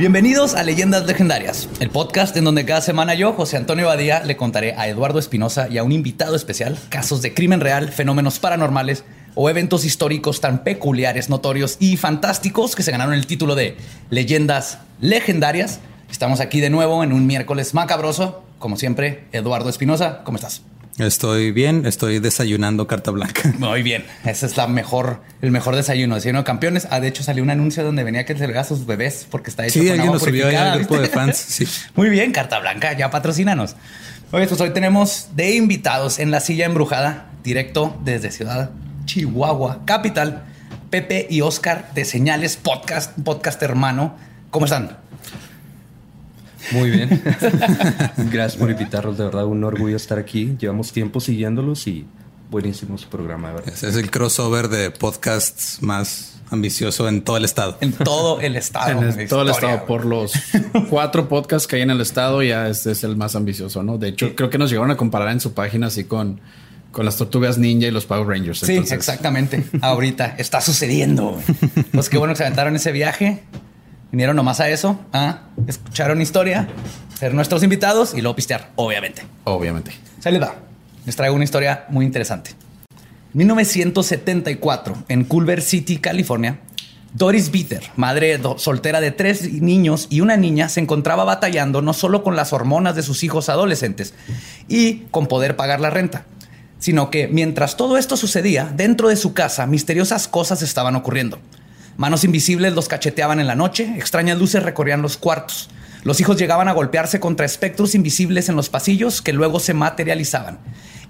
[0.00, 4.34] Bienvenidos a Leyendas Legendarias, el podcast en donde cada semana yo, José Antonio Badía, le
[4.34, 9.04] contaré a Eduardo Espinosa y a un invitado especial casos de crimen real, fenómenos paranormales
[9.34, 13.76] o eventos históricos tan peculiares, notorios y fantásticos que se ganaron el título de
[14.08, 15.80] Leyendas Legendarias.
[16.10, 18.42] Estamos aquí de nuevo en un miércoles macabroso.
[18.58, 20.62] Como siempre, Eduardo Espinosa, ¿cómo estás?
[20.98, 23.54] Estoy bien, estoy desayunando carta blanca.
[23.58, 26.16] Muy bien, ese es la mejor, el mejor desayuno.
[26.16, 26.88] Desayuno de campeones.
[26.90, 29.64] Ah, de hecho, salió un anuncio donde venía que entregar a sus bebés porque está
[29.64, 31.36] hecho Sí, con alguien agua lo subió ahí purificada, al grupo de fans.
[31.36, 31.66] Sí.
[31.94, 33.76] Muy bien, carta blanca, ya patrocínanos.
[34.32, 38.70] Oye, pues hoy tenemos de invitados en la silla embrujada, directo desde Ciudad
[39.10, 40.44] Chihuahua, capital,
[40.90, 44.16] Pepe y Oscar de Señales Podcast, podcast hermano.
[44.50, 44.98] ¿Cómo están?
[46.72, 47.22] Muy bien.
[48.30, 49.16] Gracias por invitarnos.
[49.18, 50.56] De verdad, un orgullo estar aquí.
[50.58, 52.06] Llevamos tiempo siguiéndolos y
[52.50, 53.72] buenísimo su programa, de verdad.
[53.74, 57.78] Ese es el crossover de podcasts más ambicioso en todo el estado.
[57.80, 59.02] En todo el estado.
[59.02, 60.32] En el- todo el estado, por los
[60.88, 63.98] cuatro podcasts que hay en el estado, ya este es el más ambicioso, ¿no?
[63.98, 66.40] De hecho, creo que nos llegaron a comparar en su página así con,
[66.90, 68.58] con las tortugas ninja y los Power Rangers.
[68.58, 69.62] Sí, Entonces, exactamente.
[69.80, 71.40] Ahorita está sucediendo.
[71.92, 73.44] Pues qué bueno que se aventaron ese viaje.
[74.12, 76.68] Vinieron nomás a eso, a escucharon historia,
[77.18, 79.22] ser nuestros invitados y luego pistear, obviamente.
[79.44, 79.92] Obviamente.
[80.18, 80.54] Se les va.
[81.06, 82.50] Les traigo una historia muy interesante.
[83.32, 86.58] En 1974, en Culver City, California,
[87.12, 92.22] Doris Bitter, madre soltera de tres niños y una niña, se encontraba batallando no solo
[92.22, 94.14] con las hormonas de sus hijos adolescentes
[94.68, 96.24] y con poder pagar la renta,
[96.78, 101.38] sino que mientras todo esto sucedía, dentro de su casa, misteriosas cosas estaban ocurriendo.
[102.00, 105.68] Manos invisibles los cacheteaban en la noche, extrañas luces recorrían los cuartos.
[106.02, 110.60] Los hijos llegaban a golpearse contra espectros invisibles en los pasillos que luego se materializaban.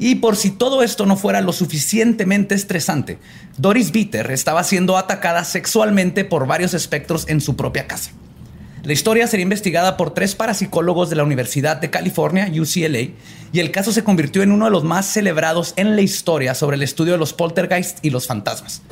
[0.01, 3.21] Y por si todo esto no fuera lo suficientemente estresante,
[3.57, 8.11] Doris Bitter estaba siendo atacada sexualmente por varios espectros en su propia casa.
[8.83, 13.13] La historia sería investigada por tres parapsicólogos de la Universidad de California, UCLA,
[13.53, 16.75] y el caso se convirtió en uno de los más celebrados en la historia sobre
[16.75, 18.83] el estudio de los poltergeist y los fantasmas.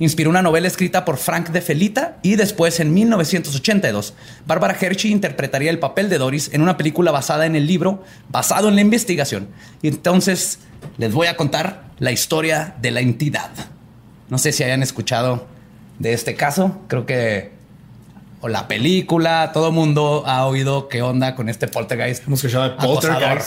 [0.00, 4.14] Inspiró una novela escrita por Frank de Felita y después, en 1982,
[4.46, 8.68] Barbara Hershey interpretaría el papel de Doris en una película basada en el libro, basado
[8.68, 9.48] en la investigación.
[9.82, 10.60] Y entonces
[10.98, 13.50] les voy a contar la historia de la entidad.
[14.28, 15.46] No sé si hayan escuchado
[15.98, 16.80] de este caso.
[16.86, 17.58] Creo que
[18.40, 22.24] o la película, todo mundo ha oído qué onda con este poltergeist.
[22.26, 23.42] Hemos escuchado de Acosador.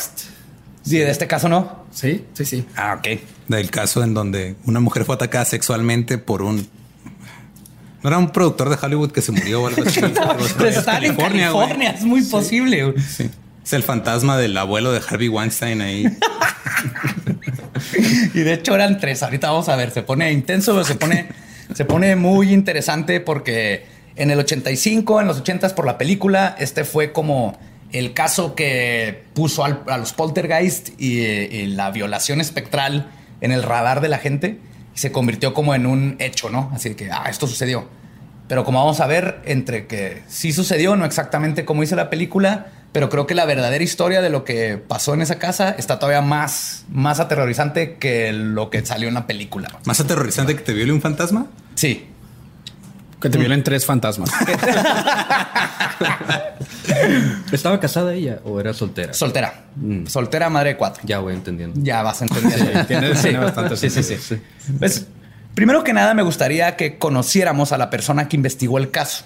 [0.84, 1.86] Sí, de este caso no.
[1.92, 2.66] Sí, sí, sí.
[2.75, 3.19] Ah, ok.
[3.47, 6.68] Del caso en donde una mujer fue atacada sexualmente por un.
[8.03, 10.00] No era un productor de Hollywood que se murió o algo así.
[10.03, 10.14] En
[10.58, 10.74] güey.
[10.84, 12.94] California, es muy posible.
[13.00, 13.30] Sí.
[13.64, 16.06] Es el fantasma del abuelo de Harvey Weinstein ahí.
[18.34, 19.24] Y de hecho eran tres.
[19.24, 21.28] Ahorita vamos a ver, se pone intenso, pero se pone,
[21.74, 26.84] se pone muy interesante porque en el 85, en los 80 por la película, este
[26.84, 27.58] fue como
[27.94, 33.63] el caso que puso al- a los poltergeist y, y la violación espectral en el
[33.63, 34.59] radar de la gente
[34.96, 36.69] y se convirtió como en un hecho, ¿no?
[36.74, 37.88] Así que, ah, esto sucedió.
[38.47, 42.68] Pero como vamos a ver, entre que sí sucedió, no exactamente como dice la película,
[42.91, 46.22] pero creo que la verdadera historia de lo que pasó en esa casa está todavía
[46.22, 49.69] más, más aterrorizante que lo que salió en la película.
[49.85, 51.47] Más aterrorizante que te viole un fantasma.
[51.75, 52.08] Sí.
[53.22, 54.30] Que te violen tres fantasmas.
[57.52, 59.14] ¿Estaba casada ella o era soltera?
[59.14, 59.66] Soltera.
[60.08, 61.02] Soltera, madre de cuatro.
[61.06, 61.80] ya voy entendiendo.
[61.82, 62.86] Ya vas entendiendo.
[62.88, 64.40] tiene, tiene bastante Sí, sí, sentido.
[64.40, 64.74] sí.
[64.80, 65.08] Pues,
[65.54, 69.26] primero que nada, me gustaría que conociéramos a la persona que investigó el caso,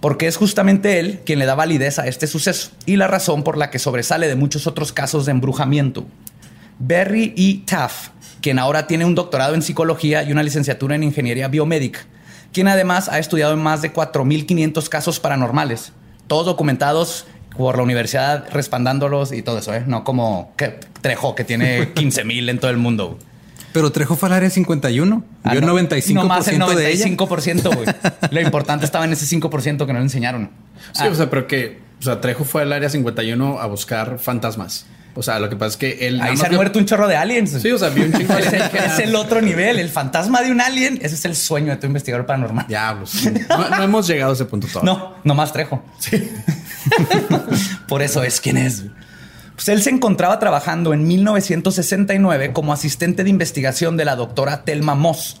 [0.00, 3.56] porque es justamente él quien le da validez a este suceso y la razón por
[3.56, 6.06] la que sobresale de muchos otros casos de embrujamiento.
[6.78, 7.66] Barry E.
[7.66, 8.08] Taff,
[8.40, 12.00] quien ahora tiene un doctorado en psicología y una licenciatura en ingeniería biomédica,
[12.52, 15.92] quien además ha estudiado en más de 4.500 casos paranormales,
[16.26, 17.26] todos documentados
[17.56, 19.84] por la universidad respaldándolos y todo eso, ¿eh?
[19.86, 23.18] no como que Trejo, que tiene 15.000 en todo el mundo.
[23.72, 25.24] Pero Trejo fue al área 51.
[25.44, 27.06] Ah, Vio no, el 95% nomás el de ella.
[27.06, 27.86] 95%, güey.
[28.32, 30.50] Lo importante estaba en ese 5% que no le enseñaron.
[30.92, 34.86] Sí, o sea, pero que, o sea, Trejo fue al área 51 a buscar fantasmas.
[35.14, 36.20] O sea, lo que pasa es que él.
[36.20, 37.50] Ahí se han vio- muerto un chorro de aliens.
[37.60, 39.78] Sí, o sea, vio un chingo de el, es el otro nivel.
[39.78, 40.98] El fantasma de un alien.
[41.02, 42.66] Ese es el sueño de tu investigador paranormal.
[42.68, 43.12] Diablos.
[43.48, 44.92] No, no hemos llegado a ese punto todavía.
[44.92, 45.82] No, nomás Trejo.
[47.88, 48.84] Por eso es quien es.
[49.54, 54.94] Pues él se encontraba trabajando en 1969 como asistente de investigación de la doctora Telma
[54.94, 55.40] Moss,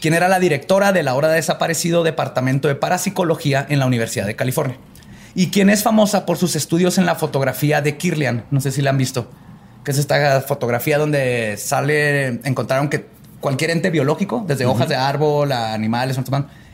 [0.00, 4.78] quien era la directora del ahora desaparecido Departamento de Parapsicología en la Universidad de California,
[5.34, 8.44] y quien es famosa por sus estudios en la fotografía de Kirlian.
[8.50, 9.30] No sé si la han visto,
[9.84, 13.06] que es esta fotografía donde sale, encontraron que
[13.40, 16.18] cualquier ente biológico, desde hojas de árbol a animales,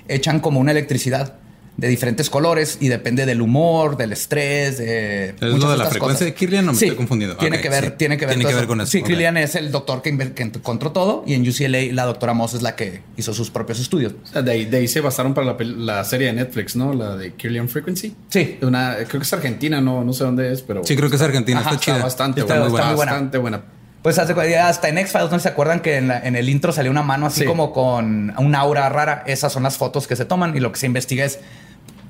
[0.08, 1.34] echan como una electricidad
[1.76, 5.30] de diferentes colores y depende del humor, del estrés, de.
[5.30, 7.36] ¿Es lo de la frecuencia de Kirlian o me sí, estoy confundiendo?
[7.36, 7.90] Tiene que ver, sí.
[7.98, 8.90] tiene que ver, Tiene que ver con eso.
[8.92, 9.06] Sí, Ok.
[9.08, 12.76] Kirlian es el doctor que, encontró todo y en UCLA la doctora Moss es la
[12.76, 14.14] que hizo sus propios estudios.
[14.22, 16.94] O sea, de, ahí, de ahí se basaron para la, serie de Netflix, ¿no?
[16.94, 18.14] La de Killian Frequency.
[18.28, 18.58] Sí.
[18.62, 20.84] Una, creo que es argentina, no, no sé dónde es, pero.
[20.84, 21.58] Sí, creo que es Argentina.
[21.60, 22.04] Ajá, está está chida.
[22.04, 22.68] bastante Está- buena.
[22.76, 23.12] está muy buena.
[23.12, 23.62] Bastante buena.
[24.04, 27.02] Pues hasta en X-Files, ¿no se acuerdan que en, la- en el intro salió una
[27.02, 27.46] mano así Sí.
[27.46, 29.24] como con un aura rara?
[29.26, 31.38] Esas son las fotos que se toman y lo que se investiga es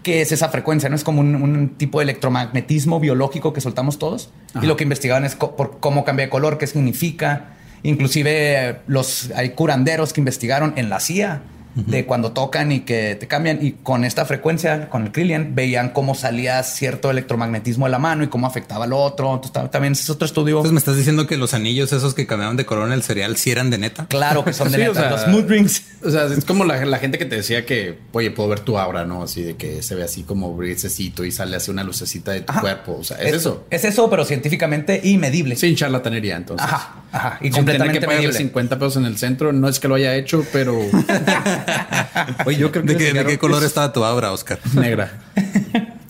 [0.05, 0.95] qué es esa frecuencia, ¿no?
[0.95, 4.31] Es como un, un tipo de electromagnetismo biológico que soltamos todos.
[4.63, 7.57] Y lo que investigaban es por cómo cambia de color, qué significa.
[7.83, 8.31] Inclusive
[8.69, 11.43] eh, los, hay curanderos que investigaron en la CIA
[11.75, 13.59] de cuando tocan y que te cambian.
[13.65, 18.25] Y con esta frecuencia, con el Krillian, veían cómo salía cierto electromagnetismo de la mano
[18.25, 19.29] y cómo afectaba al otro.
[19.35, 20.57] Entonces, ta- también es otro estudio.
[20.57, 23.37] Entonces me estás diciendo que los anillos esos que cambiaban de color en el cereal
[23.37, 24.07] sí eran de neta.
[24.07, 25.01] Claro que son de Sí, o neta.
[25.01, 25.83] sea, los mood rings.
[26.05, 28.79] O sea, es como la, la gente que te decía que, oye, puedo ver tu
[28.79, 29.23] aura, ¿no?
[29.23, 32.53] Así de que se ve así como brisecito y sale así una lucecita de tu
[32.53, 32.61] Ajá.
[32.61, 32.97] cuerpo.
[33.01, 33.65] O sea, es, eso.
[33.71, 35.57] Es eso, pero científicamente y medible.
[35.57, 36.67] Sin charlatanería, entonces.
[36.67, 37.39] Ajá, ajá.
[37.41, 38.39] Y Sin tener completamente que pagarle medible.
[38.45, 39.53] 50 pesos en el centro.
[39.53, 40.79] No es que lo haya hecho, pero
[42.47, 44.59] Oye, yo creo que ¿De qué, les de qué color estaba tu aura, Oscar?
[44.75, 45.13] negra.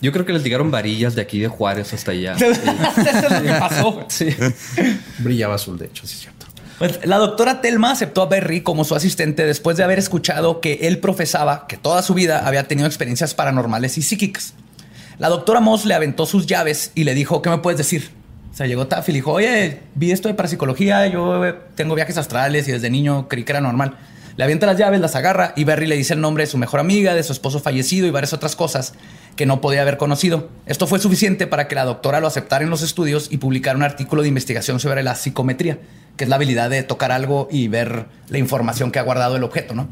[0.01, 2.33] Yo creo que les llegaron varillas de aquí de Juárez hasta allá.
[2.35, 4.05] eso es lo que pasó.
[4.09, 4.35] Sí.
[5.19, 6.45] Brillaba azul, de hecho, sí es cierto.
[6.77, 10.79] Pues, la doctora Telma aceptó a Berry como su asistente después de haber escuchado que
[10.83, 14.53] él profesaba que toda su vida había tenido experiencias paranormales y psíquicas.
[15.17, 18.09] La doctora Moss le aventó sus llaves y le dijo, ¿qué me puedes decir?
[18.51, 21.95] O sea, llegó Taff y le dijo, oye, vi esto de parapsicología, yo eh, tengo
[21.95, 23.97] viajes astrales y desde niño creí que era normal.
[24.37, 26.81] Le avienta las llaves, las agarra y Berry le dice el nombre de su mejor
[26.81, 28.93] amiga, de su esposo fallecido y varias otras cosas
[29.37, 30.49] que no podía haber conocido.
[30.65, 33.83] Esto fue suficiente para que la doctora lo aceptara en los estudios y publicara un
[33.83, 35.79] artículo de investigación sobre la psicometría,
[36.17, 39.43] que es la habilidad de tocar algo y ver la información que ha guardado el
[39.43, 39.87] objeto, ¿no?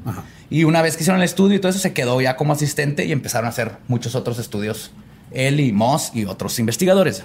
[0.49, 3.05] Y una vez que hicieron el estudio y todo eso, se quedó ya como asistente
[3.05, 4.91] y empezaron a hacer muchos otros estudios.
[5.31, 7.23] Él y Moss y otros investigadores.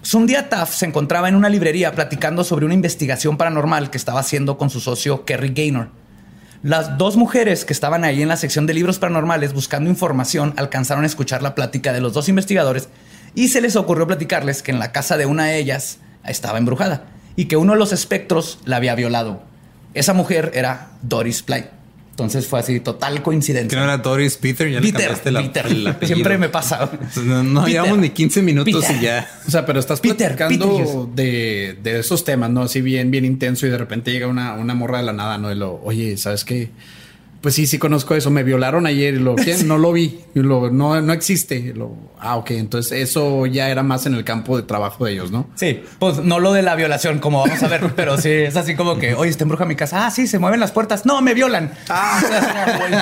[0.00, 3.98] Pues un día Taft se encontraba en una librería platicando sobre una investigación paranormal que
[3.98, 5.88] estaba haciendo con su socio Kerry Gaynor.
[6.62, 11.04] Las dos mujeres que estaban ahí en la sección de libros paranormales buscando información alcanzaron
[11.04, 12.90] a escuchar la plática de los dos investigadores
[13.34, 17.06] y se les ocurrió platicarles que en la casa de una de ellas estaba embrujada
[17.34, 19.42] y que uno de los espectros la había violado.
[19.94, 21.70] Esa mujer era Doris Play.
[22.20, 23.78] Entonces fue así, total Que coincidencia.
[23.78, 25.66] no era Doris Peter, ya le Peter, cambiaste la, Peter.
[25.66, 25.96] el.
[26.06, 26.90] Siempre me pasa.
[27.24, 27.72] No, no Peter.
[27.82, 28.96] llevamos ni 15 minutos Peter.
[28.96, 29.30] y ya.
[29.46, 32.62] O sea, pero estás Peter, platicando de, de esos temas, ¿no?
[32.62, 35.50] Así bien, bien intenso y de repente llega una, una morra de la nada, ¿no?
[35.50, 36.70] Y lo, oye, ¿sabes qué?
[37.40, 38.30] Pues sí, sí conozco eso.
[38.30, 39.56] Me violaron ayer y lo, ¿qué?
[39.64, 40.20] No lo vi.
[40.34, 41.56] Y lo, no, no existe.
[41.56, 42.50] Y lo, ah, ok.
[42.52, 45.48] Entonces eso ya era más en el campo de trabajo de ellos, ¿no?
[45.54, 48.74] Sí, pues no lo de la violación, como vamos a ver, pero sí, es así
[48.74, 50.06] como que, oye, está embruja mi casa.
[50.06, 51.06] Ah, sí, se mueven las puertas.
[51.06, 51.72] No, me violan.
[51.88, 52.20] Ah,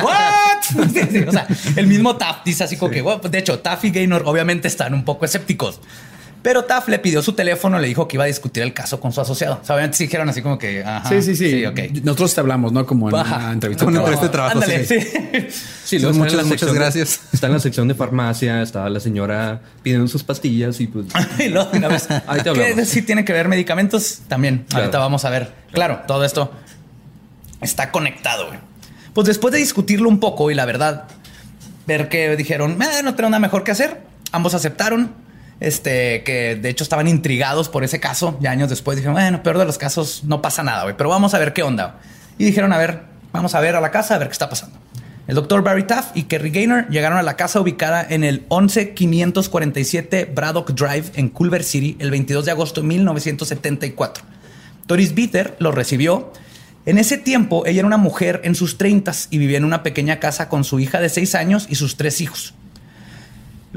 [0.02, 0.88] ¿what?
[0.92, 1.46] Sí, sí, o sea,
[1.76, 4.68] el mismo Taft dice así como que, bueno, pues, de hecho, Taft y Gaynor obviamente
[4.68, 5.80] están un poco escépticos.
[6.40, 9.12] Pero Taft le pidió su teléfono, le dijo que iba a discutir el caso con
[9.12, 9.58] su asociado.
[9.60, 11.66] O sea, obviamente sí dijeron así como que, ajá, sí, sí, sí.
[11.66, 11.80] ok.
[12.04, 12.86] Nosotros te hablamos, ¿no?
[12.86, 13.36] Como en Ajá.
[13.38, 13.84] una entrevista.
[13.84, 14.26] Como de una trabajo.
[14.26, 15.50] entrevista de trabajo, Ándale, sí.
[15.50, 15.58] sí.
[15.84, 17.20] Sí, luego está en Muchas, la muchas sección de- gracias.
[17.32, 21.06] está en la sección de farmacia, estaba la señora pidiendo sus pastillas y pues...
[21.40, 22.08] y luego una vez.
[22.28, 22.88] Ahí te que hablamos.
[22.88, 24.64] sí tiene que ver medicamentos también.
[24.68, 24.84] Claro.
[24.84, 25.52] Ahorita vamos a ver.
[25.72, 26.52] Claro, todo esto
[27.60, 28.46] está conectado.
[28.46, 28.58] güey.
[29.12, 31.04] Pues después de discutirlo un poco y la verdad,
[31.86, 34.00] ver que dijeron, "Eh, no tengo nada mejor que hacer.
[34.30, 35.12] Ambos aceptaron.
[35.60, 38.38] Este, que de hecho estaban intrigados por ese caso.
[38.40, 40.96] Ya años después dijeron, bueno, peor de los casos, no pasa nada, güey.
[40.96, 41.98] Pero vamos a ver qué onda.
[42.38, 44.78] Y dijeron, a ver, vamos a ver a la casa, a ver qué está pasando.
[45.28, 50.32] El doctor Barry Taft y Kerry Gaynor llegaron a la casa ubicada en el 11547
[50.34, 54.24] Braddock Drive en Culver City el 22 de agosto de 1974.
[54.86, 56.32] Doris Bitter los recibió.
[56.86, 60.18] En ese tiempo, ella era una mujer en sus 30 y vivía en una pequeña
[60.18, 62.54] casa con su hija de 6 años y sus tres hijos.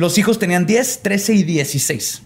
[0.02, 2.24] Los hijos tenían 10, 13 y 16.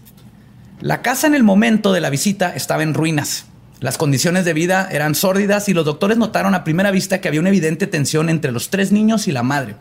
[0.80, 3.44] La casa en el momento de la visita estaba en ruinas.
[3.80, 7.40] Las condiciones de vida eran sórdidas y los doctores notaron a primera vista que había
[7.40, 9.76] una evidente tensión entre los tres niños y la madre.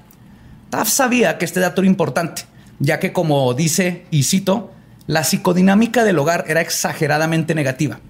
[0.71, 2.41] Taft sabía que este dato era importante,
[2.79, 4.73] ya que como dice, y cito,
[5.07, 8.01] la psicodinámica del hogar era exageradamente negativa.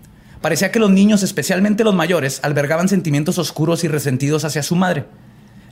[0.41, 5.05] Parecía que los niños, especialmente los mayores, albergaban sentimientos oscuros y resentidos hacia su madre.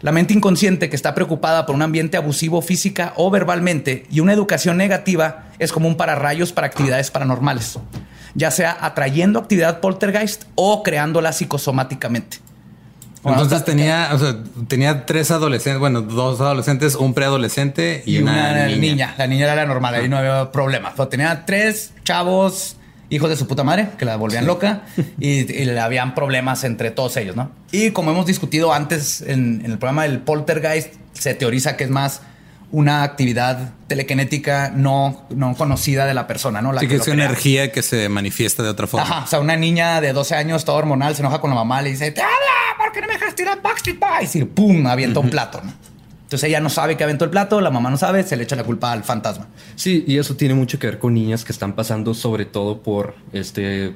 [0.03, 4.33] La mente inconsciente que está preocupada por un ambiente abusivo física o verbalmente y una
[4.33, 7.79] educación negativa es como un pararrayos para actividades paranormales,
[8.35, 12.39] ya sea atrayendo actividad poltergeist o creándola psicosomáticamente.
[13.23, 14.35] Entonces tenía, o sea,
[14.67, 18.77] tenía tres adolescentes, bueno, dos adolescentes, un preadolescente y, y una, niña.
[18.77, 19.15] niña.
[19.17, 20.91] La niña era la normal, ahí no había problema.
[20.91, 22.75] Pero tenía tres chavos,
[23.09, 24.83] hijos de su puta madre, que la volvían loca
[25.19, 27.51] y, y le habían problemas entre todos ellos, ¿no?
[27.71, 31.89] Y como hemos discutido antes en, en el programa del poltergeist, se teoriza que es
[31.89, 32.21] más
[32.71, 36.73] una actividad telequinética no, no conocida de la persona, ¿no?
[36.73, 37.13] La sí, que, es crea.
[37.13, 39.05] energía que se manifiesta de otra forma.
[39.05, 41.83] Ajá, o sea, una niña de 12 años, toda hormonal, se enoja con la mamá,
[41.83, 42.33] le dice, ¡Te habla!
[42.79, 44.35] ¿Por qué no me dejas tirar Backstreet Boys?
[44.35, 45.71] Y pum, avienta un plato, ¿no?
[46.33, 48.55] Entonces ella no sabe que aventó el plato, la mamá no sabe, se le echa
[48.55, 49.49] la culpa al fantasma.
[49.75, 53.13] Sí, y eso tiene mucho que ver con niñas que están pasando sobre todo por
[53.33, 53.93] este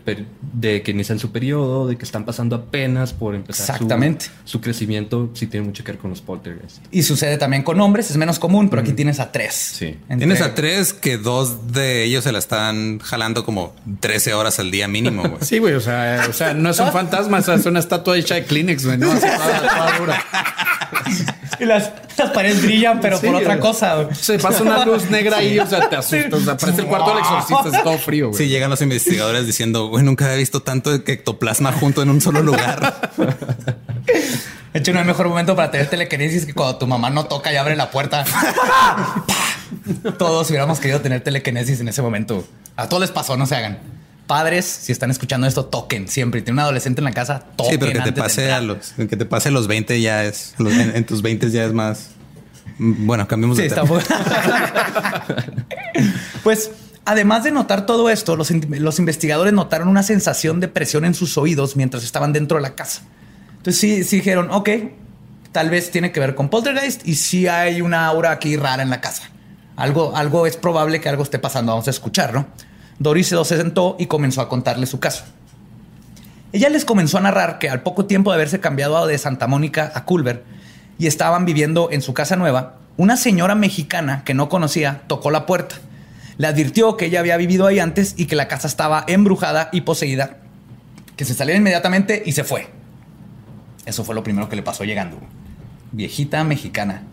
[0.54, 4.28] de que inician su periodo, de que están pasando apenas por empezar su- Exactamente.
[4.46, 6.80] Su, crecimiento, sí tiene mucho que ver con los poltergeists.
[6.92, 9.56] Y sucede también con hombres, es menos común, pero aquí tienes a tres.
[9.56, 9.98] Sí.
[10.10, 14.60] Entre- Tienes a tres que dos de ellos se la están jalando como 13 horas
[14.60, 15.24] al día mínimo.
[15.24, 15.42] güey.
[15.42, 15.74] Sí, güey.
[15.74, 18.44] O sea, o sea, no es un fantasma, o sea, es una estatua hecha de
[18.46, 19.00] Kleenex, güey.
[19.00, 20.24] No, Así toda- toda dura.
[21.60, 23.96] Y las, las paredes brillan, pero Sí, por otra cosa.
[23.96, 24.16] güey.
[24.16, 26.34] Se pasa una luz negra ahí, o sea, te asustas.
[26.34, 28.38] O sea, parece el cuarto del exorcista, es todo frío, güey.
[28.44, 32.42] Sí, llegan los investigadores diciendo, güey, nunca había visto tanto ectoplasma junto en un solo
[32.42, 33.12] lugar.
[34.74, 37.52] De hecho, no hay mejor momento para tener telequinesis que cuando tu mamá no toca
[37.52, 38.24] y abre la puerta.
[40.18, 42.46] Todos hubiéramos querido tener telequinesis en ese momento.
[42.76, 43.80] A todos les pasó, no se hagan.
[44.28, 46.42] Padres, si están escuchando esto, toquen siempre.
[46.42, 47.72] Tiene un adolescente en la casa, toquen.
[47.74, 50.74] Sí, pero que te pase a los, que te pase los 20 ya es, los-
[50.74, 52.10] en, en tus 20 ya es más.
[52.78, 53.88] mm, Bueno, cambiemos Sí, de tema.
[56.44, 56.72] Pues,
[57.06, 61.38] además de notar todo esto, los, los investigadores notaron una sensación de presión en sus
[61.38, 63.02] oídos mientras estaban dentro de la casa.
[63.58, 64.70] Entonces sí, sí dijeron, ok,
[65.52, 68.90] tal vez tiene que ver con poltergeist y sí hay una aura aquí rara en
[68.90, 69.24] la casa.
[69.76, 71.72] Algo, algo es probable que algo esté pasando.
[71.72, 72.48] Vamos a escuchar, ¿no?
[73.00, 75.24] Doris se sentó y comenzó a contarle su caso.
[76.52, 79.92] Ella les comenzó a narrar que al poco tiempo de haberse cambiado de Santa Mónica
[79.94, 80.44] a Culver
[80.98, 85.46] y estaban viviendo en su casa nueva, una señora mexicana que no conocía tocó la
[85.46, 85.76] puerta.
[86.38, 89.82] Le advirtió que ella había vivido ahí antes y que la casa estaba embrujada y
[89.82, 90.38] poseída.
[91.16, 92.68] Que se saliera inmediatamente y se fue.
[93.86, 95.18] Eso fue lo primero que le pasó llegando.
[95.92, 97.04] Viejita mexicana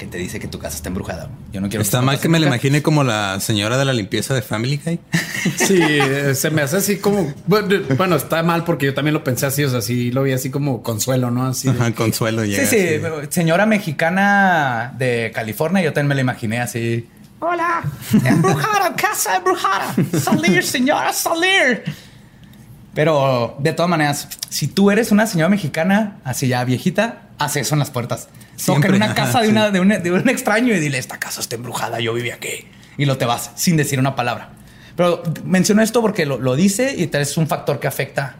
[0.00, 1.28] que te dice que tu casa está embrujada.
[1.52, 4.32] Yo no quiero Está mal que me la imagine como la señora de la limpieza
[4.32, 4.98] de Family Guy.
[5.56, 7.32] Sí, eh, se me hace así como.
[7.46, 10.50] Bueno, está mal porque yo también lo pensé así, o sea, sí lo vi así
[10.50, 11.46] como consuelo, ¿no?
[11.46, 11.68] Así.
[11.68, 12.64] Ajá, Consuelo llega.
[12.64, 13.26] Sí, sí, así.
[13.30, 17.06] señora mexicana de California, yo también me la imaginé así.
[17.38, 17.82] Hola,
[18.24, 19.94] embrujada, casa embrujada.
[20.18, 21.84] Salir, señora, salir.
[22.94, 27.74] Pero de todas maneras, si tú eres una señora mexicana, así ya viejita, haz eso
[27.74, 28.28] en las puertas.
[28.66, 29.52] Toca en una casa de, sí.
[29.52, 32.66] una, de, un, de un extraño y dile, esta casa está embrujada, yo vivía aquí.
[32.96, 34.50] Y lo te vas sin decir una palabra.
[34.96, 38.36] Pero menciono esto porque lo, lo dice y es un factor que afecta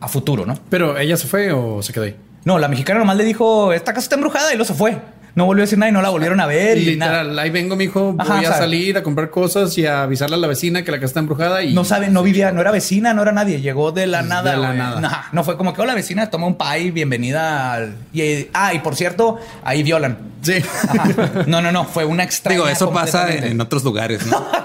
[0.00, 0.58] a futuro, ¿no?
[0.70, 2.16] Pero ella se fue o se quedó ahí.
[2.44, 4.98] No, la mexicana nomás le dijo, esta casa está embrujada y lo se fue.
[5.34, 7.22] No volvió a decir nada y no la volvieron a ver y nada.
[7.22, 10.38] Literal, ahí vengo, mijo, voy Ajá, a salir a comprar cosas y a avisarle a
[10.38, 13.14] la vecina que la casa está embrujada y No sabe, no vivía, no era vecina,
[13.14, 13.60] no era nadie.
[13.60, 14.50] Llegó de la nada.
[14.50, 15.28] De la nada.
[15.32, 17.94] No fue como que, hola vecina, toma un pie, bienvenida al...
[18.12, 20.18] Y, ah, y por cierto, ahí violan.
[20.42, 20.54] Sí.
[20.88, 21.44] Ajá.
[21.46, 22.56] No, no, no, fue una extraña.
[22.56, 24.46] Digo, eso pasa en otros lugares, ¿no?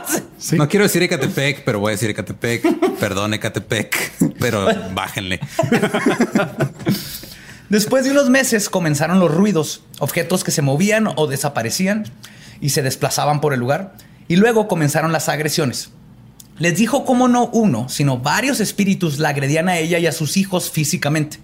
[0.43, 0.57] Sí.
[0.57, 2.97] No quiero decir Ecatepec, pero voy a decir Ecatepec.
[2.99, 5.39] Perdón, Ecatepec, pero bájenle.
[7.73, 12.03] Después de unos meses comenzaron los ruidos, objetos que se movían o desaparecían
[12.61, 13.95] y se desplazaban por el lugar.
[14.27, 15.89] Y luego comenzaron las agresiones.
[16.59, 20.37] Les dijo cómo no uno, sino varios espíritus la agredían a ella y a sus
[20.37, 21.39] hijos físicamente.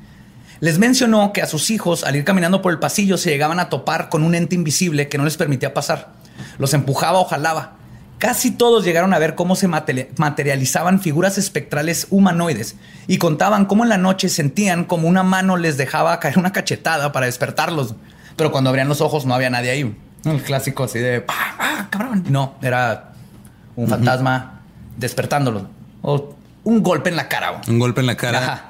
[0.60, 3.70] Les mencionó que a sus hijos, al ir caminando por el pasillo, se llegaban a
[3.70, 6.14] topar con un ente invisible que no les permitía pasar.
[6.60, 7.79] Los empujaba o jalaba.
[8.20, 12.76] Casi todos llegaron a ver cómo se mate- materializaban figuras espectrales humanoides
[13.08, 17.12] y contaban cómo en la noche sentían como una mano les dejaba caer una cachetada
[17.14, 17.96] para despertarlos.
[18.36, 19.96] Pero cuando abrían los ojos no había nadie ahí.
[20.26, 22.26] El clásico así de ¡Ah, ah, cabrón!
[22.30, 23.14] No, era
[23.78, 24.62] un fantasma
[24.98, 25.64] despertándolos.
[26.02, 26.36] O
[26.66, 27.62] un golpe en la cara.
[27.70, 28.38] Un golpe en la cara.
[28.40, 28.66] Ajá.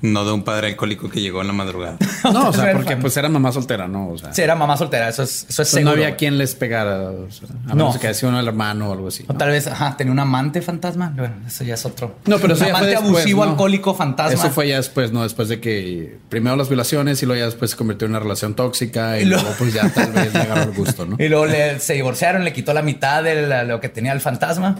[0.00, 1.96] No de un padre alcohólico que llegó en la madrugada.
[2.32, 4.08] No, o sea, porque pues era mamá soltera, ¿no?
[4.10, 5.92] O sea, Sí, era mamá soltera, eso es, eso es pues, no seguro.
[6.04, 7.10] había quien les pegara.
[7.10, 7.74] O sea, a No.
[7.76, 9.24] menos de que hacía uno el hermano o algo así.
[9.28, 11.12] O tal vez, ajá, tenía un amante fantasma.
[11.16, 12.16] Bueno, eso ya es otro.
[12.26, 13.50] No, pero eso un ya fue amante después, abusivo, ¿no?
[13.52, 14.34] alcohólico, fantasma.
[14.34, 15.22] Eso fue ya después, ¿no?
[15.22, 18.54] Después de que primero las violaciones y luego ya después se convirtió en una relación
[18.54, 21.16] tóxica y, Y luego- luego pues ya tal vez le agarró el gusto, ¿no?
[21.20, 24.20] Y luego le- se divorciaron, le quitó la mitad de la- lo que tenía el
[24.20, 24.76] fantasma,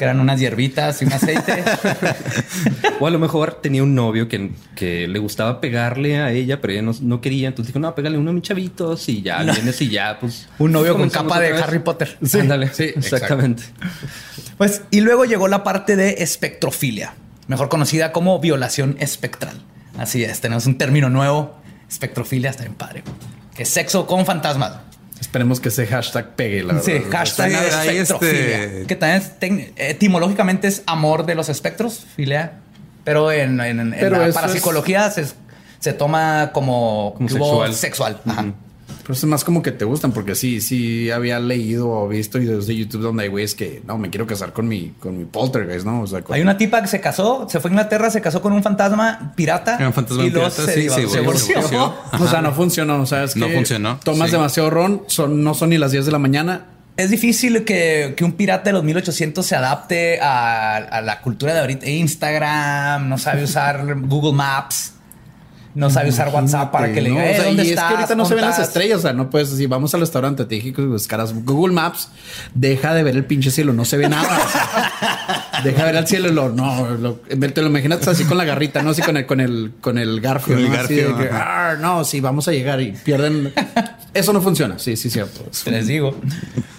[0.00, 1.62] que eran unas hierbitas y un aceite.
[3.00, 6.72] O a lo mejor tenía un novio que, que le gustaba pegarle a ella, pero
[6.72, 7.48] ella no, no quería.
[7.48, 10.48] Entonces dijo, no, pégale uno a mis chavitos y ya vienes y ya, pues.
[10.58, 11.52] un novio con comenzamos capa de.
[11.52, 12.16] Harry Potter.
[12.22, 13.62] Sí, Ándale, sí, exactamente.
[14.56, 17.14] Pues, y luego llegó la parte de espectrofilia,
[17.46, 19.62] mejor conocida como violación espectral.
[19.98, 21.56] Así es, tenemos un término nuevo,
[21.88, 23.02] espectrofilia, está bien padre.
[23.54, 24.89] Que es sexo con fantasmas.
[25.20, 26.82] Esperemos que ese hashtag pegue, la verdad.
[26.84, 27.56] Sí, hashtag Sí,
[27.88, 28.64] espectrofilia.
[28.64, 32.54] este- Que también es etimológicamente es amor de los espectros, filia.
[33.04, 35.26] Pero en, en- en Pero la parapsicología se,
[35.78, 37.74] se toma como, Como sexual.
[37.74, 38.20] sexual.
[38.26, 38.46] Ajá.
[39.02, 42.66] Pero es más como que te gustan, porque sí, sí había leído o visto videos
[42.66, 45.84] de YouTube donde hay güeyes que no me quiero casar con mi, con mi poltergeist,
[45.86, 46.02] ¿no?
[46.02, 48.40] O sea, con- Hay una tipa que se casó, se fue a Inglaterra, se casó
[48.42, 49.76] con un fantasma pirata.
[49.76, 51.60] Era un fantasma y luego pirata, se, sí, se se divorció.
[52.18, 53.00] O sea, no funcionó.
[53.02, 54.36] O sea, es No funcionó, Tomas sí.
[54.36, 56.66] demasiado ron, son, no son ni las 10 de la mañana.
[56.96, 61.54] Es difícil que, que un pirata de los 1800 se adapte a, a la cultura
[61.54, 61.86] de ahorita.
[61.88, 64.92] Instagram, no sabe usar Google Maps,
[65.74, 67.14] no sabe usar WhatsApp para que le ¿no?
[67.16, 67.84] diga, O "Eh, sea, ¿dónde y estás?
[67.84, 68.68] es que ahorita no se ven las ¿Dónde estás?".
[68.68, 68.98] estrellas.
[68.98, 72.08] O sea, no puedes decir, vamos al restaurante, te dije que buscaras Google Maps,
[72.54, 74.28] deja de ver el pinche cielo, no se ve nada.
[74.28, 78.24] O sea, deja de ver el cielo y lo, no, lo- te lo imaginas así
[78.24, 80.54] con la garrita, no así con el, con el, con el garfio.
[80.56, 80.78] Con el ¿no?
[80.80, 81.28] Así de garfio, que.
[81.32, 83.52] "Ah, no, sí, vamos a llegar y pierden.
[84.12, 84.78] Eso no funciona.
[84.80, 85.40] Sí, sí, cierto.
[85.70, 86.16] Les digo.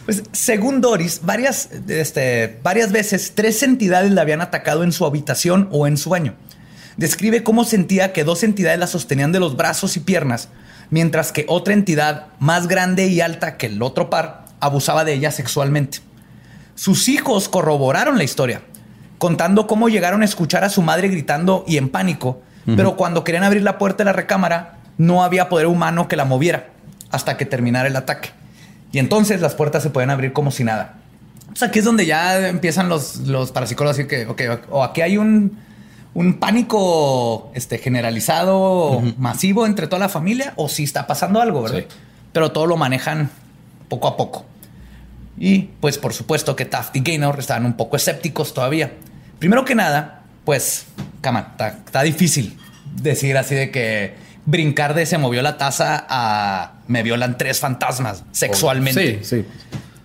[0.05, 5.69] Pues según Doris, varias, este, varias veces tres entidades la habían atacado en su habitación
[5.71, 6.33] o en sueño.
[6.97, 10.49] Describe cómo sentía que dos entidades la sostenían de los brazos y piernas,
[10.89, 15.31] mientras que otra entidad más grande y alta que el otro par abusaba de ella
[15.31, 15.99] sexualmente.
[16.75, 18.61] Sus hijos corroboraron la historia,
[19.17, 22.41] contando cómo llegaron a escuchar a su madre gritando y en pánico,
[22.75, 26.25] pero cuando querían abrir la puerta de la recámara no había poder humano que la
[26.25, 26.69] moviera
[27.09, 28.29] hasta que terminara el ataque.
[28.91, 30.97] Y entonces las puertas se podían abrir como si nada.
[31.53, 35.01] Sea, aquí es donde ya empiezan los, los parapsicólogos a decir que, ok, o aquí
[35.01, 35.57] hay un,
[36.13, 41.79] un pánico este, generalizado, masivo entre toda la familia, o si está pasando algo, ¿verdad?
[41.79, 41.95] Sí.
[42.33, 43.29] Pero todo lo manejan
[43.87, 44.45] poco a poco.
[45.37, 48.93] Y pues por supuesto que Taft y Gaynor estaban un poco escépticos todavía.
[49.39, 50.85] Primero que nada, pues,
[51.21, 52.57] cama, está, está difícil
[53.01, 58.23] decir así de que brincar de se movió la taza a me violan tres fantasmas
[58.31, 59.23] sexualmente.
[59.23, 59.45] Sí, sí.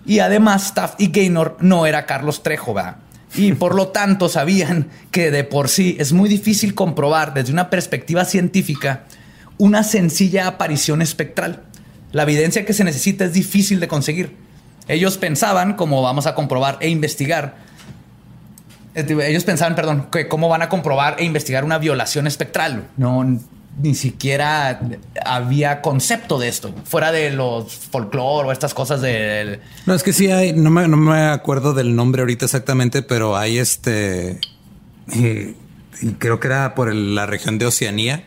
[0.07, 2.96] Y además, Taft y Gaynor no era Carlos Trejo, ¿verdad?
[3.34, 7.70] Y por lo tanto sabían que de por sí es muy difícil comprobar desde una
[7.70, 9.04] perspectiva científica
[9.58, 11.62] una sencilla aparición espectral.
[12.12, 14.36] La evidencia que se necesita es difícil de conseguir.
[14.88, 17.56] Ellos pensaban, como vamos a comprobar e investigar,
[18.94, 22.84] eh, ellos pensaban, perdón, que cómo van a comprobar e investigar una violación espectral.
[22.96, 23.38] No,
[23.78, 24.80] ni siquiera
[25.24, 29.60] había concepto de esto, fuera de los folclore o estas cosas del...
[29.84, 33.36] No, es que sí hay, no me, no me acuerdo del nombre ahorita exactamente, pero
[33.36, 34.40] hay este,
[35.14, 38.24] y creo que era por la región de Oceanía,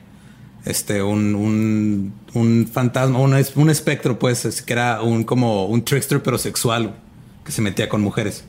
[0.65, 5.83] este, un, un, un fantasma, un, un espectro, pues, es que era un como un
[5.83, 6.95] trickster, pero sexual,
[7.43, 8.43] que se metía con mujeres.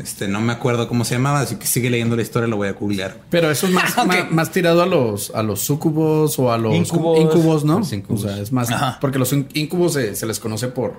[0.00, 2.68] Este, no me acuerdo cómo se llamaba, así que sigue leyendo la historia, lo voy
[2.68, 3.18] a googlear.
[3.28, 6.74] Pero eso es más, más, más tirado a los, a los sucubos o a los
[6.74, 7.20] Incubos.
[7.20, 7.80] incubos, ¿no?
[7.80, 8.24] Los incubos.
[8.24, 8.98] O sea, es más, Ajá.
[9.00, 10.94] porque los in- incubos se, se les conoce por,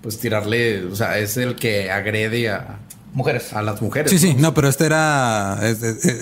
[0.00, 2.78] pues, tirarle, o sea, es el que agrede a,
[3.12, 3.52] Mujeres.
[3.52, 4.10] a las mujeres.
[4.10, 4.54] Sí, sí, ¿no?
[4.54, 5.60] pero este era,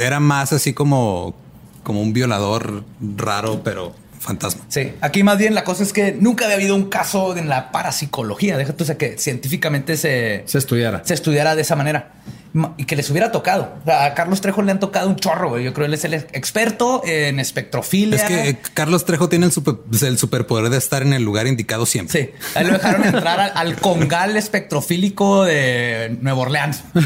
[0.01, 1.37] era más así como,
[1.85, 2.83] como un violador
[3.17, 4.63] raro, pero fantasma.
[4.69, 7.73] Sí, aquí más bien la cosa es que nunca había habido un caso en la
[7.73, 11.03] parapsicología, déjate, o sea, que científicamente se, Se estudiara.
[11.05, 12.13] se estudiara de esa manera
[12.53, 13.75] Ma- y que les hubiera tocado.
[13.83, 15.63] O sea, a Carlos Trejo le han tocado un chorro, güey.
[15.65, 18.17] Yo creo que él es el experto en espectrofilia.
[18.17, 21.47] Es que eh, Carlos Trejo tiene el, super- el superpoder de estar en el lugar
[21.47, 22.35] indicado siempre.
[22.35, 26.83] Sí, a él lo dejaron entrar al, al congal espectrofílico de Nueva Orleans.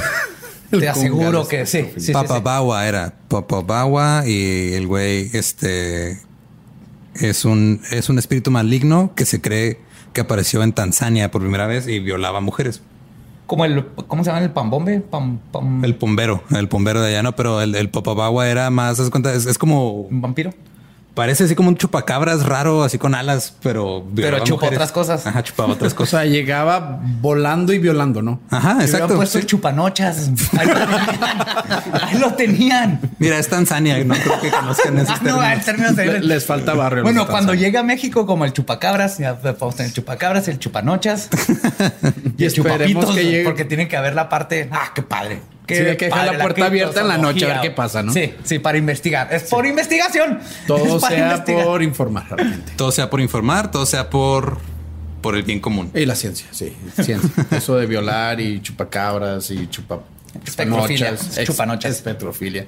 [0.73, 1.91] El Te aseguro que sí.
[1.95, 2.41] sí, sí, Papa sí.
[2.43, 6.19] Bawa era Papa Bawa y el güey este
[7.21, 9.79] es un es un espíritu maligno que se cree
[10.13, 12.83] que apareció en Tanzania por primera vez y violaba mujeres.
[13.47, 15.01] Como el, ¿cómo se llama el pambombe?
[15.01, 18.71] Pam, pam- El pombero, el pombero de allá no, pero el, el Papa Bawa era
[18.71, 20.51] más, de cuenta, es, es como un vampiro.
[21.15, 25.27] Parece así como un chupacabras raro, así con alas, pero violaba chupa otras cosas.
[25.27, 26.11] Ajá, chupaba otras O cosas.
[26.23, 28.41] sea, llegaba volando y violando, ¿no?
[28.51, 29.17] Ajá, exacto.
[29.17, 29.43] puesto sí.
[29.43, 30.31] el chupanochas.
[30.59, 31.41] Ahí lo tenían.
[32.03, 33.01] Ahí lo tenían.
[33.19, 35.53] Mira, es Tanzania, no creo que conozcan esos Ah, no, términos.
[35.59, 37.03] el término de- Le- les falta barrio.
[37.03, 37.69] Bueno, de cuando Tanzania.
[37.69, 41.29] llega a México como el chupacabras, ya podemos tener el chupacabras, el chupanochas
[42.39, 44.69] y el Esperemos chupapitos, que llegue- porque tiene que haber la parte.
[44.73, 45.41] Ah, qué padre.
[45.67, 47.71] Qué Sí, hay que dejar padre, la puerta abierta en la noche a ver qué
[47.71, 48.13] pasa, ¿no?
[48.13, 49.33] Sí, sí, para investigar.
[49.33, 50.41] Es por investigación.
[50.67, 51.65] Todo sea investigar.
[51.65, 52.73] por informar realmente.
[52.77, 54.59] Todo sea por informar, todo sea por,
[55.23, 55.91] por el bien común.
[55.95, 56.77] Y la ciencia, sí.
[57.01, 57.31] Ciencia.
[57.51, 60.01] Eso de violar y chupacabras y chupa.
[60.45, 61.93] Espectrofilia, chupanochas.
[61.93, 62.67] Espectrofilia.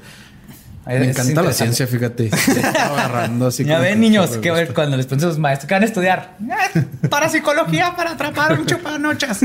[0.87, 2.31] Es Me encanta la ciencia, fíjate.
[2.37, 5.39] Se está agarrando así Ya ven, que niños, que ver cuando les ponen a sus
[5.39, 9.41] maestros que van a estudiar eh, para psicología para atrapar un chupanochas.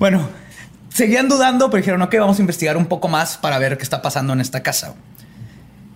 [0.00, 0.28] bueno,
[0.96, 4.00] seguían dudando, pero dijeron, ok, vamos a investigar un poco más para ver qué está
[4.00, 4.94] pasando en esta casa.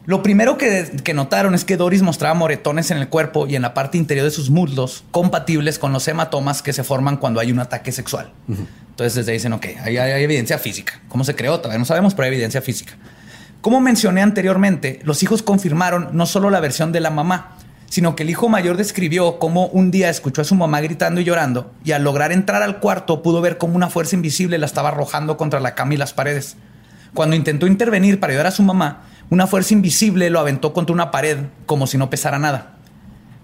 [0.07, 3.63] Lo primero que, que notaron es que Doris mostraba moretones en el cuerpo y en
[3.63, 7.53] la parte interior de sus muslos compatibles con los hematomas que se forman cuando hay
[7.53, 8.33] un ataque sexual.
[8.49, 11.01] Entonces desde ahí dicen, ok, ahí hay, hay evidencia física.
[11.09, 11.59] ¿Cómo se creó?
[11.59, 12.95] Todavía no sabemos, pero hay evidencia física.
[13.61, 17.57] Como mencioné anteriormente, los hijos confirmaron no solo la versión de la mamá,
[17.91, 21.25] sino que el hijo mayor describió cómo un día escuchó a su mamá gritando y
[21.25, 24.91] llorando y al lograr entrar al cuarto pudo ver cómo una fuerza invisible la estaba
[24.91, 26.57] arrojando contra la cama y las paredes.
[27.15, 31.11] Cuando intentó intervenir para ayudar a su mamá, una fuerza invisible lo aventó contra una
[31.11, 32.77] pared como si no pesara nada.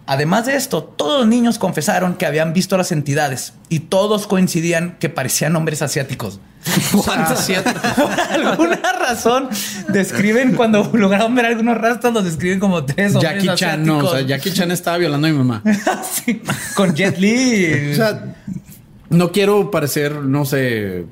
[0.07, 4.97] Además de esto, todos los niños confesaron que habían visto las entidades y todos coincidían
[5.01, 6.41] que parecían hombres asiáticos.
[6.93, 9.49] Por alguna razón
[9.89, 14.11] describen cuando lograron ver algunos rastros, los describen como tres hombres Jackie Chan, no, o
[14.11, 15.63] sea, Jackie Chan estaba violando a mi mamá.
[16.13, 16.43] Sí,
[16.75, 17.93] con Jet Li.
[17.93, 18.35] O sea,
[19.11, 21.07] no quiero parecer, no sé,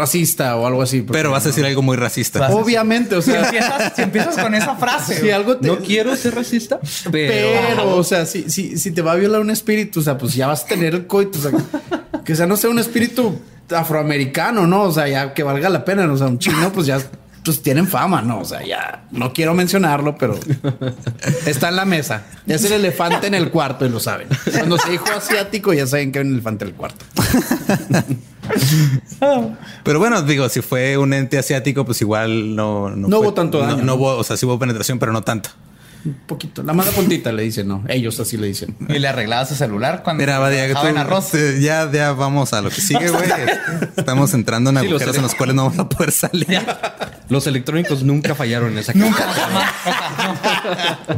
[0.00, 1.02] racista o algo así.
[1.02, 2.50] Pero vas a decir algo muy racista.
[2.50, 5.20] Obviamente, o si, sea, empiezas, si empiezas con esa frase.
[5.20, 5.68] si algo te...
[5.68, 7.32] No quiero ser racista, pero...
[7.32, 10.34] Pero, o sea, si, si, si te va a violar un espíritu, o sea, pues
[10.34, 11.38] ya vas a tener el coito.
[11.38, 11.52] O sea,
[12.24, 13.38] que sea no sea un espíritu
[13.70, 14.82] afroamericano, ¿no?
[14.82, 16.10] O sea, ya que valga la pena.
[16.10, 16.98] O sea, un chino, pues ya
[17.62, 18.40] tienen fama, ¿no?
[18.40, 20.38] O sea, ya no quiero mencionarlo, pero
[21.46, 22.22] está en la mesa.
[22.46, 24.28] Es el elefante en el cuarto y lo saben.
[24.52, 27.04] Cuando se dijo asiático, ya saben que hay un elefante en el cuarto.
[29.84, 32.90] Pero bueno, digo, si fue un ente asiático, pues igual no...
[32.90, 33.94] No fue- hubo tanto daño, No, no ¿no?
[33.94, 35.50] hubo, o sea, sí hubo penetración, pero no tanto.
[36.04, 36.62] Un poquito.
[36.62, 37.84] La mala puntita le dicen, ¿no?
[37.88, 38.74] Ellos así le dicen.
[38.88, 41.30] Y le arreglaba su celular cuando Mira, Badia, que trabajaba en tú- arroz.
[41.30, 43.28] te- ya, ya vamos a lo que sigue, güey.
[43.96, 46.46] Estamos entrando en Sí, lo agujeros en los cuales no vamos a poder salir.
[47.28, 49.04] Los electrónicos nunca fallaron en esa casa.
[49.04, 49.70] Nunca, jamás.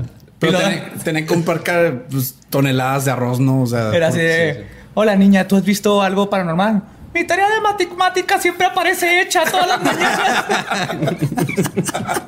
[0.38, 3.62] Pero tener, tener que comprar pues, toneladas de arroz, ¿no?
[3.62, 4.66] O sea, Era así de, Sí, sí.
[4.94, 6.82] hola niña, ¿tú has visto algo paranormal?
[7.14, 10.44] Mi tarea de matemática siempre aparece hecha todas las mañanas.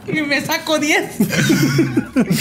[0.06, 1.10] y me saco 10.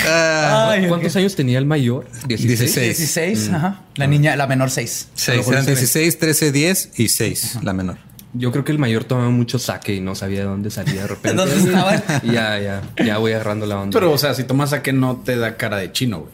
[0.07, 2.05] Ah, Ay, ¿Cuántos años tenía el mayor?
[2.27, 2.59] 16.
[2.59, 2.97] 16.
[2.97, 3.81] 16, ajá.
[3.95, 5.09] La niña, la menor 6.
[5.13, 7.97] seis, eran 16, 13, 10 y 6, la menor.
[8.33, 11.07] Yo creo que el mayor tomaba mucho saque y no sabía de dónde salía de
[11.07, 11.37] repente.
[11.37, 12.01] ¿Dónde estaba?
[12.23, 13.93] Ya, ya, ya voy agarrando la onda.
[13.97, 16.33] Pero, o sea, si tomas a que no te da cara de chino, güey.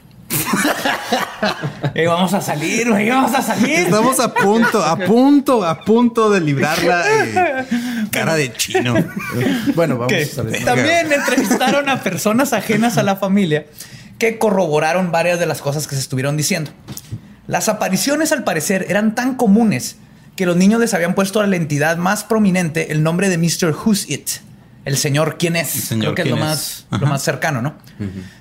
[1.95, 3.79] Eh, vamos a salir, güey, vamos a salir.
[3.79, 7.03] Estamos a punto, a punto, a punto de librarla.
[7.07, 7.65] eh,
[8.11, 8.95] cara de chino.
[9.75, 10.63] Bueno, vamos a salir.
[10.65, 13.65] también entrevistaron a personas ajenas a la familia
[14.17, 16.71] que corroboraron varias de las cosas que se estuvieron diciendo.
[17.47, 19.95] Las apariciones, al parecer, eran tan comunes
[20.35, 23.73] que los niños les habían puesto a la entidad más prominente el nombre de Mr.
[23.73, 24.29] Who's It,
[24.89, 25.75] el señor quién es.
[25.75, 26.99] El señor Creo que es lo más, es.
[26.99, 27.75] lo más cercano, ¿no?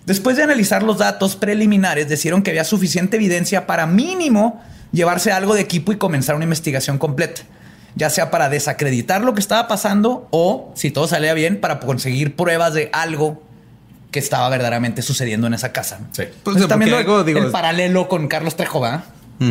[0.07, 4.61] Después de analizar los datos preliminares, decidieron que había suficiente evidencia para mínimo
[4.93, 7.43] llevarse algo de equipo y comenzar una investigación completa.
[7.95, 12.37] Ya sea para desacreditar lo que estaba pasando o, si todo salía bien, para conseguir
[12.37, 13.43] pruebas de algo
[14.11, 15.99] que estaba verdaderamente sucediendo en esa casa.
[16.13, 16.23] Sí.
[16.23, 19.05] Pues, Entonces, también algo, digo, el paralelo con Carlos Trejo, ¿va?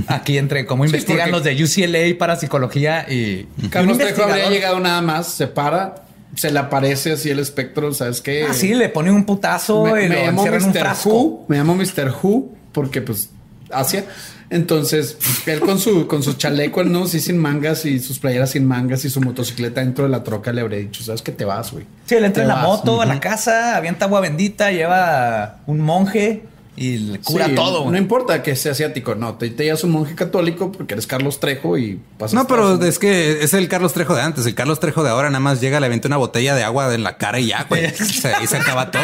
[0.07, 3.47] Aquí entre cómo Sí, investigan porque- los de UCLA para psicología y...
[3.69, 6.03] Carlos Trejo habría llegado nada más, se para,
[6.35, 8.45] se le aparece así el espectro, ¿sabes qué?
[8.49, 10.79] Ah, sí, le pone un putazo me, y me lo llamo encierra en un Mr.
[10.79, 11.09] frasco.
[11.09, 12.13] Who, me llamo Mr.
[12.21, 13.29] Who, porque pues
[13.71, 14.05] Asia.
[14.49, 17.05] Entonces, él con su, con su chaleco, ¿no?
[17.05, 20.53] Sí, sin mangas y sus playeras sin mangas y su motocicleta dentro de la troca
[20.53, 21.85] le habría dicho, ¿sabes qué te vas, güey?
[22.05, 22.63] Sí, él entra Te en la vas.
[22.65, 26.43] moto a la casa, avienta agua bendita, lleva un monje
[26.77, 27.89] y le cura Sí, todo.
[27.91, 29.33] No importa que sea asiático, no.
[29.35, 32.35] Te, te llevas un monje católico porque eres Carlos Trejo y pasas.
[32.35, 34.45] No, pero es que es el Carlos Trejo de antes.
[34.45, 37.03] El Carlos Trejo de ahora nada más llega, le avienta una botella de agua en
[37.03, 37.87] la cara y ya, güey.
[37.87, 39.01] O sea, ahí se acaba todo.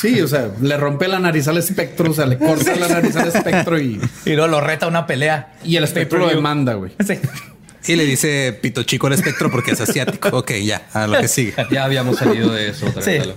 [0.00, 3.14] Sí, o sea, le rompe la nariz al espectro, o sea, le corta la nariz
[3.14, 5.54] al espectro y, Y luego lo reta a una pelea.
[5.64, 6.92] y el espectro lo demanda, güey.
[7.06, 7.18] Sí.
[7.84, 10.28] Y le dice pito chico al espectro porque es asiático.
[10.32, 11.52] Ok, ya, a lo que sigue.
[11.70, 13.10] Ya habíamos salido de eso otra Sí.
[13.10, 13.28] vez.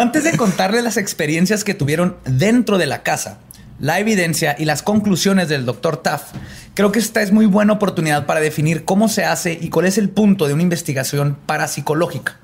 [0.00, 3.38] Antes de contarles las experiencias que tuvieron dentro de la casa,
[3.80, 5.96] la evidencia y las conclusiones del Dr.
[5.96, 6.30] Taff,
[6.74, 9.98] creo que esta es muy buena oportunidad para definir cómo se hace y cuál es
[9.98, 12.36] el punto de una investigación parapsicológica.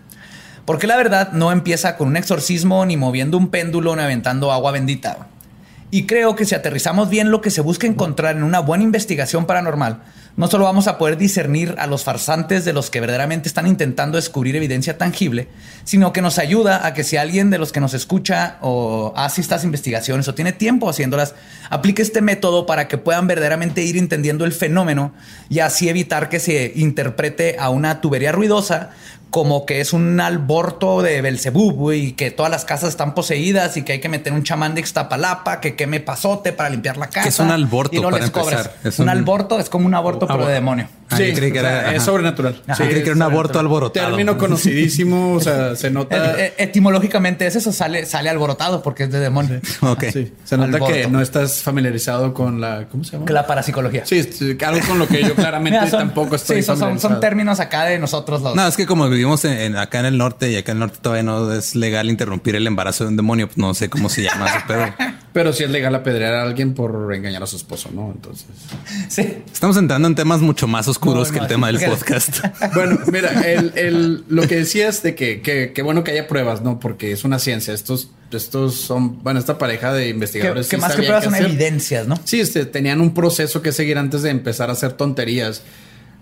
[0.65, 4.73] Porque la verdad no empieza con un exorcismo, ni moviendo un péndulo, ni aventando agua
[4.73, 5.29] bendita.
[5.93, 9.47] Y creo que si aterrizamos bien lo que se busca encontrar en una buena investigación
[9.47, 10.03] paranormal,
[10.37, 14.17] no solo vamos a poder discernir a los farsantes de los que verdaderamente están intentando
[14.17, 15.49] descubrir evidencia tangible,
[15.85, 19.41] sino que nos ayuda a que si alguien de los que nos escucha o hace
[19.41, 21.35] estas investigaciones o tiene tiempo haciéndolas,
[21.71, 25.15] aplique este método para que puedan verdaderamente ir entendiendo el fenómeno
[25.49, 28.91] y así evitar que se interprete a una tubería ruidosa
[29.35, 33.77] como que es un alborto de Belcebú, güey, y que todas las casas están poseídas
[33.77, 37.09] y que hay que meter un chamán de Ixtapalapa que queme pasote para limpiar la
[37.09, 37.29] casa.
[37.29, 38.61] es un alborto, y luego para les cobras.
[38.67, 38.79] empezar?
[38.85, 40.87] Es un, un- alborto es como un aborto, pero de demonio.
[41.11, 42.63] Ah, yo creí que o sea, era- es sobrenatural.
[42.67, 42.83] Ajá.
[42.85, 44.07] Yo creí que era un aborto alborotado.
[44.07, 46.17] Término conocidísimo, o sea, se nota.
[46.17, 49.61] Eh, eh, etimológicamente es eso, sale, sale alborotado porque es de demonio.
[49.81, 50.05] Ok.
[50.13, 50.95] Sí, se nota Alborto.
[50.95, 52.87] que no estás familiarizado con la.
[52.89, 53.25] ¿Cómo se llama?
[53.27, 54.07] Que la parapsicología.
[54.07, 57.19] Sí, sí, algo con lo que yo claramente Mira, son- tampoco estoy sí, son, son-
[57.21, 58.55] términos acá de nosotros los.
[58.55, 60.81] No, es que como vivimos en, en- acá en el norte y acá en el
[60.81, 64.09] norte todavía no es legal interrumpir el embarazo de un demonio, pues no sé cómo
[64.09, 64.87] se llama ese pedo.
[65.33, 68.13] Pero sí es legal apedrear a alguien por engañar a su esposo, ¿no?
[68.15, 68.47] Entonces.
[69.09, 69.39] Sí.
[69.53, 72.39] Estamos entrando en temas mucho más oscuros que el tema del podcast.
[72.75, 76.63] Bueno, mira, el, el- lo que decías de que, que, que bueno que haya pruebas,
[76.63, 76.79] ¿no?
[76.79, 77.75] Porque es una ciencia.
[77.75, 80.69] Estos, estos son, bueno, esta pareja de Que, investigadores.
[80.69, 81.47] que sí más que pruebas son hacer.
[81.47, 82.17] evidencias, ¿no?
[82.25, 85.63] Sí, este, tenían un proceso que seguir antes de empezar a hacer tonterías.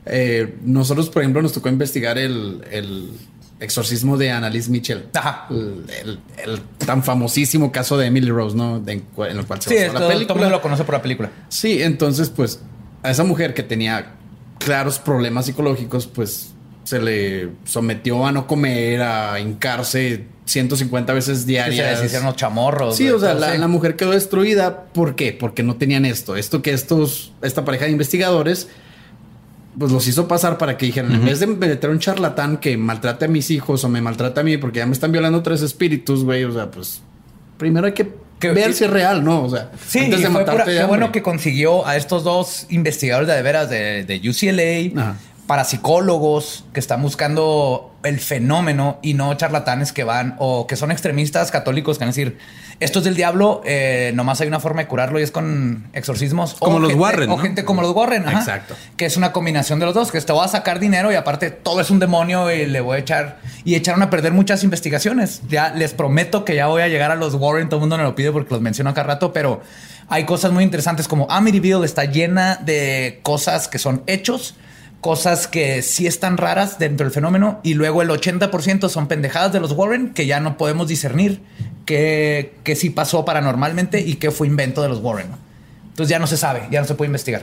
[0.07, 3.11] Eh, nosotros, por ejemplo, nos tocó investigar el, el
[3.61, 5.05] exorcismo de Annalise Mitchell.
[5.15, 5.47] Ajá.
[5.51, 8.81] El, el- el tan famosísimo caso de Emily Rose, ¿no?
[8.81, 9.05] De- en,
[9.39, 10.35] el cual se Sí, basó todo, la todo el película.
[10.41, 11.31] mundo lo conoce por la película.
[11.49, 12.61] Sí, entonces, pues,
[13.03, 14.15] a esa mujer que tenía
[14.59, 16.51] claros problemas psicológicos, pues
[16.85, 21.99] se le sometió a no comer, a hincarse 150 veces se diarias.
[22.01, 22.97] les hicieron los chamorros.
[22.97, 24.87] Sí, o sea, todo, la mujer quedó destruida.
[24.93, 25.33] ¿Por qué?
[25.33, 26.35] Porque no tenían esto.
[26.35, 28.67] Esto que estos, esta pareja de investigadores,
[29.79, 32.77] pues los hizo pasar para que dijeran, en vez de meter a un charlatán que
[32.77, 35.63] maltrate a mis hijos o me maltrate a mí porque ya me están violando tres
[35.63, 37.01] espíritus, güey, o sea, pues
[37.57, 38.09] primero hay que,
[38.53, 39.45] ver si es real, ¿no?
[39.45, 42.67] O sea, Sí, antes y de fue pura- qué bueno que consiguió a estos dos
[42.71, 45.17] investigadores de, de veras de, de UCLA, Ajá.
[45.47, 51.51] parapsicólogos que están buscando el fenómeno y no charlatanes que van o que son extremistas
[51.51, 52.39] católicos que van a decir
[52.81, 56.55] esto es del diablo, eh, nomás hay una forma de curarlo y es con exorcismos.
[56.55, 57.43] Como O los gente- Warren, O ¿no?
[57.43, 58.75] gente como los Warren, ajá, Exacto.
[58.97, 61.51] Que es una combinación de los dos, que te voy a sacar dinero y aparte
[61.53, 65.43] todo es un demonio y le voy a echar y echaron a perder muchas investigaciones.
[65.49, 68.03] Ya les prometo que ya voy a llegar a los Warren, todo el mundo me
[68.03, 69.61] lo pide porque los menciono acá rato, pero
[70.09, 74.57] hay cosas muy interesantes como Amityville está llena de cosas que son hechos,
[75.03, 79.59] cosas que sí están raras dentro del fenómeno y luego el 80% son pendejadas de
[79.59, 81.43] los Warren que ya no podemos discernir
[81.85, 85.27] qué, qué sí pasó paranormalmente y qué fue invento de los Warren.
[85.89, 87.43] Entonces ya no se sabe, ya no se puede investigar.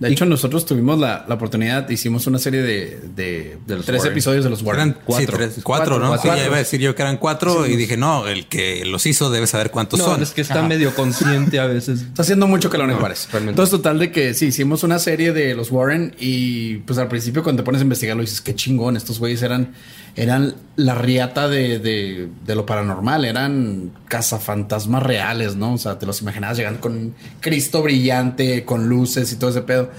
[0.00, 3.98] De hecho, nosotros tuvimos la, la oportunidad, hicimos una serie de, de, De los tres
[3.98, 4.12] Warren.
[4.12, 4.88] episodios de los Warren.
[4.88, 5.26] Eran Cuatro.
[5.26, 6.08] sí, tres- cuatro, Cuatro, ¿no?
[6.08, 6.32] cuatro.
[6.32, 9.04] Sí, ya iba a decir yo que eran cuatro y dije, no, el que los
[9.06, 10.22] hizo debe saber cuántos No, son.
[10.22, 12.00] es que está medio consciente a veces.
[12.10, 13.28] Está haciendo mucho calor en Juárez.
[13.30, 13.50] realmente.
[13.52, 17.42] Entonces, total de que sí, hicimos una serie de los Warren y pues al principio
[17.42, 19.74] cuando te pones a investigarlo dices, qué chingón, estos güeyes eran,
[20.16, 25.74] eran la riata de, de, de lo paranormal, eran cazafantasmas reales, ¿no?
[25.74, 29.90] O sea, te los imaginabas llegando con Cristo brillante, con luces y todo ese pedo.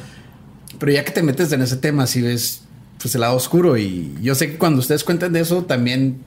[0.80, 2.63] Pero ya que te metes en ese tema, sí ves
[3.02, 6.24] pues el lado oscuro y yo sé que cuando ustedes cuenten de eso también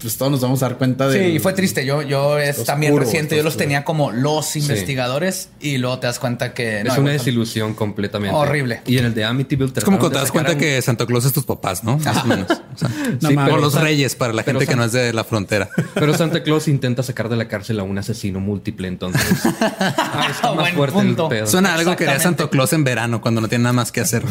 [0.00, 1.84] pues todos nos vamos a dar cuenta de Sí, y fue triste.
[1.84, 3.36] Yo, yo es Oscuro, también reciente.
[3.36, 3.64] Yo los oscuro.
[3.64, 8.36] tenía como los investigadores y luego te das cuenta que Es no, una desilusión completamente.
[8.36, 8.80] Horrible.
[8.86, 11.24] Y en el de Amityville es como cuando te das cuenta un- que Santa Claus
[11.24, 11.98] es tus papás, ¿no?
[11.98, 12.48] Más o menos.
[12.50, 12.88] O sea,
[13.20, 13.54] No sí, mames.
[13.54, 15.68] o los reyes para la gente que no es de la frontera.
[15.94, 19.22] Pero Santa Claus intenta sacar de la cárcel a un asesino múltiple, entonces.
[19.60, 21.24] Ah, está más Buen fuerte punto.
[21.24, 21.46] el pedo.
[21.46, 22.20] Suena algo que haría.
[22.20, 24.22] Santa Claus en verano cuando no tiene nada más que hacer.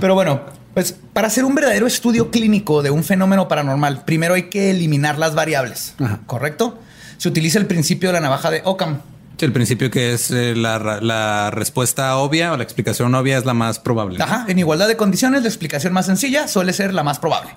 [0.00, 0.42] Pero bueno,
[0.74, 5.18] pues para hacer un verdadero estudio clínico de un fenómeno paranormal, primero hay que eliminar
[5.18, 5.94] las variables.
[5.98, 6.20] Ajá.
[6.26, 6.78] ¿Correcto?
[7.16, 9.00] Se utiliza el principio de la navaja de Occam.
[9.38, 13.54] Sí, el principio que es eh, la, respuesta obvia o la explicación obvia es la
[13.54, 14.22] más probable.
[14.22, 14.44] Ajá.
[14.48, 17.50] En igualdad de condiciones, la explicación más sencilla suele ser la más probable.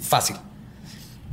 [0.00, 0.36] Fácil.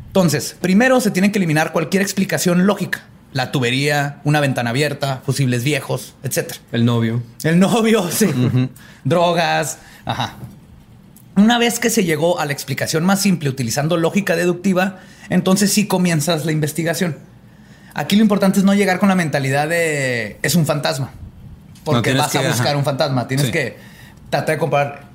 [0.08, 3.04] Entonces, primero se tiene que eliminar cualquier explicación lógica.
[3.34, 6.60] La tubería, una ventana abierta, fusibles viejos, etcétera.
[6.72, 7.22] El novio.
[7.44, 8.28] El novio, sí.
[9.04, 9.80] Drogas.
[10.06, 10.36] Ajá.
[11.36, 15.86] Una vez que se llegó a la explicación más simple utilizando lógica deductiva, entonces sí
[15.88, 17.18] comienzas la investigación.
[17.94, 21.12] Aquí lo importante es no llegar con la mentalidad de es un fantasma.
[21.84, 22.78] Porque vas a buscar ajá.
[22.78, 23.28] un fantasma.
[23.28, 23.52] Tienes Sí.
[23.52, 23.78] que
[24.30, 25.06] tratar de comparar.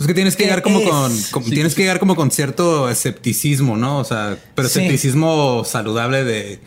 [0.00, 0.88] Es que tienes que ¿Qué llegar como es?
[0.88, 1.50] con, con- Sí.
[1.50, 3.98] tienes que llegar como con cierto escepticismo, ¿no?
[3.98, 6.60] O sea, pero escepticismo saludable de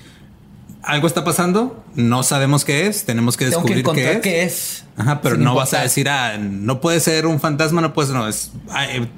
[0.87, 4.43] algo está pasando, no sabemos qué es, tenemos que Tengo que descubrir encontrar qué qué
[4.43, 4.53] es.
[4.53, 4.83] es.
[4.97, 8.07] Ajá, pero sin no vas a decir, ah, no puede ser un fantasma, no puede
[8.07, 9.09] ser, no, es ay,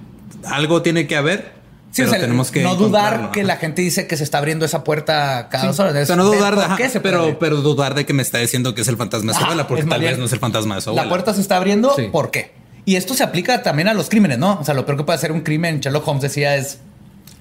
[0.46, 1.60] algo tiene que haber.
[1.92, 3.48] Sí, pero o sea, tenemos que no dudar que ajá.
[3.48, 5.96] la gente dice que se está abriendo esa puerta cada dos horas.
[5.96, 8.22] O Es sea, no dudar de, ajá, qué se pero, pero dudar de que me
[8.22, 10.34] está diciendo que es el fantasma de su abuela, porque es tal vez no es
[10.34, 11.04] el fantasma de su abuela.
[11.06, 12.04] La puerta se está abriendo, Sí.
[12.12, 12.52] ¿por qué?
[12.86, 14.60] Y esto se aplica también a los crímenes, ¿no?
[14.60, 16.80] O sea, lo peor que puede hacer un crimen, Sherlock Holmes decía, es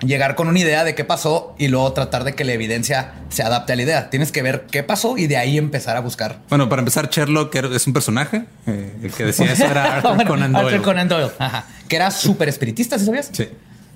[0.01, 3.43] llegar con una idea de qué pasó y luego tratar de que la evidencia se
[3.43, 4.11] adapte a la idea.
[4.11, 6.39] Tienes que ver qué pasó y de ahí empezar a buscar.
[6.49, 8.45] Bueno, para empezar, Sherlock es un personaje.
[8.67, 10.69] eh, el que decía eso era Arthur Bueno, Conan Doyle.
[10.69, 11.65] Arthur Conan Doyle, ajá.
[11.89, 13.31] Que era súper espiritista, ¿sí sabías?
[13.33, 13.49] Sí.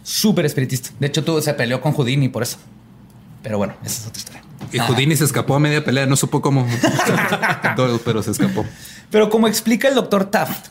[0.02, 0.90] Súper espiritista.
[0.98, 2.58] De hecho, tú se peleó con Houdini por eso.
[3.42, 4.42] Pero bueno, esa es otra historia.
[4.72, 4.88] Y Ajá.
[4.88, 6.66] Houdini se escapó a media pelea, no supo cómo,
[7.76, 8.64] Doyle, pero se escapó.
[9.10, 10.68] Pero como explica el doctor Taft,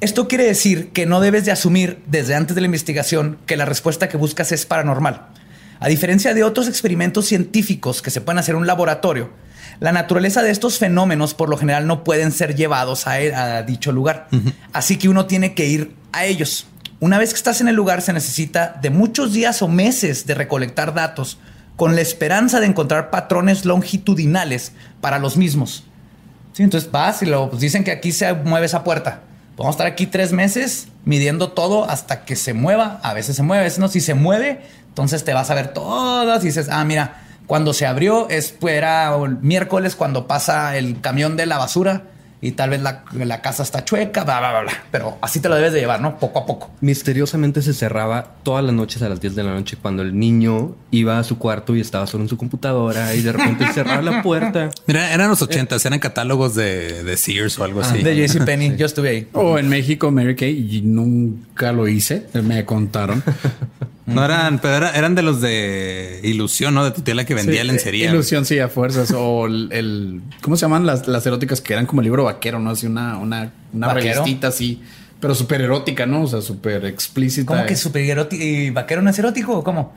[0.00, 3.64] esto quiere decir que no debes de asumir desde antes de la investigación que la
[3.64, 5.28] respuesta que buscas es paranormal.
[5.80, 9.30] A diferencia de otros experimentos científicos que se pueden hacer en un laboratorio,
[9.80, 13.92] la naturaleza de estos fenómenos por lo general no pueden ser llevados a, a dicho
[13.92, 14.28] lugar.
[14.72, 16.66] Así que uno tiene que ir a ellos.
[17.00, 20.34] Una vez que estás en el lugar se necesita de muchos días o meses de
[20.34, 21.38] recolectar datos
[21.76, 25.84] con la esperanza de encontrar patrones longitudinales para los mismos.
[26.52, 29.22] Sí, entonces vas y lo pues, dicen que aquí se mueve esa puerta.
[29.56, 33.00] Vamos a estar aquí tres meses midiendo todo hasta que se mueva.
[33.02, 33.88] A veces se mueve, a veces no.
[33.88, 37.86] Si se mueve, entonces te vas a ver todas y dices, ah, mira, cuando se
[37.86, 42.04] abrió es, pues, era miércoles cuando pasa el camión de la basura
[42.44, 44.72] y tal vez la, la casa está chueca, bla, bla, bla, bla.
[44.90, 46.18] Pero así te lo debes de llevar, ¿no?
[46.18, 46.70] Poco a poco.
[46.82, 50.76] Misteriosamente se cerraba todas las noches a las 10 de la noche cuando el niño
[50.90, 54.22] iba a su cuarto y estaba solo en su computadora y de repente cerraba la
[54.22, 54.68] puerta.
[54.86, 58.02] Mira, eran los ochentas, eran catálogos de, de Sears o algo así.
[58.02, 59.28] De JCPenney, yo estuve ahí.
[59.32, 63.22] O en México, Mary Kay, y nunca lo hice, me contaron.
[64.06, 66.84] No eran, pero era- eran de los de ilusión, ¿no?
[66.84, 68.10] De tu tía la que vendía Sí, lencería.
[68.10, 69.10] Ilusión, sí, a fuerzas.
[69.16, 72.58] O el, el- ¿cómo se llaman las, las eróticas que eran como el libro vaquero,
[72.58, 72.70] no?
[72.70, 74.82] Así una, una, una revistita así,
[75.20, 76.22] pero súper erótica, ¿no?
[76.22, 77.46] O sea, súper explícita.
[77.46, 79.94] ¿Cómo que super erótico y vaquero no es erótico o cómo?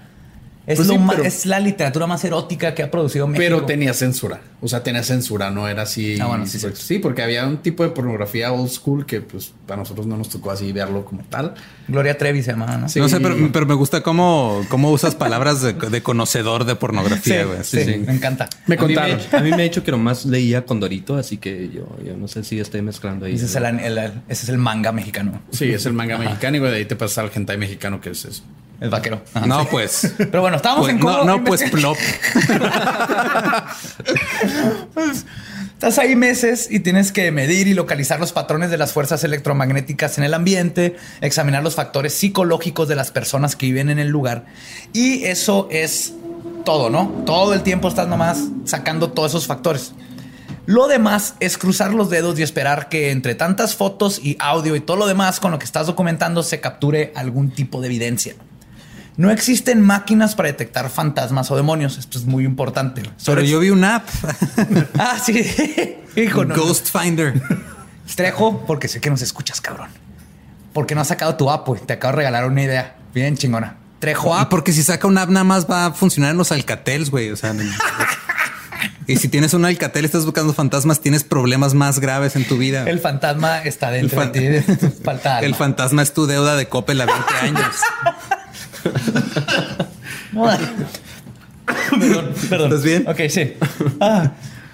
[0.68, 3.42] Es, Pues lo sí, ma- pero- es la literatura más erótica que ha producido México.
[3.42, 4.42] Pero tenía censura.
[4.60, 6.18] O sea, tenía censura, no era así.
[6.20, 9.54] Ah, bueno, sí, súper- sí, porque había un tipo de pornografía old school que, pues,
[9.66, 11.54] para nosotros no nos tocó así verlo como tal.
[11.88, 12.90] Gloria Trevi se llamaba, ¿no?
[12.90, 13.00] Sí.
[13.00, 17.46] No sé, pero, pero me gusta cómo, cómo usas palabras de, de conocedor de pornografía,
[17.46, 17.60] güey.
[17.64, 17.98] sí, sí.
[18.06, 18.50] me encanta.
[18.66, 19.20] Me A mí contaron.
[19.32, 22.44] a mí me ha dicho que nomás leía Condorito, así que yo, yo no sé
[22.44, 23.36] si estoy mezclando ahí.
[23.36, 25.42] Ese es el, el- ese es el manga mexicano.
[25.50, 28.10] Sí, es el manga mexicano y güey, de ahí te pasas al hentai mexicano que
[28.10, 28.44] es eso.
[28.80, 29.22] El vaquero.
[29.34, 29.46] Ajá.
[29.48, 30.14] No, pues.
[30.18, 31.98] Pero bueno, estábamos pues, en cómo no, no, pues plop.
[35.74, 40.18] Estás ahí meses y tienes que medir y localizar los patrones de las fuerzas electromagnéticas
[40.18, 44.46] en el ambiente, examinar los factores psicológicos de las personas que viven en el lugar.
[44.92, 46.14] Y eso es
[46.66, 47.24] todo, ¿no?
[47.28, 49.94] Todo el tiempo estás nomás sacando todos esos factores.
[50.66, 54.80] Lo demás es cruzar los dedos y esperar que entre tantas fotos y audio y
[54.80, 58.36] todo lo demás con lo que estás documentando se capture algún tipo de evidencia.
[59.18, 61.98] No existen máquinas para detectar fantasmas o demonios.
[61.98, 63.02] Esto es muy importante.
[63.26, 64.08] Pero yo vi una app,
[64.98, 65.44] Ah, sí.
[66.16, 66.56] Hijo, no.
[66.56, 67.42] Ghost Finder.
[68.16, 69.90] Trejo, porque sé que nos escuchas, cabrón.
[70.72, 71.82] Porque no has sacado tu app, güey.
[71.82, 72.96] Te acabo de regalar una idea.
[73.14, 73.78] Bien chingona.
[74.00, 74.50] Trejo app.
[74.50, 77.32] porque si saca una app nada más va a funcionar en los Alcatels, güey.
[77.32, 77.56] O sea,
[79.08, 82.58] y si tienes un Alcatel y estás buscando fantasmas, tienes problemas más graves en tu
[82.58, 82.84] vida.
[82.88, 84.88] El fantasma está dentro El de ti.
[85.04, 87.76] Falta El fantasma es tu deuda de Coppel a 20 años.
[92.00, 92.72] perdón, perdón.
[92.74, 93.08] ¿Estás bien?
[93.08, 93.54] Ok, sí.
[94.00, 94.32] Ah,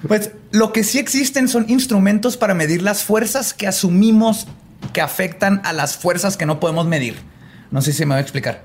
[0.07, 4.47] pues lo que sí existen son instrumentos para medir las fuerzas que asumimos
[4.91, 7.15] que afectan a las fuerzas que no podemos medir.
[7.71, 8.63] No sé si me voy a explicar.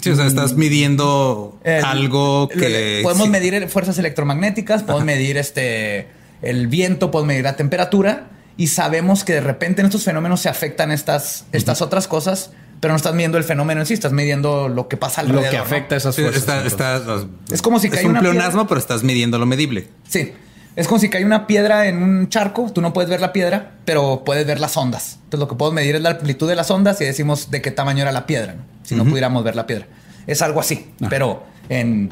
[0.00, 3.00] Sí, o sea, estás midiendo El- algo que...
[3.02, 3.30] podemos sí.
[3.30, 6.08] medir fuerzas electromagnéticas, podemos medir este
[6.42, 10.48] el viento, podemos medir la temperatura y sabemos que de repente en estos fenómenos se
[10.48, 14.68] afectan estas, estas otras cosas, pero no estás midiendo el fenómeno en sí, estás midiendo
[14.68, 15.50] lo que pasa Lo alrededor.
[15.50, 15.62] que ¿no?
[15.62, 16.42] afecta a esas Sí, fuerzas.
[16.42, 17.28] está- entonces.
[17.42, 18.68] está- Es como si es cae un una pleonasmo, piedra.
[18.68, 19.88] pero estás midiendo lo medible.
[20.08, 20.32] Sí.
[20.76, 23.72] Es como si cae una piedra en un charco, tú no puedes ver la piedra,
[23.86, 25.14] pero puedes ver las ondas.
[25.24, 27.70] Entonces lo que podemos medir es la amplitud de las ondas y decimos de qué
[27.70, 28.62] tamaño era la piedra, ¿no?
[28.82, 29.86] si no pudiéramos ver la piedra.
[30.26, 32.10] Es algo así, pero en,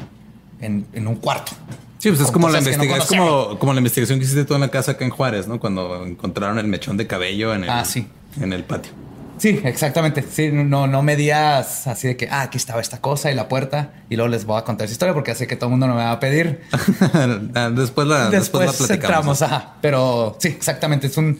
[0.61, 1.51] en, en un cuarto.
[2.05, 4.45] Sí, pues es como la que no investigación, es como, como la investigación que hiciste
[4.45, 5.59] tú en la casa acá en Juárez, ¿no?
[5.59, 8.07] Cuando encontraron el mechón de cabello en el, Ah, sí.
[8.39, 8.91] en el patio.
[9.39, 10.21] Sí, exactamente.
[10.31, 13.89] Sí, no, no medías así de que, ah, aquí estaba esta cosa y la puerta.
[14.07, 15.95] Y luego les voy a contar esa historia porque sé que todo el mundo no
[15.95, 16.61] me va a pedir.
[17.55, 19.41] Ah, después la, después, Después, la platicamos.
[19.41, 19.73] entramos, ajá.
[19.81, 21.07] Pero sí, exactamente.
[21.07, 21.39] Es un.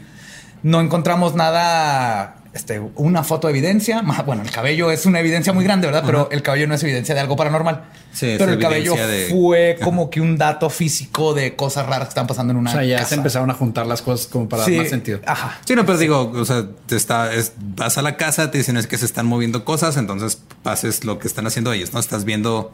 [0.64, 2.38] No encontramos nada.
[2.56, 4.02] Este, una foto de evidencia.
[4.26, 6.04] Bueno, el cabello es una evidencia muy grande, ¿verdad?
[6.06, 7.84] Pero el cabello no es evidencia de algo paranormal.
[8.14, 12.10] Sí, Pero el cabello de- fue como que un dato físico de cosas raras que
[12.12, 13.10] están pasando en una O sea, ya casa.
[13.10, 15.20] se empezaron a juntar las cosas como para Sí, dar más sentido.
[15.28, 15.60] Ajá.
[15.66, 18.78] Sí, no, pero digo, o sea, te está, es- vas a la casa, te dicen
[18.78, 22.00] es que se están moviendo cosas, entonces pases lo que están haciendo ellos, ¿no?
[22.00, 22.74] Estás viendo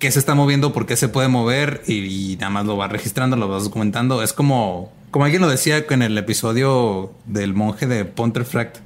[0.00, 2.90] qué se está moviendo, por qué se puede mover y, y nada más lo vas
[2.90, 4.20] registrando, lo vas documentando.
[4.24, 8.78] Es como, como alguien lo decía en el episodio del monje de Pontefract,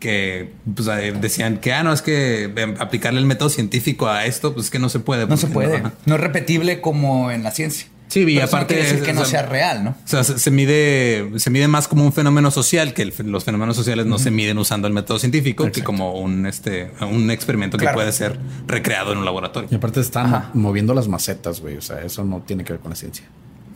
[0.00, 4.26] que pues, eh, decían que, ah, no, es que eh, aplicarle el método científico a
[4.26, 5.26] esto, pues es que no se puede.
[5.26, 5.82] No se puede.
[6.06, 7.86] No es repetible como en la ciencia.
[8.08, 9.84] Sí, y Pero eso no aparte quiere decir es- que no o sea, sea real,
[9.84, 9.90] ¿no?
[9.90, 13.44] O sea, se, se mide, se mide más como un fenómeno social, que el los
[13.44, 17.78] fenómenos sociales no se miden usando el método científico, que como un, este, un experimento
[17.78, 17.94] Claro.
[17.96, 18.36] que puede ser
[18.66, 19.68] recreado en un laboratorio.
[19.70, 20.50] Y aparte están Ajá.
[20.54, 21.76] moviendo las macetas, güey.
[21.76, 23.26] O sea, eso no tiene que ver con la ciencia.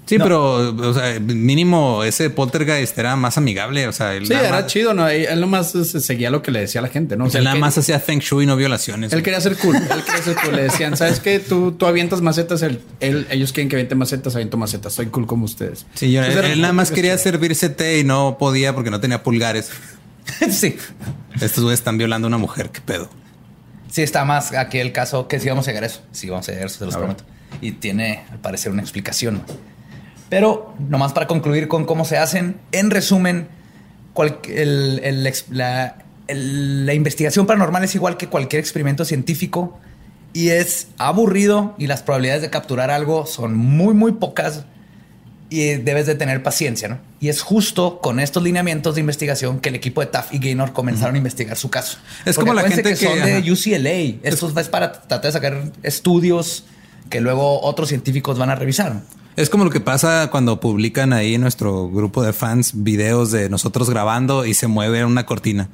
[0.06, 0.24] Sí, No.
[0.24, 3.88] pero o sea, mínimo ese poltergeist era más amigable.
[3.88, 5.08] O sea, él Sí, era más, chido, ¿no?
[5.08, 7.24] Él nomás eh, seguía lo que le decía a la gente, ¿no?
[7.24, 9.14] O sea, él nada que- más hacía feng shui, no violaciones.
[9.14, 9.76] Él quería ser cool.
[9.76, 10.56] Él quería ser cool.
[10.56, 11.38] Le decían, ¿sabes qué?
[11.38, 12.60] Tú, tú avientas macetas.
[12.62, 14.92] Él, él- ellos quieren que aviente macetas, aviento macetas.
[14.92, 15.86] Soy cool como ustedes.
[15.94, 19.22] Sí, yo- él, nada más poco quería servirse té y no podía porque no tenía
[19.22, 19.70] pulgares.
[20.50, 20.76] sí.
[21.40, 23.08] Estos güeyes están violando a una mujer, qué pedo.
[23.90, 26.02] Sí, está más aquí el caso que sí vamos a llegar a eso.
[26.12, 27.06] Sí, vamos a llegar a eso, se los A ver.
[27.06, 27.24] prometo.
[27.62, 29.42] y tiene al parecer una explicación.
[30.34, 33.46] Pero nomás para concluir con cómo se hacen, en resumen,
[35.52, 39.78] la, la investigación paranormal es igual que cualquier experimento científico
[40.32, 44.64] y es aburrido y las probabilidades de capturar algo son muy, muy pocas
[45.50, 46.98] y debes de tener paciencia, ¿no?
[47.20, 50.72] Y es justo con estos lineamientos de investigación que el equipo de Taff y Gaynor
[50.72, 51.98] comenzaron a investigar su caso.
[52.24, 54.28] Es como la gente que, son de UCLA.
[54.28, 56.64] Esto es para tratar de sacar estudios
[57.08, 59.00] que luego otros científicos van a revisar.
[59.36, 63.48] Es como lo que pasa cuando publican ahí en nuestro grupo de fans videos de
[63.48, 65.68] nosotros grabando y se mueve una cortina.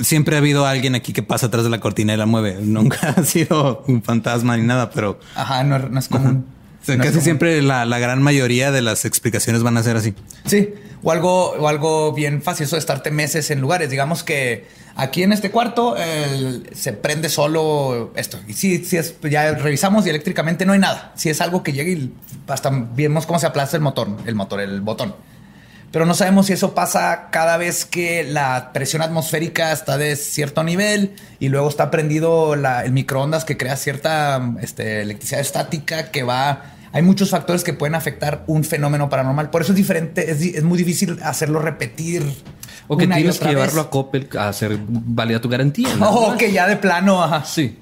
[0.00, 2.58] Siempre ha habido alguien aquí que pasa atrás de la cortina y la mueve.
[2.60, 5.20] Nunca ha sido un fantasma ni nada, pero...
[5.36, 6.44] Ajá, no, es común.
[6.84, 10.14] casi siempre la, gran mayoría de las explicaciones van a ser así.
[10.44, 10.70] Sí,
[11.02, 13.90] o algo, o algo bien fácil, eso de estarte meses en lugares.
[13.90, 15.96] Digamos que aquí en este cuarto
[16.74, 18.38] se prende solo esto.
[18.46, 21.12] Y si, si es, ya revisamos y eléctricamente no hay nada.
[21.16, 22.12] Si es algo que llega y
[22.48, 25.14] hasta vemos cómo se aplaza el motor, el motor, el botón.
[25.92, 30.64] Pero no sabemos si eso pasa cada vez que la presión atmosférica está de cierto
[30.64, 36.62] nivel y luego está prendido el microondas que crea cierta este, electricidad estática que va
[36.92, 39.50] hay muchos factores que pueden afectar un fenómeno paranormal.
[39.50, 42.22] Por eso es diferente, es, muy difícil hacerlo repetir.
[42.86, 45.88] O que tienes que llevarlo a Coppel a hacer válida tu garantía.
[46.00, 47.44] O que ya de plano, ajá.
[47.44, 47.78] Sí.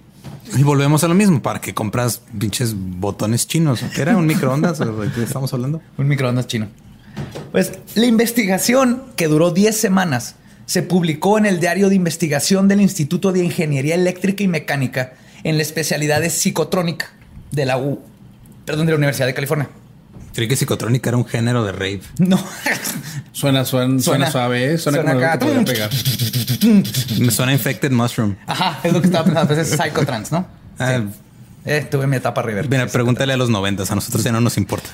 [0.57, 3.85] Y volvemos a lo mismo, para que compras pinches botones chinos.
[3.95, 4.17] ¿Qué era?
[4.17, 4.79] ¿Un microondas?
[4.79, 5.81] ¿De qué estamos hablando?
[5.99, 6.69] Un microondas chino.
[7.53, 10.37] Pues la investigación, que duró 10 semanas,
[10.67, 15.57] se publicó en el diario de investigación del Instituto de Ingeniería Eléctrica y Mecánica en
[15.57, 17.11] la especialidad de psicotrónica
[17.51, 18.01] de la U
[18.65, 19.69] perdón, de la Universidad de California.
[20.35, 22.01] Creí que psicotrónica era un género de rave.
[22.19, 22.39] No.
[23.33, 25.39] suena, suena, suena, suave, suena, como acá.
[25.39, 25.91] Que pegar.
[27.19, 28.37] Me suena Infected Mushroom.
[28.47, 29.55] Ajá, es lo que estaba pensando.
[29.55, 30.47] Pues es Psychotrans, ¿no?
[30.79, 31.01] Ah,
[31.67, 32.69] eh, tuve mi etapa river.
[32.69, 33.91] Mira, pregúntale a los noventas.
[33.91, 34.89] A nosotros ya no nos importa.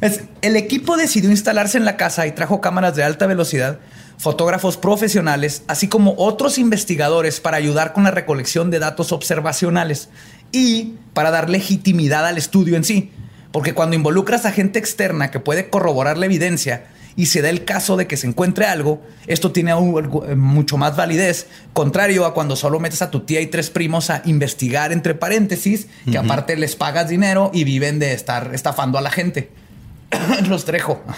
[0.42, 3.78] el equipo decidió instalarse en la casa y trajo cámaras de alta velocidad,
[4.18, 10.08] fotógrafos profesionales, así como otros investigadores para ayudar con la recolección de datos observacionales
[10.52, 13.10] y para dar legitimidad al estudio en sí.
[13.52, 16.86] Porque cuando involucras a gente externa que puede corroborar la evidencia
[17.16, 20.96] y se da el caso de que se encuentre algo, esto tiene eh, mucho más
[20.96, 25.14] validez, contrario a cuando solo metes a tu tía y tres primos a investigar entre
[25.14, 29.48] paréntesis, que aparte les pagas dinero y viven de estar estafando a la gente.
[30.48, 31.02] Los trejo.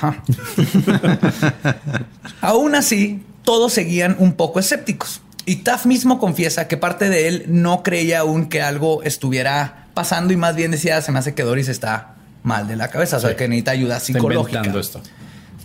[2.40, 5.20] Aún así, todos seguían un poco escépticos.
[5.48, 10.34] Y Taff mismo confiesa que parte de él no creía aún que algo estuviera pasando
[10.34, 13.20] y más bien decía, se me hace que Doris está mal de la cabeza, o
[13.20, 14.60] sea, que necesita ayuda psicológica.
[14.78, 15.00] Esto.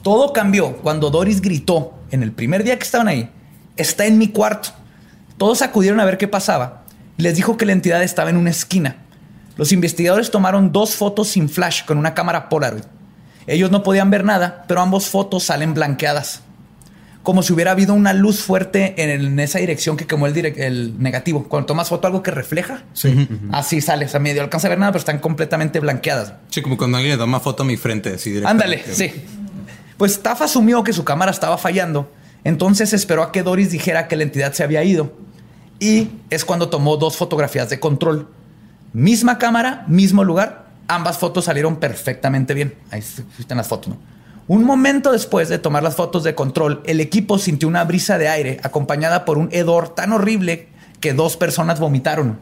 [0.02, 3.30] Todo cambió cuando Doris gritó en el primer día que estaban ahí,
[3.76, 4.70] está en mi cuarto.
[5.38, 6.84] Todos acudieron a ver qué pasaba.
[7.18, 8.96] Les dijo que la entidad estaba en una esquina.
[9.58, 12.86] Los investigadores tomaron dos fotos sin flash con una cámara Polaroid.
[13.48, 16.42] Ellos no podían ver nada, pero ambos fotos salen blanqueadas
[17.24, 21.46] como si hubiera habido una luz fuerte en, esa dirección que quemó el, el, negativo.
[21.46, 22.84] Cuando tomas foto algo que refleja,
[23.52, 24.06] así sale.
[24.06, 26.34] O sea, medio alcanza a ver nada, pero están completamente blanqueadas.
[26.50, 28.16] Sí, como cuando alguien le toma foto a mi frente.
[28.16, 29.12] Así Ándale, sí.
[29.98, 32.12] Pues Taff asumió que su cámara estaba fallando.
[32.44, 35.14] Entonces esperó a que Doris dijera que la entidad se había ido.
[35.80, 38.28] Y es cuando tomó dos fotografías de control.
[38.92, 40.66] Misma cámara, mismo lugar.
[40.90, 42.76] Ambas fotos salieron perfectamente bien.
[42.92, 43.02] Ahí
[43.40, 44.14] están las fotos, ¿no?
[44.48, 48.28] Un momento después de tomar las fotos de control, el equipo sintió una brisa de
[48.28, 50.68] aire acompañada por un hedor tan horrible
[51.00, 52.40] que dos personas vomitaron.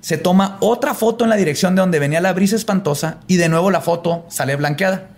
[0.00, 3.48] Se toma otra foto en la dirección de donde venía la brisa espantosa y de
[3.48, 5.08] nuevo la foto sale blanqueada.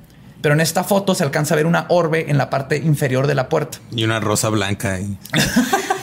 [0.40, 3.34] Pero en esta foto se alcanza a ver una orbe en la parte inferior de
[3.34, 3.78] la puerta.
[3.90, 5.18] Y una rosa blanca ahí.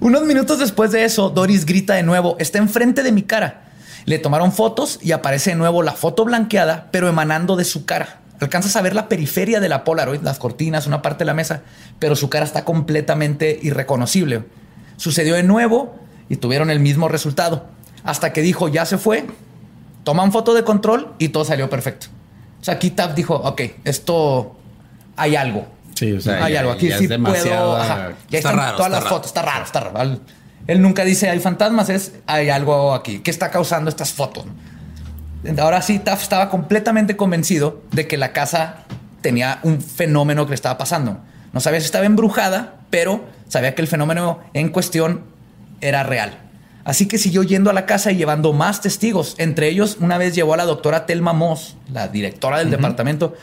[0.00, 3.72] Unos minutos después de eso, Doris grita de nuevo, está enfrente de mi cara.
[4.04, 8.20] Le tomaron fotos y aparece de nuevo la foto blanqueada, pero emanando de su cara.
[8.40, 11.62] Alcanzas a ver la periferia de la Polaroid, las cortinas, una parte de la mesa,
[11.98, 14.44] pero su cara está completamente irreconocible.
[14.96, 15.94] Sucedió de nuevo
[16.28, 17.66] y tuvieron el mismo resultado.
[18.02, 19.24] Hasta que dijo, ya se fue,
[20.02, 22.08] toman foto de control y todo salió perfecto.
[22.60, 24.56] O sea, aquí Tap dijo, ok, esto
[25.16, 25.66] hay algo.
[25.94, 26.72] Sí, o sea, hay algo.
[26.72, 27.78] Aquí sí puedo.
[27.78, 29.26] ya está están raro, todas las fotos.
[29.26, 30.18] Está raro, está raro.
[30.66, 33.18] Él nunca dice hay fantasmas, es hay algo aquí.
[33.20, 34.44] ¿Qué está causando estas fotos?
[35.58, 38.84] Ahora sí, Taff estaba completamente convencido de que la casa
[39.20, 41.18] tenía un fenómeno que le estaba pasando.
[41.52, 45.22] No sabía si estaba embrujada, pero sabía que el fenómeno en cuestión
[45.80, 46.38] era real.
[46.84, 49.34] Así que siguió yendo a la casa y llevando más testigos.
[49.38, 53.34] Entre ellos, una vez llevó a la doctora Telma Moss, la directora del departamento,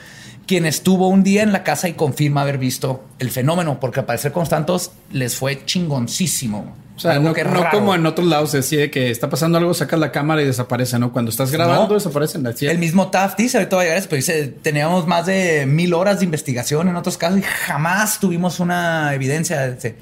[0.51, 4.05] quien estuvo un día en la casa y confirma haber visto el fenómeno, porque al
[4.05, 6.75] parecer Constantos les fue chingoncísimo.
[6.97, 9.73] O sea, Algo no, que no como en otros lados decide que está pasando algo,
[9.73, 11.13] sacas la cámara y desaparece, ¿no?
[11.13, 11.93] Cuando estás grabando, No.
[11.93, 12.45] desaparecen.
[12.45, 12.67] Así.
[12.67, 16.19] El mismo Taft dice, ahorita va a llegar pero dice, teníamos más de mil horas
[16.19, 19.77] de investigación en otros casos y jamás tuvimos una evidencia.
[19.81, 19.95] Eh,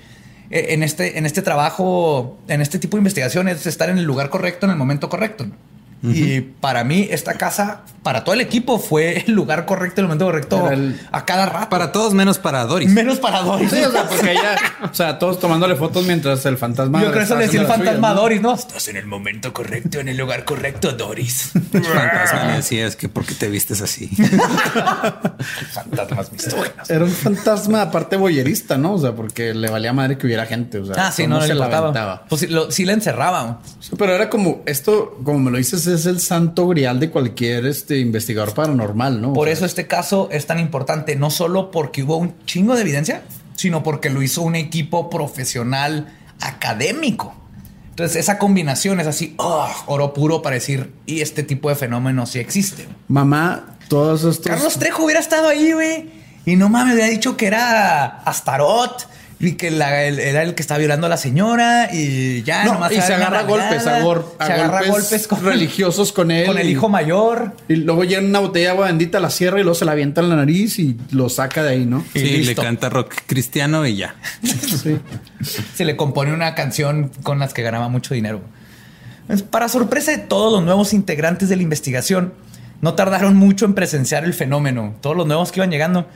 [0.50, 4.32] En este, en este trabajo, en este tipo de investigación es estar en el lugar
[4.32, 5.45] correcto, en el momento correcto.
[5.45, 5.54] ¿no?
[6.02, 10.24] Y para mí, esta casa, para todo el equipo, fue el lugar correcto, el momento
[10.26, 11.70] correcto el- a cada rato.
[11.70, 12.89] Para todos menos para Doris.
[12.89, 13.70] Menos para Doris.
[13.70, 14.56] Sí, o sea, porque ella,
[14.89, 17.00] o sea, todos tomándole fotos mientras el fantasma.
[17.02, 18.22] Yo creo que eso le decía el fantasma a suyas, ¿no?
[18.22, 18.54] Doris, ¿no?
[18.54, 21.52] Estás en el momento correcto, en el lugar correcto, Doris.
[21.74, 24.10] El fantasma le decía, es que ¿por qué te vistes así?
[25.74, 26.89] Fantasmas misóginos.
[26.89, 28.93] Era un fantasma aparte boyerista, ¿no?
[28.93, 30.80] O sea, porque le valía madre que hubiera gente.
[30.80, 32.26] O sea, Ah, sí, no le se la aventaba.
[32.30, 33.60] Pues sí, lo- sí la encerraba.
[33.97, 38.00] Pero era como esto, como me lo dices, es el santo grial de cualquier este
[38.00, 39.32] investigador paranormal, ¿no?
[39.32, 42.76] O Por sea, eso este caso es tan importante, no solo porque hubo un chingo
[42.76, 43.24] de evidencia,
[43.56, 47.36] sino porque lo hizo un equipo profesional académico.
[47.90, 52.30] Entonces esa combinación es así, oh, oro puro para decir, y este tipo de fenómenos
[52.30, 52.88] sí existen.
[53.10, 54.48] Mamá, todos estos.
[54.48, 56.10] Carlos Trejo hubiera estado ahí, güey.
[56.46, 59.08] Y no mames, hubiera dicho que era Astarot
[59.42, 62.74] y que la- el- era el que estaba violando a la señora y ya No,
[62.74, 66.12] nomás y se agarra a golpes, a, gor- a se agarra golpes, golpes con, religiosos
[66.12, 66.46] con él.
[66.46, 67.54] con el y- hijo mayor.
[67.70, 70.20] Y luego llena una botella de agua bendita, la cierra y luego se la avienta
[70.20, 72.04] en la nariz y lo saca de ahí, ¿no?
[72.14, 72.62] Y Sí, le listo.
[72.62, 74.16] canta rock cristiano y ya.
[74.44, 74.98] Sí.
[75.74, 78.42] se le compone una canción con las que ganaba mucho dinero.
[79.52, 82.34] Para sorpresa de todos los nuevos integrantes de la investigación,
[82.82, 84.96] no tardaron mucho en presenciar el fenómeno.
[85.02, 86.08] Todos los nuevos que iban llegando.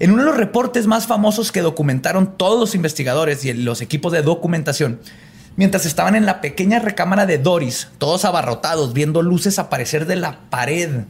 [0.00, 4.12] En uno de los reportes más famosos que documentaron todos los investigadores y los equipos
[4.12, 5.00] de documentación,
[5.56, 10.38] mientras estaban en la pequeña recámara de Doris, todos abarrotados, viendo luces aparecer de la
[10.50, 11.00] pared.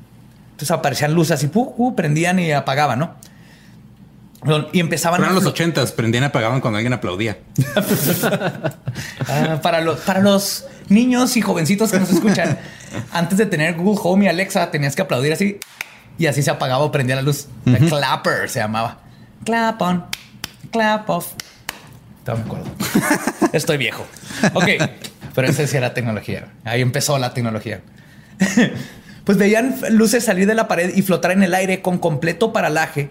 [0.53, 3.14] Entonces aparecían luces así, pu, prendían y apagaban, ¿no?
[4.72, 7.39] Y empezaban Fueron a los ochentas, prendían y apagaban cuando alguien aplaudía.
[9.28, 12.59] Ah, para, los, para los niños y jovencitos que nos escuchan,
[13.12, 15.61] antes de tener Google Home y Alexa, tenías que aplaudir así
[16.19, 17.47] y así se apagaba o prendía la luz.
[17.64, 18.99] The Clapper se llamaba.
[19.45, 20.05] Clap on,
[20.71, 21.33] clap off.
[22.25, 22.71] Todavía me acuerdo.
[23.53, 24.05] Estoy viejo.
[24.55, 24.64] Ok,
[25.35, 26.49] pero ese sí era tecnología.
[26.64, 27.81] Ahí empezó la tecnología.
[29.25, 33.11] pues veían luces salir de la pared y flotar en el aire con completo paralaje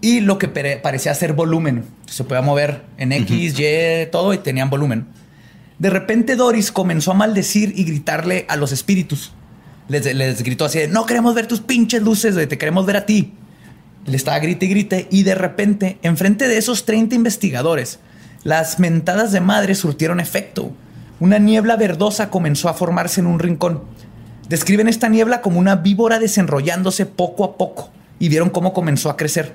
[0.00, 1.84] y lo que pare- parecía ser volumen.
[2.06, 5.06] Se podía mover en X, Y, todo y tenían volumen.
[5.78, 9.32] De repente Doris comenzó a maldecir y gritarle a los espíritus.
[9.88, 13.06] Les, les gritó así, de, no queremos ver tus pinches luces, te queremos ver a
[13.06, 13.34] ti.
[14.06, 17.98] Le estaba grite y grite y de repente, enfrente de esos 30 investigadores,
[18.44, 20.70] las mentadas de madre surtieron efecto.
[21.18, 23.82] Una niebla verdosa comenzó a formarse en un rincón.
[24.48, 29.16] Describen esta niebla como una víbora desenrollándose poco a poco y vieron cómo comenzó a
[29.16, 29.54] crecer.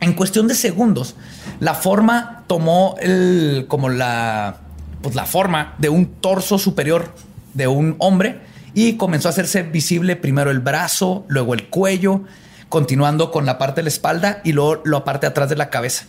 [0.00, 1.14] En cuestión de segundos,
[1.60, 4.56] la forma tomó el, como la,
[5.00, 7.14] pues la forma de un torso superior
[7.54, 8.40] de un hombre
[8.76, 12.22] y comenzó a hacerse visible primero el brazo, luego el cuello,
[12.68, 15.70] continuando con la parte de la espalda y luego la parte de atrás de la
[15.70, 16.04] cabeza.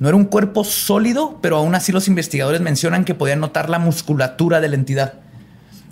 [0.00, 3.78] No era un cuerpo sólido, pero aún así los investigadores mencionan que podían notar la
[3.78, 5.14] musculatura de la entidad.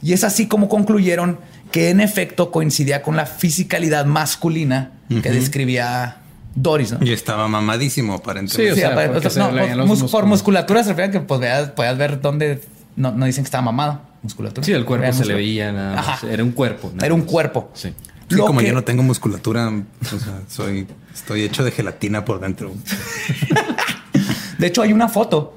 [0.02, 1.38] Y es así como concluyeron
[1.70, 4.90] que en efecto coincidía con la fisicalidad masculina
[5.22, 6.16] que describía
[6.54, 6.92] Doris.
[6.92, 6.98] ¿no?
[7.04, 8.64] Y estaba mamadísimo, aparentemente.
[8.64, 11.12] Sí, o Sí, sea, apare- porque o sea, se no, por musculatura se refiere a
[11.12, 12.60] que pues, veas- podías ver dónde
[12.96, 14.07] no, no dicen que estaba mamado.
[14.22, 14.64] Musculatura.
[14.64, 16.24] Sí, el cuerpo se le veía nada más.
[16.24, 16.90] Era un cuerpo.
[16.94, 17.70] nada Era un cuerpo.
[17.74, 17.92] Sí.
[18.28, 22.24] Sí, Lo como que- yo no tengo musculatura, o sea, soy, estoy hecho de gelatina
[22.24, 22.72] por dentro.
[24.58, 25.54] De hecho, hay una foto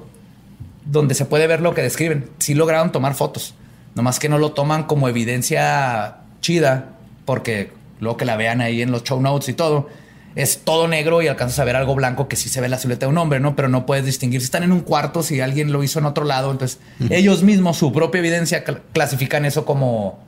[0.85, 2.29] donde se puede ver lo que describen.
[2.37, 3.55] Sí lograron tomar fotos.
[3.95, 6.89] Nomás que no lo toman como evidencia chida,
[7.25, 9.89] porque luego que la vean ahí en los show notes y todo,
[10.35, 13.05] es todo negro y alcanzas a ver algo blanco que sí se ve la silueta
[13.05, 13.55] de un hombre, ¿no?
[13.55, 16.23] Pero no puedes distinguir si están en un cuarto, si alguien lo hizo en otro
[16.25, 16.51] lado.
[16.51, 16.79] Entonces,
[17.09, 20.19] ellos mismos, su propia evidencia, cl- clasifican eso como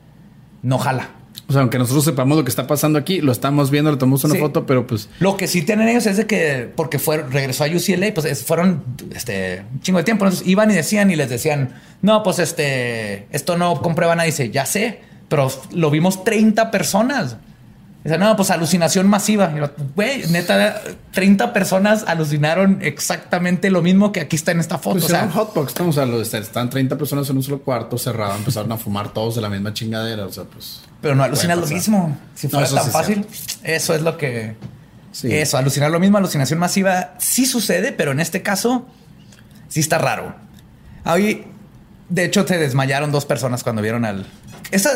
[0.62, 1.10] no jala.
[1.46, 4.24] O sea, aunque nosotros sepamos lo que está pasando aquí, lo estamos viendo, le tomamos
[4.24, 4.40] una Sí.
[4.40, 7.66] foto, pero pues Lo que sí tienen ellos es de que, porque fue, regresó a
[7.66, 8.82] UCLA, pues es- fueron
[9.14, 10.24] este, un chingo de tiempo.
[10.24, 14.24] Entonces iban y decían y les decían, no, pues este, esto no comprueba nada.
[14.26, 17.36] Dice, ya sé, pero lo vimos 30 personas.
[18.04, 19.50] Dice, no, pues alucinación masiva.
[19.96, 20.82] Güey, neta,
[21.12, 24.96] 30 personas alucinaron exactamente lo mismo que aquí está en esta foto.
[24.96, 25.88] Pues o sea, hotbox, ¿no?
[25.88, 29.40] O sea, están 30 personas en un solo cuarto cerrado, empezaron a fumar todos de
[29.40, 30.26] la misma chingadera.
[30.26, 30.82] O sea, pues.
[31.00, 32.14] pero no alucinas lo mismo.
[32.34, 33.26] Si fuera tan sí fácil,
[33.62, 34.54] eso es lo que...
[35.12, 35.32] Sí.
[35.32, 38.84] Eso, alucinar lo mismo, alucinación masiva sí sucede, pero en este caso
[39.68, 40.34] sí está raro.
[41.04, 41.46] Ahí,
[42.08, 44.26] de hecho, se desmayaron dos personas cuando vieron al.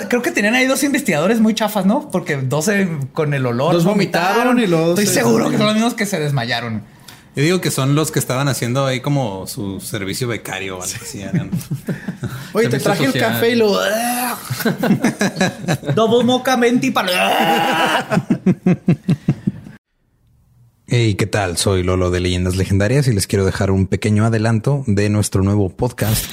[0.08, 2.10] Creo que tenían ahí dos investigadores muy chafas, ¿no?
[2.10, 2.70] Porque dos
[3.12, 3.74] con el olor.
[3.74, 6.82] Dos vomitaron y los Estoy seguro que son los mismos que se desmayaron.
[7.36, 10.96] Yo digo que son los que estaban haciendo ahí como su servicio becario o algo
[11.00, 11.22] así.
[12.52, 13.72] Oye, te traje el café y lo.
[15.94, 18.26] Double moca menti para.
[20.90, 21.58] Hey, ¿qué tal?
[21.58, 25.68] Soy Lolo de Leyendas Legendarias y les quiero dejar un pequeño adelanto de nuestro nuevo
[25.68, 26.32] podcast.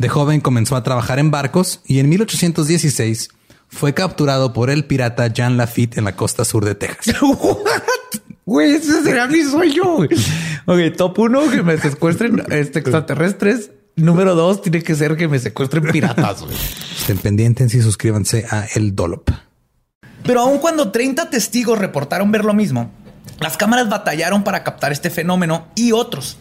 [0.00, 3.28] De joven comenzó a trabajar en barcos y en 1816
[3.68, 7.16] fue capturado por el pirata Jean Lafitte en la costa sur de Texas.
[8.46, 9.98] Güey, ese será mi sueño.
[10.64, 13.72] Ok, top uno, que me secuestren este, extraterrestres.
[13.94, 16.44] Número dos, tiene que ser que me secuestren piratas.
[16.98, 19.30] Estén pendientes y suscríbanse a El Dolop.
[20.24, 22.90] Pero aun cuando 30 testigos reportaron ver lo mismo,
[23.38, 26.38] las cámaras batallaron para captar este fenómeno y otros.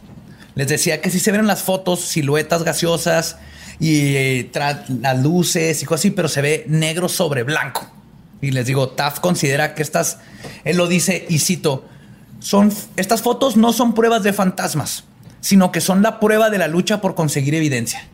[0.56, 3.38] Les decía que si se ven las fotos, siluetas gaseosas
[3.80, 4.52] y eh,
[5.02, 7.88] las luces y cosas así, pero se ve negro sobre blanco.
[8.42, 10.20] Y les digo, Taft considera que estas,
[10.64, 11.86] él lo dice y cito,
[12.40, 15.04] son, estas fotos no son pruebas de fantasmas,
[15.42, 18.08] sino que son la prueba de la lucha por conseguir evidencia.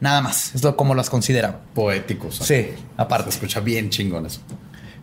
[0.00, 1.60] Nada más, es lo como las considera.
[1.74, 2.36] Poéticos.
[2.36, 3.32] Sí, aparte.
[3.32, 4.40] Se escucha bien chingón eso.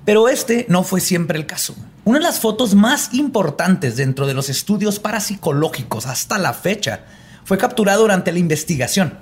[0.06, 1.76] Pero este no fue siempre el caso.
[2.06, 7.01] Una de las fotos más importantes dentro de los estudios parapsicológicos hasta la fecha
[7.43, 9.20] fue capturada durante la investigación.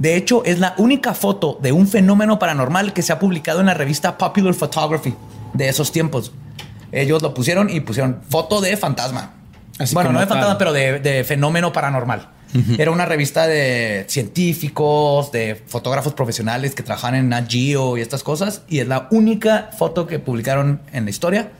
[0.00, 3.66] De hecho, es la única foto de un fenómeno paranormal que se ha publicado en
[3.66, 5.14] la revista Popular Photography
[5.52, 6.32] de esos tiempos.
[6.90, 9.34] Ellos lo pusieron y pusieron foto de fantasma.
[9.92, 12.30] bueno, no de fantasma, pero de, fenómeno paranormal.
[12.78, 18.22] Era una revista de científicos, de fotógrafos profesionales que trabajan en Nat Geo y estas
[18.22, 18.62] cosas.
[18.70, 21.50] Y es la única foto que publicaron en la historia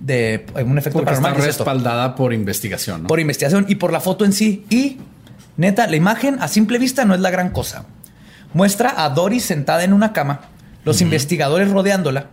[0.00, 1.36] de un efecto Porque paranormal.
[1.36, 3.04] Está respaldada por investigación.
[3.04, 3.08] ¿no?
[3.08, 4.66] Por investigación y por la foto en sí.
[4.68, 4.98] Y
[5.56, 7.84] neta, la imagen a simple vista no es la gran cosa.
[8.54, 10.40] Muestra a Doris sentada en una cama,
[10.84, 12.26] los investigadores rodeándola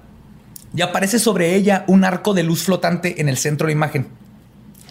[0.76, 4.08] y aparece sobre ella un arco de luz flotante en el centro de la imagen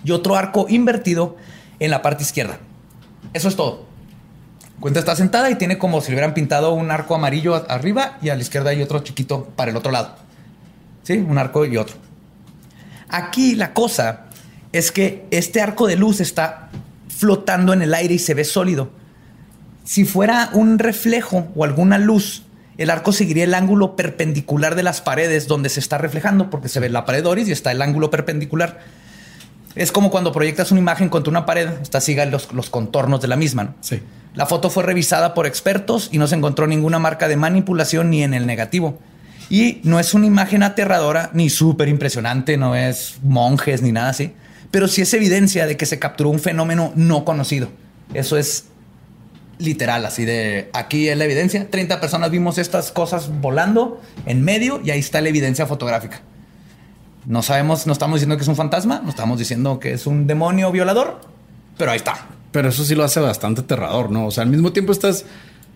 [0.05, 1.37] y otro arco invertido
[1.79, 2.59] en la parte izquierda.
[3.33, 3.87] Eso es todo.
[4.81, 8.29] Cuenta está sentada y tiene como si le hubieran pintado un arco amarillo arriba y
[8.29, 10.15] a la izquierda hay otro chiquito para el otro lado.
[11.03, 11.97] Sí, un arco y otro.
[13.09, 14.27] Aquí la cosa
[14.73, 16.69] es que este arco de luz está
[17.19, 18.91] flotando en el aire y se ve sólido.
[19.83, 22.45] Si fuera un reflejo o alguna luz,
[22.77, 26.79] el arco seguiría el ángulo perpendicular de las paredes donde se está reflejando, porque se
[26.79, 28.79] ve la pared Doris y está el ángulo perpendicular.
[29.75, 33.29] Es como cuando proyectas una imagen contra una pared, está siga los, los contornos de
[33.29, 33.75] la misma.
[33.81, 34.01] Sí.
[34.35, 38.23] La foto fue revisada por expertos y no se encontró ninguna marca de manipulación ni
[38.23, 39.01] en el negativo.
[39.51, 44.35] Y no es una imagen aterradora ni súper impresionante, no es monjes ni nada así,
[44.71, 47.69] pero sí es evidencia de que se capturó un fenómeno no conocido.
[48.15, 48.67] Eso es
[49.59, 51.69] literal, así de aquí es la evidencia.
[51.71, 56.21] 30 personas vimos estas cosas volando en medio y ahí está la evidencia fotográfica.
[57.27, 60.27] No sabemos, no estamos diciendo que es un fantasma, no estamos diciendo que es un
[60.27, 61.21] demonio violador,
[61.77, 62.29] pero ahí está.
[62.53, 64.27] Pero eso sí lo hace bastante aterrador, ¿no?
[64.27, 65.27] O sea, al mismo tiempo estás,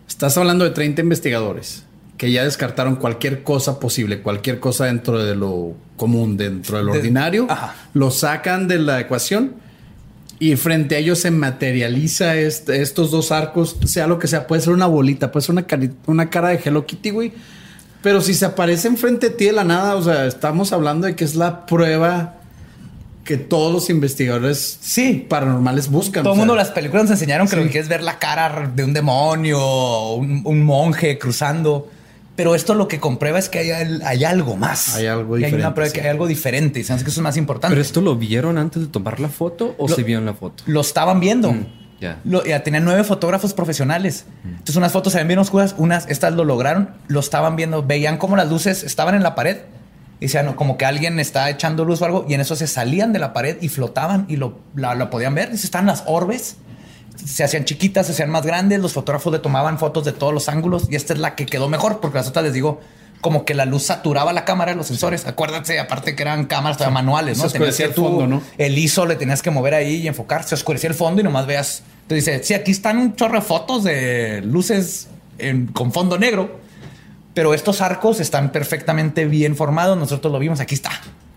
[0.09, 1.85] estás hablando de 30 investigadores
[2.17, 6.93] que ya descartaron cualquier cosa posible, cualquier cosa dentro de lo común, dentro de lo
[6.93, 7.49] ordinario,
[7.95, 9.55] lo sacan de la ecuación
[10.39, 14.73] y frente a ellos se materializa estos dos arcos, sea lo que sea, puede ser
[14.73, 15.67] una bolita, puede ser una,
[16.07, 17.33] una cara de Hello Kitty, güey
[18.03, 21.15] pero si se aparece enfrente de ti de la nada, o sea, estamos hablando de
[21.15, 22.35] que es la prueba
[23.25, 25.25] que todos los investigadores sí.
[25.29, 26.25] paranormales buscan.
[26.25, 28.83] Todo el mundo, las películas nos enseñaron que lo que quieres ver la cara de
[28.83, 31.89] un demonio, un, monje cruzando.
[32.35, 34.95] Pero esto lo que comprueba es que hay, algo más.
[34.95, 35.57] Hay algo diferente.
[35.57, 36.81] hay una prueba que hay algo diferente.
[36.81, 37.73] Y sabes que eso es más importante.
[37.73, 40.65] ¿Pero esto lo vieron antes de tomar la foto o se vio en la foto?
[40.67, 41.53] Lo estaban viendo.
[41.53, 41.67] Mm.
[42.03, 42.63] Ya.
[42.65, 44.27] tenían nueve fotógrafos profesionales.
[44.45, 48.19] Entonces, unas fotos se ven bien oscuras, unas, estas lo lograron, lo estaban viendo, veían
[48.19, 49.59] como las luces estaban en la pared
[50.19, 53.13] y decían como que alguien está echando luz o algo, y en eso se salían
[53.13, 55.51] de la pared y flotaban y lo, la, podían ver.
[55.51, 56.57] Dice, están las orbes,
[57.17, 60.49] se hacían chiquitas, se hacían más grandes, los fotógrafos le tomaban fotos de todos los
[60.49, 62.81] ángulos y esta es la que quedó mejor, porque las otras les digo,
[63.21, 65.27] como que la luz saturaba la cámara, los sensores.
[65.29, 67.43] Acuérdense, aparte que eran cámaras todavía manuales, ¿no?
[67.45, 68.43] Se oscurecía el fondo, ¿no?
[68.59, 70.43] El ISO le tenías que mover ahí y enfocar.
[70.43, 71.83] Se oscurecía el fondo y nomás veas.
[72.09, 75.07] Te dice, sí, aquí están un chorro de fotos de luces
[75.39, 76.59] en- con fondo negro,
[77.33, 79.97] pero estos arcos están perfectamente bien formados.
[79.97, 80.91] Nosotros lo vimos, aquí está.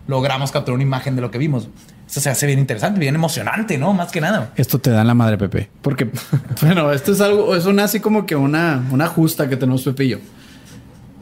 [0.07, 1.67] Logramos capturar una imagen de lo que vimos.
[2.07, 3.93] Esto se hace bien interesante, bien emocionante, ¿no?
[3.93, 4.51] Más que nada.
[4.55, 5.69] Esto te da en la madre, Pepe.
[5.81, 6.09] Porque,
[6.61, 10.05] bueno, esto es algo, es una así como que una, una justa que tenemos Pepe
[10.05, 10.17] y yo.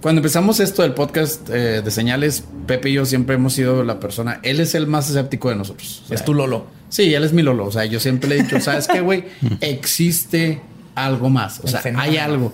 [0.01, 4.01] Cuando empezamos esto del podcast eh, de señales, Pepe y yo siempre hemos sido la
[4.01, 4.41] persona.
[4.43, 6.01] Él es el más escéptico de nosotros.
[6.03, 6.67] O sea, es tu Lolo.
[6.89, 7.65] Sí, él es mi Lolo.
[7.65, 9.23] O sea, yo siempre le he dicho, ¿sabes qué, güey?
[9.61, 10.61] Existe
[10.93, 11.61] algo más.
[11.63, 12.53] O sea, hay algo.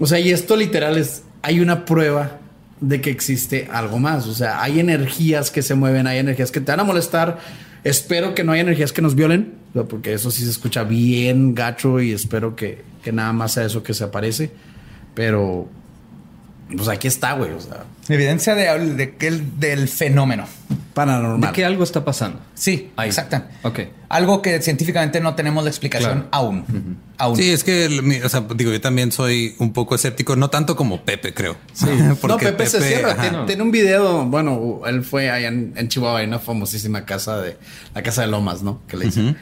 [0.00, 2.38] O sea, y esto literal es, hay una prueba
[2.80, 4.26] de que existe algo más.
[4.26, 7.38] O sea, hay energías que se mueven, hay energías que te van a molestar.
[7.84, 9.54] Espero que no haya energías que nos violen,
[9.88, 13.82] porque eso sí se escucha bien gacho y espero que, que nada más sea eso
[13.82, 14.50] que se aparece.
[15.14, 15.68] Pero,
[16.76, 17.52] pues aquí está, güey.
[17.52, 20.46] O sea, Evidencia de, de que el- del fenómeno.
[20.94, 21.50] paranormal.
[21.50, 22.40] De que algo está pasando.
[22.54, 23.08] Sí, Ahí.
[23.08, 23.40] exacto.
[23.62, 23.80] Ok.
[24.08, 26.28] Algo que científicamente no tenemos la explicación Claro.
[26.32, 26.98] aún.
[27.18, 27.36] Aún.
[27.36, 31.04] Sí, es que, o sea, digo, yo también soy un poco escéptico, no tanto como
[31.04, 31.56] Pepe, creo.
[31.72, 31.86] Sí.
[32.26, 33.14] no, Pepe, se cierra.
[33.16, 37.40] Tiene, tiene un video, bueno, él fue allá en, en Chihuahua, en una famosísima casa
[37.40, 37.56] de
[37.94, 38.80] la casa de Lomas, ¿no?
[38.88, 39.36] Que le dicen.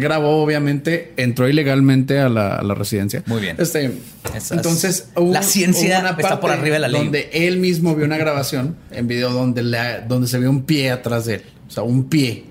[0.00, 3.22] Grabó, obviamente, entró ilegalmente a la, a la residencia.
[3.26, 3.56] Muy bien.
[3.58, 3.92] Este,
[4.34, 7.02] Esas- entonces, la ciencia está por arriba de la ley.
[7.04, 10.90] Donde él mismo vio una grabación en video donde, le- donde se ve un pie
[10.90, 11.42] atrás de él.
[11.68, 12.44] O sea, un pie.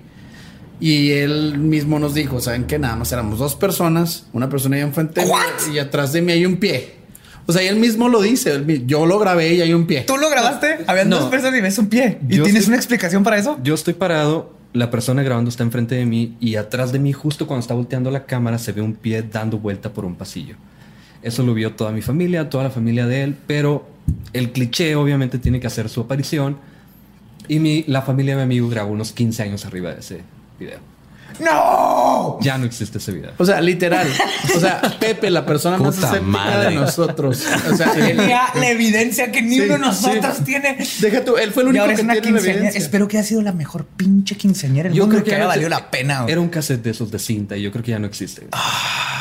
[0.80, 2.78] Y él mismo nos dijo, ¿saben qué?
[2.78, 5.22] Nada más éramos dos personas, una persona ahí enfrente
[5.72, 6.94] y atrás de mí hay un pie.
[7.46, 10.02] O sea, él mismo lo dice, yo lo grabé y hay un pie.
[10.02, 10.78] ¿Tú lo grabaste?
[10.88, 11.20] Habían No.
[11.20, 12.18] dos personas y ves un pie.
[12.28, 13.58] ¿Y Yo tienes sí- una explicación para eso?
[13.62, 17.46] Yo estoy parado, la persona grabando está enfrente de mí y atrás de mí, justo
[17.46, 20.56] cuando está volteando la cámara, se ve un pie dando vuelta por un pasillo.
[21.22, 23.86] Eso lo vio toda mi familia, toda la familia de él, pero
[24.32, 26.56] el cliché obviamente tiene que hacer su aparición.
[27.48, 30.20] Y mi, la familia de mi amigo grabó unos 15 años arriba de ese
[30.58, 30.91] video.
[31.40, 32.38] ¡No!
[32.40, 33.32] Ya no existe ese video.
[33.38, 34.06] O sea, literal.
[34.56, 37.44] O sea, Pepe, la persona más escéptica de nosotros.
[37.70, 40.44] O sea, Tenía la evidencia que ni Sí, uno de nosotros sí.
[40.44, 40.76] tiene.
[41.00, 42.78] deja tú, él fue el único que tiene la evidencia.
[42.78, 45.70] Espero que haya sido la mejor pinche quinceañera del mundo que haya no valido exi-
[45.70, 46.24] la pena.
[46.28, 48.46] Era un cassette de esos de cinta y yo creo que ya no existe.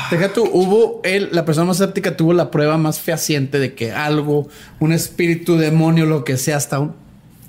[0.10, 3.94] Deja tú, hubo él, la persona más escéptica tuvo la prueba más fehaciente de que
[3.94, 4.50] algo,
[4.80, 6.96] un espíritu, demonio, lo que sea, hasta un,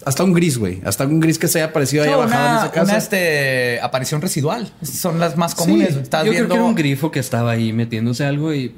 [0.04, 0.80] hasta un gris, güey.
[0.84, 2.84] Hasta un gris que se haya aparecido ahí bajado en esa casa.
[2.84, 4.70] una, este, aparición residual.
[4.82, 5.94] Son las más comunes.
[5.94, 6.48] Sí, Estás yo viendo.
[6.48, 8.74] creo que era un grifo que estaba ahí metiéndose algo y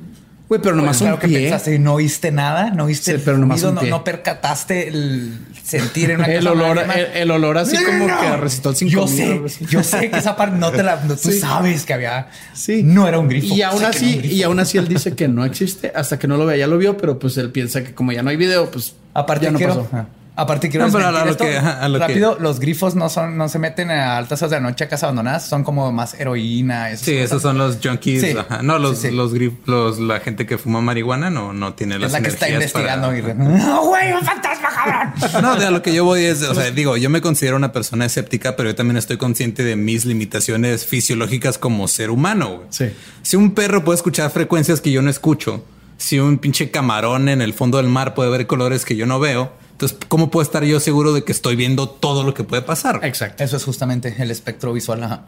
[0.46, 1.40] Güey, pero nomás Claro un que pie.
[1.40, 3.90] pensaste y no oíste nada, no oíste Sí, pero nomás ruido, un no, pie.
[3.90, 8.20] no percataste el sentir en una El olor, el, el olor así No, como no.
[8.20, 11.16] que recitó el 5 Yo sé, yo sé que esa parte no te la, no,
[11.16, 11.40] tú Sí.
[11.40, 12.82] sabes que había, Sí.
[12.82, 13.54] no era un grifo.
[13.54, 16.36] Y aún que así, y aún así él dice que no existe hasta que no
[16.36, 16.58] lo vea.
[16.58, 19.46] Ya lo vio, pero pues él piensa que como ya no hay video, pues aparte
[19.46, 19.88] ya no quiero, pasó.
[19.96, 20.06] ah,
[20.36, 22.94] aparte quiero No, pero a desmentir lo que- ajá, a lo que- rápido, los grifos
[22.94, 25.62] no son, no se meten a altas horas de la noche a casas abandonadas, son
[25.64, 26.90] como más heroína.
[26.90, 27.24] esas Sí, cosas.
[27.26, 28.20] esos son los junkies.
[28.22, 28.34] Sí.
[28.36, 28.62] ajá.
[28.62, 29.14] No, los, Sí, sí.
[29.14, 32.28] los, grif- los, la gente que fuma marihuana no, no tiene las es la que
[32.28, 33.16] está para- investigando.
[33.16, 35.42] y- No, güey, un fantasma, cabrón.
[35.42, 37.72] No, de a lo que yo voy es, o sea, digo, yo me considero una
[37.72, 42.48] persona escéptica, pero yo también estoy consciente de mis limitaciones fisiológicas como ser humano.
[42.56, 42.66] güey.
[42.70, 42.86] Sí.
[43.22, 45.64] Si un perro puede escuchar frecuencias que yo no escucho,
[45.96, 49.20] si un pinche camarón en el fondo del mar puede ver colores que yo no
[49.20, 52.62] veo, entonces, ¿cómo puedo estar yo seguro de que estoy viendo todo lo que puede
[52.62, 53.00] pasar?
[53.02, 53.42] Exacto.
[53.44, 55.02] Eso es justamente el espectro visual.
[55.02, 55.22] ajá.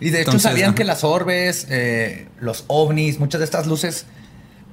[0.00, 0.74] Y de hecho Entonces, sabían ajá.
[0.74, 4.06] que las orbes, eh, los ovnis, muchas de estas luces,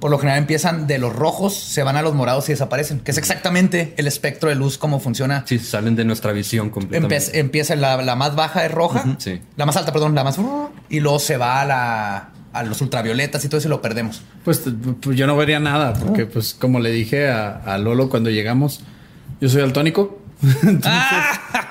[0.00, 3.12] por lo general empiezan de los rojos, se van a los morados y desaparecen, que
[3.12, 5.44] es exactamente el espectro de luz, cómo funciona.
[5.46, 7.16] sí salen de nuestra visión completamente.
[7.16, 9.40] Empe- empieza la, la más baja es roja, sí.
[9.56, 10.36] la más alta, perdón, la más
[10.90, 14.20] y luego se va a la a los ultravioletas y todo eso y lo perdemos.
[14.44, 14.60] Pues,
[15.00, 18.80] pues yo no vería nada, porque pues como le dije a, a Lolo cuando llegamos,
[19.42, 20.18] yo soy daltónico.
[20.62, 20.90] Entonces,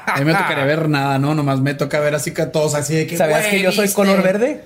[0.05, 1.33] a mí me tocaría ver nada, ¿no?
[1.35, 3.17] Nomás me toca ver así que todos así de que.
[3.17, 3.95] ¿Sabías "Güey, que yo soy ¿viste?".
[3.95, 4.63] color verde?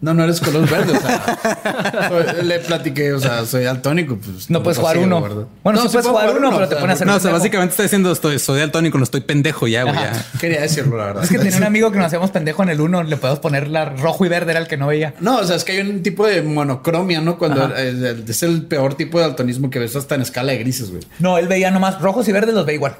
[0.00, 2.08] No, no eres color verde, o sea.
[2.08, 4.16] soy- le platiqué, o sea, soy daltónico.
[4.16, 5.20] Pues, No puedes jugar uno.
[5.64, 7.20] Bueno, sí puedes puedo jugar uno, pero te o sea, pones a hacer No, o
[7.20, 9.96] sea, básicamente está diciendo estoy, soy daltónico, no estoy pendejo ya, güey.
[10.40, 11.24] Quería decirlo, la verdad.
[11.24, 13.68] Es que tenía un amigo que nos hacíamos pendejo en el uno, le podemos poner
[13.68, 15.14] la rojo y verde, era el que no veía.
[15.20, 17.38] No, o sea, es que hay un tipo de monocromia, ¿no?
[17.38, 20.90] Cuando eh, es el peor tipo de daltonismo que ves hasta en escala de grises,
[20.90, 21.02] güey.
[21.18, 22.96] No, él veía nomás rojos y verdes, los ve igual.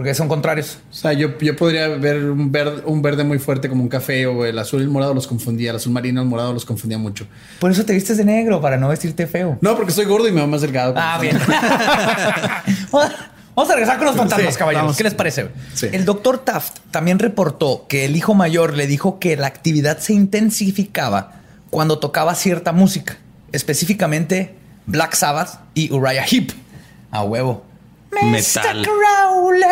[0.00, 0.78] Porque son contrarios.
[0.90, 4.24] O sea, yo, yo podría ver un verde, un verde muy fuerte como un café
[4.24, 5.68] o el azul y el morado los confundía.
[5.72, 7.26] El azul marino y el morado los confundía mucho.
[7.58, 9.58] Por eso te vistes de negro, para no vestirte feo.
[9.60, 10.94] No, porque soy gordo y me va más delgado.
[10.96, 11.38] Ah, bien.
[13.54, 14.84] Vamos a regresar con los fantasmas, Sí, caballeros.
[14.84, 14.96] vamos.
[14.96, 15.48] ¿Qué les parece?
[15.74, 15.88] Sí.
[15.92, 20.14] El doctor Taft también reportó que el hijo mayor le dijo que la actividad se
[20.14, 21.32] intensificaba
[21.68, 23.18] cuando tocaba cierta música,
[23.52, 24.54] específicamente
[24.86, 26.52] Black Sabbath y Uriah Heep.
[27.10, 27.66] A huevo.
[28.10, 28.82] Metal.
[28.82, 29.62] Crowley.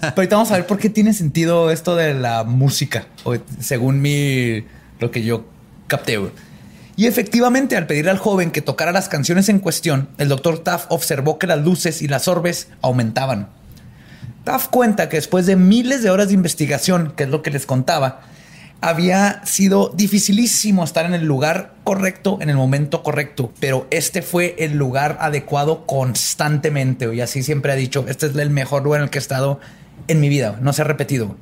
[0.00, 4.00] Pero ahorita vamos a ver por qué tiene sentido esto de la música, o según
[4.00, 4.64] mi
[4.98, 5.44] lo que yo
[5.86, 6.18] capté.
[6.96, 10.86] Y efectivamente, al pedirle al joven que tocara las canciones en cuestión, el doctor Taff
[10.88, 13.48] observó que las luces y las orbes aumentaban.
[14.44, 17.64] Taff cuenta que después de miles de horas de investigación, que es lo que les
[17.64, 18.22] contaba,
[18.82, 24.56] había sido dificilísimo estar en el lugar correcto en el momento correcto, pero este fue
[24.58, 27.12] el lugar adecuado constantemente.
[27.14, 29.60] Y así siempre ha dicho, este es el mejor lugar en el que he estado
[30.08, 31.36] en mi vida, no se ha repetido.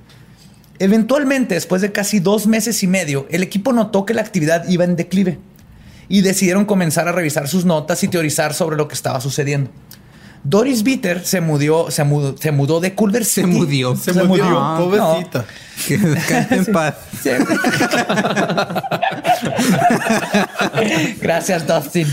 [0.78, 4.84] Eventualmente, después de casi dos meses y medio, el equipo notó que la actividad iba
[4.84, 5.38] en declive
[6.08, 9.70] y decidieron comenzar a revisar sus notas y teorizar sobre lo que estaba sucediendo.
[10.42, 13.46] Doris Bitter se mudó, se mudó, se mudó de Culver Se City.
[13.56, 13.94] mudió.
[13.96, 15.44] Se, murió, Ah, pobrecita.
[15.86, 16.94] Que descanse en paz.
[17.22, 17.30] Sí.
[21.20, 22.06] Gracias, Dustin.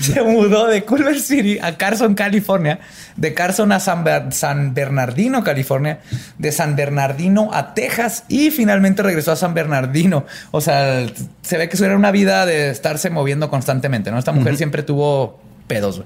[0.00, 2.80] Se mudó de Culver City a Carson, California,
[3.16, 6.00] de Carson a San, Ber- San Bernardino, California,
[6.38, 10.24] de San Bernardino a Texas y finalmente regresó a San Bernardino.
[10.50, 11.06] O sea,
[11.42, 14.18] se ve que eso era una vida de estarse moviendo constantemente, ¿no?
[14.18, 16.02] Esta mujer siempre tuvo pedos.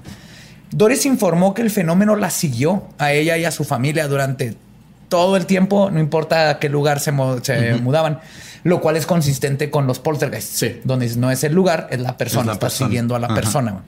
[0.71, 4.55] Doris informó que el fenómeno la siguió a ella y a su familia durante
[5.07, 8.19] todo el tiempo, no importa a qué lugar se mudaban,
[8.63, 10.81] lo cual es consistente con los poltergeists, Sí.
[10.83, 12.87] donde no es el lugar, es la persona, Es la está persona.
[12.87, 13.35] siguiendo a la Ajá.
[13.35, 13.83] persona.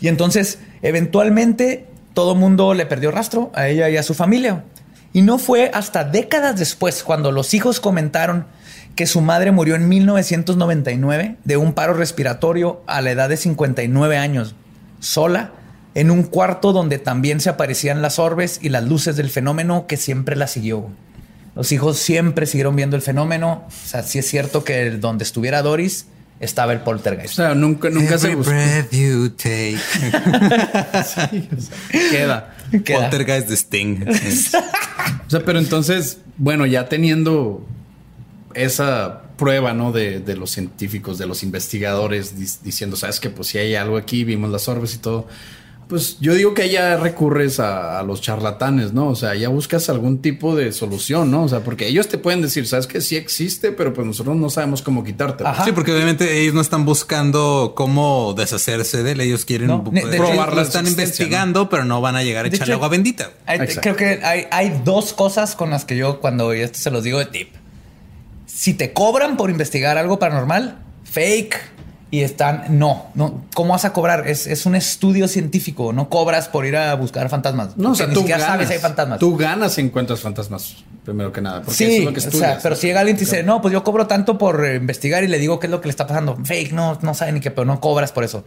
[0.00, 4.64] Y entonces, eventualmente, todo mundo le perdió rastro a ella y a su familia.
[5.12, 8.46] Y no fue hasta décadas después, cuando los hijos comentaron
[8.94, 14.16] que su madre murió en 1999 de un paro respiratorio a la edad de 59
[14.16, 14.54] años,
[15.00, 15.52] sola,
[15.94, 19.96] en un cuarto donde también se aparecían las orbes y las luces del fenómeno que
[19.96, 20.86] siempre la siguió.
[21.60, 23.64] Los hijos siempre siguieron viendo el fenómeno.
[23.68, 26.06] O sea, sí es cierto que el- donde estuviera Doris
[26.40, 27.34] estaba el O poltergeist.
[27.34, 28.50] sea, nunca, nunca se buscó.
[28.50, 29.76] breath you take.
[32.10, 32.54] Queda.
[32.82, 33.00] Queda.
[33.10, 34.04] Poltergeist de Sting.
[35.26, 37.66] O sea, pero entonces, bueno, ya teniendo
[38.54, 39.92] esa prueba, ¿no?
[39.92, 43.98] De, de los científicos, de los investigadores, dis- diciendo, sabes que pues si hay algo
[43.98, 45.26] aquí, vimos las orbes y todo.
[45.90, 49.08] Pues yo digo que ya recurres a, a los charlatanes, ¿no?
[49.08, 51.42] O sea, ya buscas algún tipo de solución, ¿no?
[51.42, 54.48] O sea, porque ellos te pueden decir, sabes que sí existe, pero pues nosotros no
[54.50, 55.44] sabemos cómo quitarte.
[55.44, 55.64] Ajá.
[55.64, 59.20] Sí, porque obviamente ellos no están buscando cómo deshacerse de él.
[59.20, 62.22] Ellos quieren No, de- de hecho, probar, la lo están investigando, pero no van a
[62.22, 63.32] llegar a De echarle hecho, agua bendita.
[63.44, 67.02] Hay- creo que hay, hay dos cosas con las que yo cuando esto se los
[67.02, 67.48] digo de tip.
[68.46, 71.56] Si te cobran por investigar algo paranormal, fake
[72.12, 74.26] y están, no, no, ¿cómo vas a cobrar?
[74.26, 77.76] Es, es un estudio científico, no cobras por ir a buscar fantasmas.
[77.76, 78.52] No, o sea, ni tú siquiera ganas.
[78.54, 79.18] sabes si hay fantasmas.
[79.20, 81.62] Tú ganas si encuentras fantasmas, primero que nada.
[81.62, 83.62] Porque sí, eso es lo que o sea, pero si llega alguien y dice, no,
[83.62, 85.90] pues yo cobro tanto por eh, investigar y le digo qué es lo que le
[85.90, 86.36] está pasando.
[86.44, 88.44] Fake, no, no sabe ni qué, pero no cobras por eso.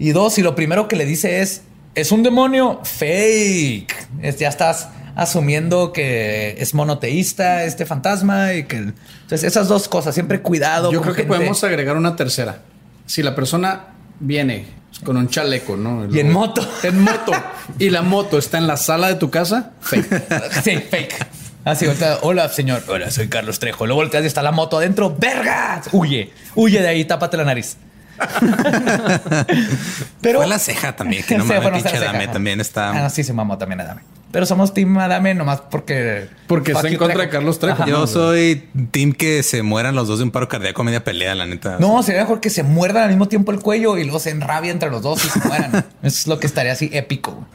[0.00, 1.62] Y dos, si lo primero que le dice es,
[1.94, 3.94] es un demonio, fake.
[4.22, 8.76] Es- ya estás asumiendo que es monoteísta este fantasma y que...
[8.76, 10.90] Entonces, esas dos cosas, siempre cuidado.
[10.92, 11.36] Yo con creo que gente.
[11.36, 12.60] podemos agregar una tercera.
[13.08, 13.86] Si la persona
[14.20, 14.66] viene
[15.02, 16.14] con un chaleco, ¿no?
[16.14, 16.60] Y en moto.
[16.82, 17.32] En moto.
[17.78, 20.52] y la moto está en la sala de tu casa, fake.
[20.62, 21.26] Sí, fake.
[21.64, 21.86] Así,
[22.20, 22.84] hola, señor.
[22.86, 23.86] Hola, soy Carlos Trejo.
[23.86, 25.16] Luego volteas y está la moto adentro.
[25.18, 25.88] ¡Vergas!
[25.90, 26.32] Huye.
[26.54, 27.78] Huye de ahí, tápate la nariz.
[30.20, 30.40] Pero...
[30.40, 32.90] Fue la ceja también, que no bueno, pinche Adame también está.
[32.90, 34.02] Ah, no, sí, se mamó también Adame.
[34.30, 36.28] Pero somos Team Adame nomás porque...
[36.46, 37.82] Porque está en contra de Carlos Trejo.
[37.82, 37.90] Ajá.
[37.90, 41.34] Yo soy team que se mueran los dos de un paro cardíaco a media pelea,
[41.34, 41.78] la neta.
[41.80, 44.70] No, sería mejor que se muerdan al mismo tiempo el cuello y luego se enrabia
[44.70, 45.72] entre los dos y se mueran.
[46.02, 47.46] Eso es lo que estaría así épico.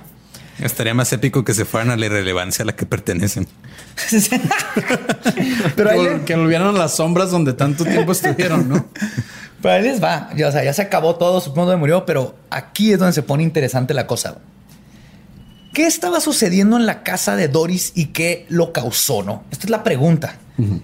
[0.60, 3.48] Estaría más épico que se fueran a la irrelevancia a la que pertenecen.
[5.76, 8.86] Pero ahí, Que, le- que volvieran a las sombras donde tanto tiempo estuvieron, ¿no?
[9.62, 10.30] pero ahí les va.
[10.36, 13.24] Ya, o sea, ya se acabó todo, supongo que murió, pero aquí es donde se
[13.24, 14.38] pone interesante la cosa.
[15.74, 19.24] ¿Qué estaba sucediendo en la casa de Doris y qué lo causó?
[19.24, 20.36] No, esta es la pregunta.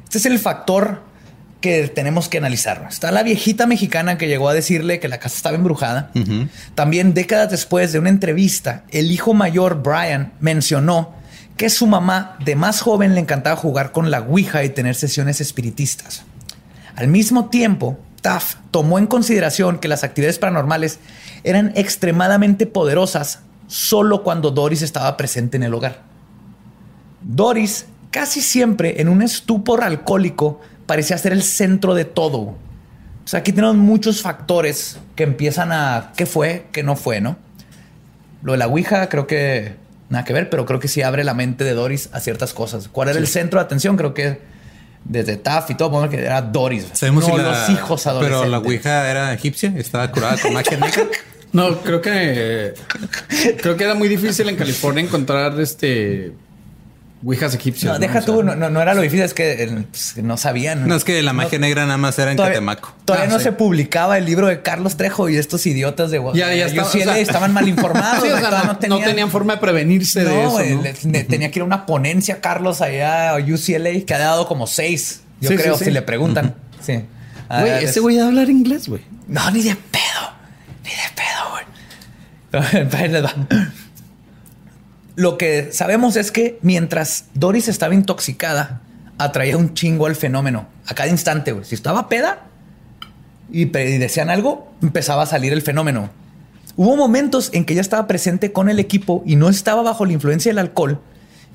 [0.03, 1.03] Este es el factor
[1.61, 2.87] que tenemos que analizar.
[2.89, 6.11] Está la viejita mexicana que llegó a decirle que la casa estaba embrujada.
[6.73, 11.13] También décadas después de una entrevista, el hijo mayor Brian mencionó
[11.55, 15.39] que su mamá de más joven le encantaba jugar con la Ouija y tener sesiones
[15.39, 16.23] espiritistas.
[16.95, 20.97] Al mismo tiempo, Taft tomó en consideración que las actividades paranormales
[21.43, 26.01] eran extremadamente poderosas solo cuando Doris estaba presente en el hogar.
[27.21, 32.39] Doris, casi siempre en un estupor alcohólico, parecía ser el centro de todo.
[32.39, 32.57] O
[33.25, 37.37] sea, aquí tenemos muchos factores que empiezan a qué fue, qué no fue, ¿no?
[38.41, 39.75] Lo de la Ouija creo que
[40.09, 42.87] nada que ver, pero creo que sí abre la mente de Doris a ciertas cosas.
[42.87, 43.97] ¿Cuál era el centro de atención?
[43.97, 44.41] Creo que
[45.05, 46.87] desde Taff y todo, bueno, que era Doris.
[46.93, 48.41] Sabemos no si la- los hijos adolescentes.
[48.41, 51.03] Pero la Ouija era egipcia, estaba curada con magia negra.
[51.51, 52.73] No, creo que
[53.61, 56.33] creo que era muy difícil en California encontrar este
[57.25, 57.91] Ouijas egipcias.
[57.91, 60.15] No, deja O sea, tú, no, no, no era lo difícil, es que eh, pues,
[60.23, 60.87] no sabían.
[60.87, 62.93] No es que la magia negra nada más era en Todavía, Catemaco.
[63.03, 63.43] todavía Ah, no sí.
[63.43, 67.01] se publicaba el libro de Carlos Trejo y estos idiotas de Ya, ya estaba, UCLA
[67.01, 68.23] o sea- estaban mal informados.
[68.23, 70.59] Sí, o sea, no, no tenían forma de prevenirse de eso.
[70.59, 74.47] le- le- tenía que ir a una ponencia Carlos allá a UCLA que ha dado
[74.47, 75.85] como seis, yo Sí, creo, sí, sí.
[75.85, 76.55] si le preguntan.
[76.79, 77.01] Sí.
[77.49, 79.01] Güey, es- ese güey a hablar inglés, güey.
[79.27, 80.38] No, ni de pedo.
[80.83, 81.65] Ni de pedo, güey.
[85.15, 88.81] Lo que sabemos es que mientras Doris estaba intoxicada,
[89.17, 90.67] atraía un chingo al fenómeno.
[90.87, 91.65] A cada instante, güey.
[91.65, 92.43] Si estaba peda
[93.51, 96.09] y, pe- y decían algo, empezaba a salir el fenómeno.
[96.77, 100.13] Hubo momentos en que ella estaba presente con el equipo y no estaba bajo la
[100.13, 101.01] influencia del alcohol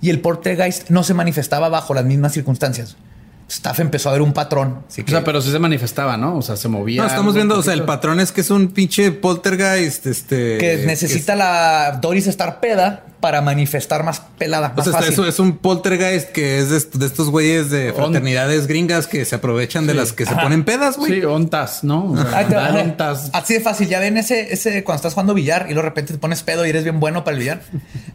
[0.02, 2.96] y el poltergeist no se manifestaba bajo las mismas circunstancias.
[3.48, 4.80] Staff empezó a ver un patrón.
[4.88, 6.36] Así O que- sea, pero sí se manifestaba, ¿no?
[6.38, 7.02] O sea, se movía.
[7.02, 10.58] No, estamos viendo, o sea, el patrón es que es un pinche poltergeist, este...
[10.58, 15.12] que necesita la Doris estar peda para manifestar más pelada, O más sea, fácil.
[15.12, 19.06] eso es un poltergeist que es de, est- de estos güeyes de On- fraternidades gringas
[19.06, 21.20] que se aprovechan de las que se ponen pedas, güey.
[21.20, 22.12] Sí, ontas, ¿no?
[22.12, 23.30] O sea, ontas.
[23.32, 23.88] Así de fácil.
[23.88, 26.66] Ya ven ese, ese cuando estás jugando billar y luego de repente te pones pedo
[26.66, 27.60] y eres bien bueno para el billar,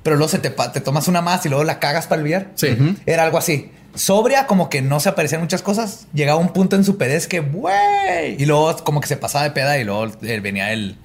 [0.04, 2.52] pero luego se te, te tomas una más y luego la cagas para el billar.
[2.56, 2.68] Sí.
[3.06, 3.72] Era algo así.
[4.00, 6.08] Sobria, como que no se aparecían muchas cosas.
[6.14, 8.42] Llegaba un punto en su pedez que, güey.
[8.42, 10.96] Y luego como que se pasaba de peda y luego eh, venía el,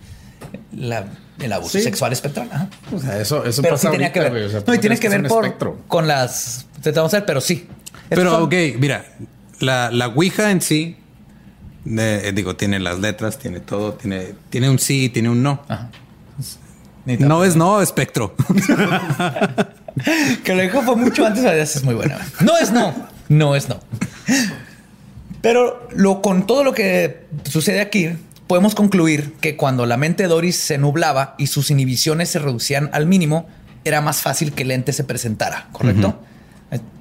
[0.72, 1.06] la-
[1.40, 1.82] el abuso Sí.
[1.82, 2.48] sexual espectral.
[2.52, 2.68] Ajá.
[2.94, 4.30] O sea, eso, eso Pero sí tenía que ver.
[4.30, 4.44] güey.
[4.44, 6.66] O sea, no, y tienes es que ver por, con las...
[6.82, 7.66] Te vamos a ver, pero sí.
[8.08, 9.04] Pero, son- ok, mira,
[9.58, 10.96] la, la Ouija en sí,
[11.86, 15.62] eh, digo, tiene las letras, tiene todo, tiene, tiene un sí y tiene un no.
[17.06, 18.34] No es no, espectro.
[20.44, 21.44] Que lo dijo fue mucho antes,
[21.76, 22.18] es muy buena.
[22.40, 22.94] No es no,
[23.28, 23.80] no es no.
[25.40, 28.10] Pero lo, con todo lo que sucede aquí,
[28.46, 32.88] podemos concluir que cuando la mente de Doris se nublaba y sus inhibiciones se reducían
[32.92, 33.48] al mínimo,
[33.84, 36.18] era más fácil que el ente se presentara, ¿correcto?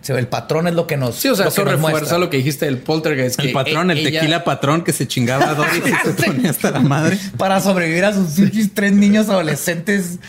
[0.09, 2.17] El patrón es lo que nos Sí, o sea, eso refuerza muestra.
[2.19, 3.39] lo que dijiste del poltergeist.
[3.39, 6.13] El que patrón, e- el ella- tequila patrón que se chingaba a Doris y se
[6.25, 7.17] ponía hasta la madre.
[7.37, 8.35] para sobrevivir a sus
[8.73, 10.19] tres niños adolescentes.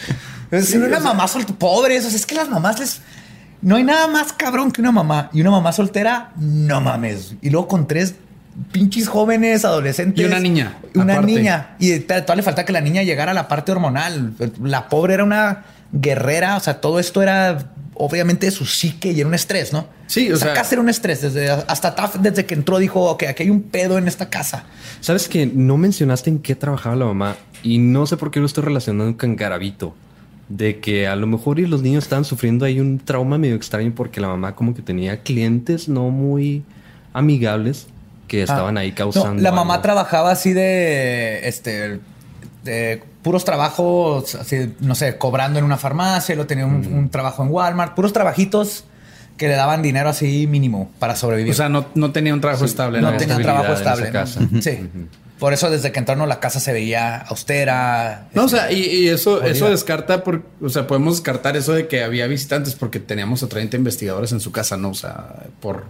[0.57, 2.05] Es una mamá soltera, pobres.
[2.05, 3.00] O sea, es que las mamás les.
[3.62, 5.30] No hay nada más cabrón que una mamá.
[5.32, 7.34] Y una mamá soltera, no mames.
[7.40, 8.14] Y luego con tres
[8.72, 10.22] pinches jóvenes adolescentes.
[10.22, 11.32] Y una niña, Una aparte.
[11.32, 11.76] niña.
[11.78, 14.34] Y todavía le falta que la niña llegara a la parte hormonal.
[14.62, 16.57] La pobre era una guerrera.
[16.57, 19.86] O sea, todo esto era obviamente de su psique y era un estrés, ¿no?
[20.09, 21.22] Sí, o Esa sea- casa era un estrés.
[21.22, 24.64] Desde, hasta Taft, desde que entró, dijo, ok, aquí hay un pedo en esta casa.
[25.00, 28.46] Sabes que no mencionaste en qué trabajaba la mamá y no sé por qué lo
[28.46, 29.94] estoy relacionando con Garabito.
[30.49, 33.92] De que a lo mejor y los niños estaban sufriendo ahí un trauma medio extraño
[33.97, 36.62] porque la mamá como que tenía clientes no muy
[37.14, 37.86] amigables
[38.28, 39.42] que estaban Ah, ahí no, causando.
[39.42, 39.82] la mamá algo.
[39.82, 42.01] trabajaba así de este
[42.62, 47.42] de puros trabajos, así, no sé, cobrando en una farmacia, lo tenía un, un trabajo
[47.42, 48.84] en Walmart, puros trabajitos
[49.36, 51.53] que le daban dinero así mínimo para sobrevivir.
[51.53, 53.01] O sea, no, no tenía un trabajo estable.
[53.01, 54.07] no había tenía estabilidad trabajo en esa estable.
[54.07, 54.12] ¿no?
[54.12, 54.40] casa.
[54.62, 54.88] Sí.
[55.39, 58.28] Por eso desde que entraron la casa se veía austera.
[58.35, 59.51] No, o sea, y, y eso, Jodida.
[59.51, 63.49] eso descarta, por, o sea, podemos descartar eso de que había visitantes porque teníamos a
[63.49, 64.91] 30 investigadores en su casa, ¿no?
[64.91, 65.85] O sea, por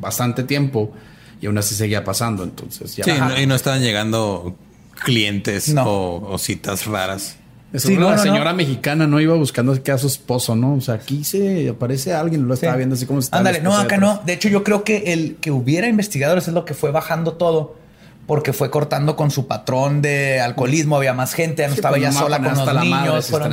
[0.00, 0.92] bastante tiempo
[1.40, 2.44] y aún así seguía pasando.
[2.44, 3.04] Entonces, ya.
[3.04, 4.56] Sí, no- y no estaban llegando
[5.04, 5.84] clientes No.
[5.84, 7.36] o, o citas raras.
[7.72, 8.56] Eso Sí, era no, la señora no.
[8.58, 10.74] mexicana no iba buscando que a su esposo, ¿no?
[10.76, 12.78] O sea, aquí se aparece alguien, lo estaba Sí.
[12.78, 13.38] viendo así como está.
[13.38, 14.22] Ándale, no, acá no.
[14.24, 17.82] De hecho, yo creo que el que hubiera investigadores es lo que fue bajando todo.
[18.26, 21.96] Porque fue cortando con su patrón de alcoholismo, había más gente, ya no Sí, estaba
[21.96, 23.52] pues, ya sola con los madre niños, fueron.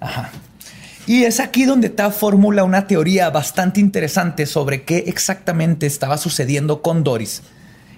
[0.00, 0.30] Ajá.
[1.06, 6.82] Y es aquí donde está formula una teoría bastante interesante sobre qué exactamente estaba sucediendo
[6.82, 7.42] con Doris.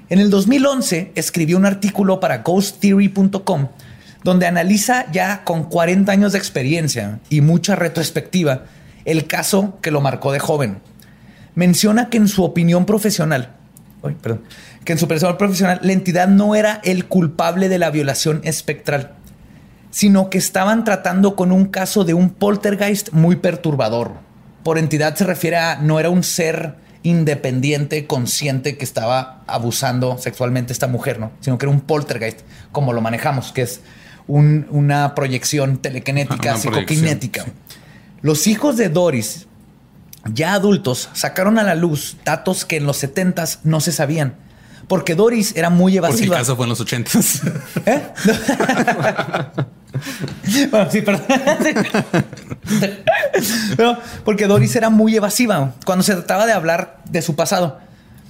[0.08, 3.68] En el 2011 escribió un artículo para ghosttheory.com
[4.24, 8.64] donde analiza ya con 40 años de experiencia y mucha retrospectiva
[9.04, 10.78] el caso que lo marcó de joven.
[11.54, 13.56] Menciona que en su opinión profesional,
[14.02, 14.42] Uy, perdón,
[14.84, 19.12] que en su opinión profesional la entidad no era el culpable de la violación espectral,
[19.90, 24.12] sino que estaban tratando con un caso de un poltergeist muy perturbador.
[24.64, 30.72] Por entidad se refiere a no era un ser independiente, consciente que estaba abusando sexualmente
[30.72, 31.32] a esta mujer, ¿no?
[31.40, 33.80] Sino que era un poltergeist, como lo manejamos, que es
[34.28, 37.42] un- una proyección telequinética, Una psicoquinética.
[37.42, 37.62] proyección,
[38.22, 39.46] Los hijos de Doris,
[40.32, 44.34] ya adultos, sacaron a la luz datos que en los 70s no se sabían.
[44.88, 46.36] Porque Doris era muy Porque el evasiva.
[46.38, 47.42] caso fue en los ochentas.
[47.86, 48.02] ¿Eh?
[50.70, 51.22] bueno, sí, perdón.
[54.24, 57.78] Porque Doris era muy evasiva cuando se trataba de hablar de su pasado.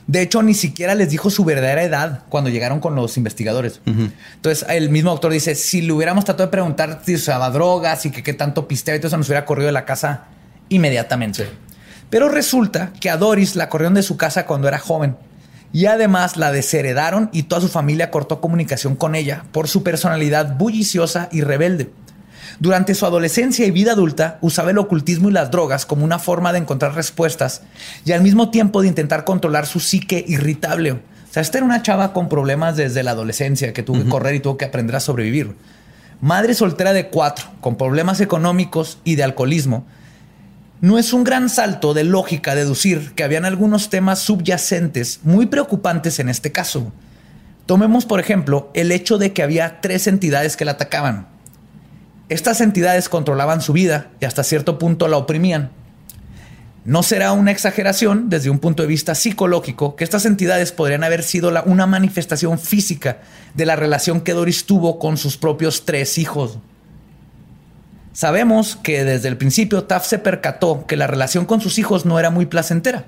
[0.06, 3.80] De hecho, ni siquiera les dijo su verdadera edad cuando llegaron con los investigadores.
[3.86, 8.10] Entonces, el mismo doctor dice, si le hubiéramos tratado de preguntar si usaba drogas y
[8.10, 10.24] que qué tanto pisteaba y todo eso, nos hubiera corrido de la casa
[10.68, 11.48] inmediatamente.
[12.10, 15.16] Pero resulta que a Doris la corrieron de su casa cuando era joven
[15.72, 20.56] y además la desheredaron y toda su familia cortó comunicación con ella por su personalidad
[20.56, 21.90] bulliciosa y rebelde.
[22.58, 26.52] Durante su adolescencia y vida adulta usaba el ocultismo y las drogas como una forma
[26.52, 27.62] de encontrar respuestas
[28.04, 30.92] y al mismo tiempo de intentar controlar su psique irritable.
[30.92, 31.00] O
[31.30, 34.40] sea, esta era una chava con problemas desde la adolescencia que tuvo que correr y
[34.40, 35.56] tuvo que aprender a sobrevivir.
[36.20, 39.86] Madre soltera de cuatro, con problemas económicos y de alcoholismo,
[40.82, 46.18] no es un gran salto de lógica deducir que habían algunos temas subyacentes muy preocupantes
[46.18, 46.92] en este caso.
[47.66, 51.28] Tomemos, por ejemplo, el hecho de que había tres entidades que la atacaban.
[52.28, 55.70] Estas entidades controlaban su vida y hasta cierto punto la oprimían.
[56.84, 61.22] No será una exageración desde un punto de vista psicológico que estas entidades podrían haber
[61.22, 63.20] sido una manifestación física
[63.54, 66.58] de la relación que Doris tuvo con sus propios tres hijos.
[68.12, 72.18] Sabemos que desde el principio Taft se percató que la relación con sus hijos no
[72.18, 73.04] era muy placentera.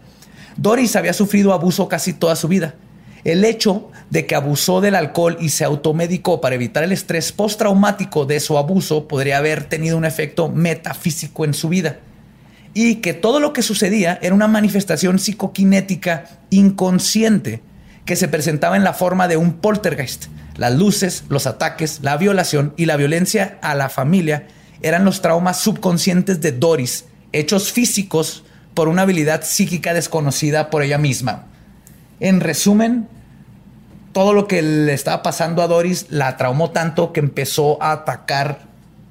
[0.56, 2.74] Doris había sufrido abuso casi toda su vida.
[3.24, 8.24] El hecho de que abusó del alcohol y se automedicó para evitar el estrés postraumático
[8.24, 11.98] de su abuso podría haber tenido un efecto metafísico en su vida.
[12.72, 17.62] Y que todo lo que sucedía era una manifestación psicoquinética inconsciente
[18.04, 20.26] que se presentaba en la forma de un poltergeist.
[20.56, 24.46] Las luces, los ataques, la violación y la violencia a la familia
[24.84, 30.98] eran los traumas subconscientes de Doris, hechos físicos por una habilidad psíquica desconocida por ella
[30.98, 31.46] misma.
[32.20, 33.08] En resumen,
[34.12, 38.60] todo lo que le estaba pasando a Doris la traumó tanto que empezó a atacar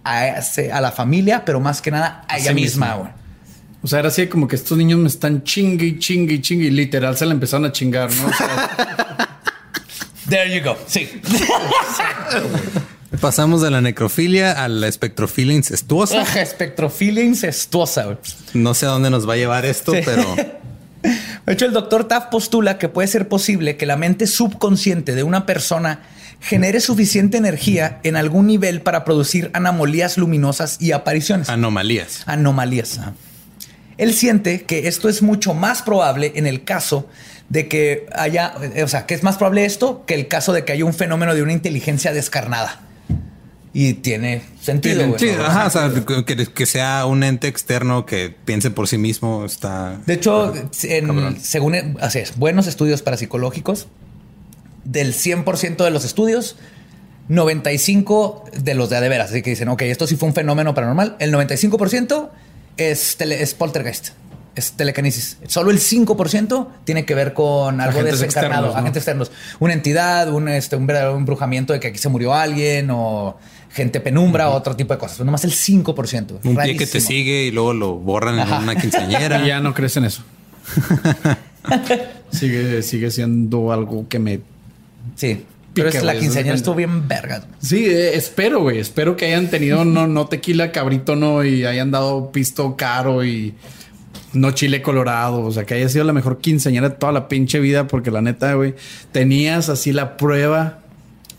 [0.03, 0.39] a,
[0.79, 3.15] la familia, pero más que nada a ella misma.
[3.81, 6.65] O sea, era así como que estos niños me están chingue y chingue y chingue
[6.65, 8.29] y literal se la empezaron a chingar, ¿no?
[10.29, 10.77] There you go.
[10.85, 11.19] Sí.
[13.19, 16.21] Pasamos de la necrofilia a la espectrofilia incestuosa.
[16.41, 18.17] espectrofilia incestuosa.
[18.53, 20.23] No sé a dónde nos va a llevar esto, pero...
[21.45, 25.23] De hecho, el doctor Taft postula que puede ser posible que la mente subconsciente de
[25.23, 25.99] una persona
[26.39, 31.49] genere suficiente energía en algún nivel para producir anomalías luminosas y apariciones.
[31.49, 32.23] Anomalías.
[32.25, 33.01] Anomalías.
[33.97, 37.09] Él siente que esto es mucho más probable en el caso
[37.49, 40.71] de que haya, o sea, que es más probable esto que el caso de que
[40.71, 42.81] haya un fenómeno de una inteligencia descarnada.
[43.75, 45.17] Y tiene sentido.
[45.17, 45.91] sí, ajá, o sea,
[46.25, 49.99] que, sea un ente externo que piense por sí mismo está.
[50.05, 53.87] De hecho, según así es, buenos estudios parapsicológicos,
[54.83, 56.55] del 100% de los estudios,
[57.29, 59.31] 95 de los de adeveras.
[59.31, 61.15] Así que dicen, ok, esto sí fue un fenómeno paranormal.
[61.19, 62.29] El 95%
[62.77, 64.09] es, es poltergeist
[64.55, 65.37] es telequinesis.
[65.47, 69.31] Solo el 5% tiene que ver con algo desencarnado, agentes externos.
[69.59, 73.37] Una entidad, un, este, un verdadero embrujamiento de que aquí se murió alguien o
[73.73, 75.25] gente penumbra, o otro tipo de cosas.
[75.25, 76.39] Nomás el 5%.
[76.43, 79.43] Un pie que te sigue y luego lo borran en una quinceañera.
[79.43, 80.23] y ya no crees en eso.
[82.31, 84.41] sigue, sigue siendo algo que me.
[85.15, 85.43] Sí.
[85.73, 87.43] Pero es la quinceañera estuvo bien verga.
[87.59, 88.77] Sí, eh, espero, güey.
[88.77, 93.55] Espero que hayan tenido no, no tequila cabrito, no, y hayan dado pisto caro y
[94.33, 95.41] no chile colorado.
[95.41, 98.21] O sea, que haya sido la mejor quinceañera de toda la pinche vida, porque la
[98.21, 98.75] neta, güey,
[99.11, 100.82] tenías así la prueba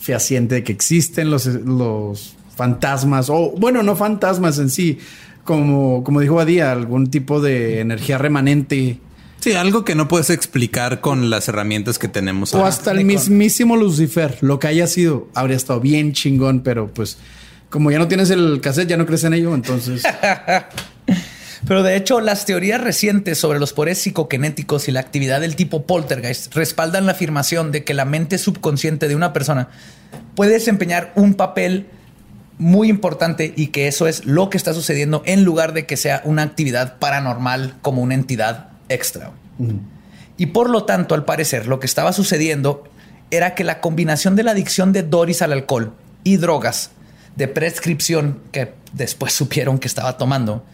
[0.04, 4.98] fehaciente de que existen los, los fantasmas, o bueno, no fantasmas en sí,
[5.44, 8.98] como, como dijo Badía, algún tipo de energía remanente.
[9.40, 12.52] Sí, algo que no puedes explicar con las herramientas que tenemos.
[12.52, 17.16] O hasta el mismísimo Lucifer, lo que haya sido, habría estado bien chingón, pero pues
[17.70, 20.02] como ya no tienes el cassette, ya no crees en ello, entonces...
[21.66, 25.86] Pero de hecho, las teorías recientes sobre los poderes psicoquinéticos y la actividad del tipo
[25.86, 29.68] poltergeist respaldan la afirmación de que la mente subconsciente de una persona
[30.34, 31.86] puede desempeñar un papel
[32.58, 36.20] muy importante y que eso es lo que está sucediendo en lugar de que sea
[36.24, 39.32] una actividad paranormal como una entidad extra.
[40.36, 42.84] Y por lo tanto, al parecer, lo que estaba sucediendo
[43.30, 46.90] era que la combinación de la adicción de Doris al alcohol y drogas
[47.36, 50.64] de prescripción que después supieron que estaba tomando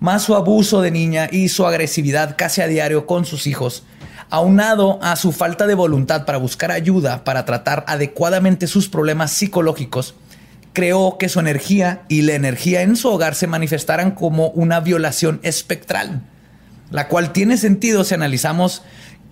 [0.00, 3.84] más su abuso de niña y su agresividad casi a diario con sus hijos,
[4.30, 10.14] aunado a su falta de voluntad para buscar ayuda para tratar adecuadamente sus problemas psicológicos,
[10.72, 15.40] creó que su energía y la energía en su hogar se manifestaran como una violación
[15.42, 16.22] espectral,
[16.90, 18.82] la cual tiene sentido si analizamos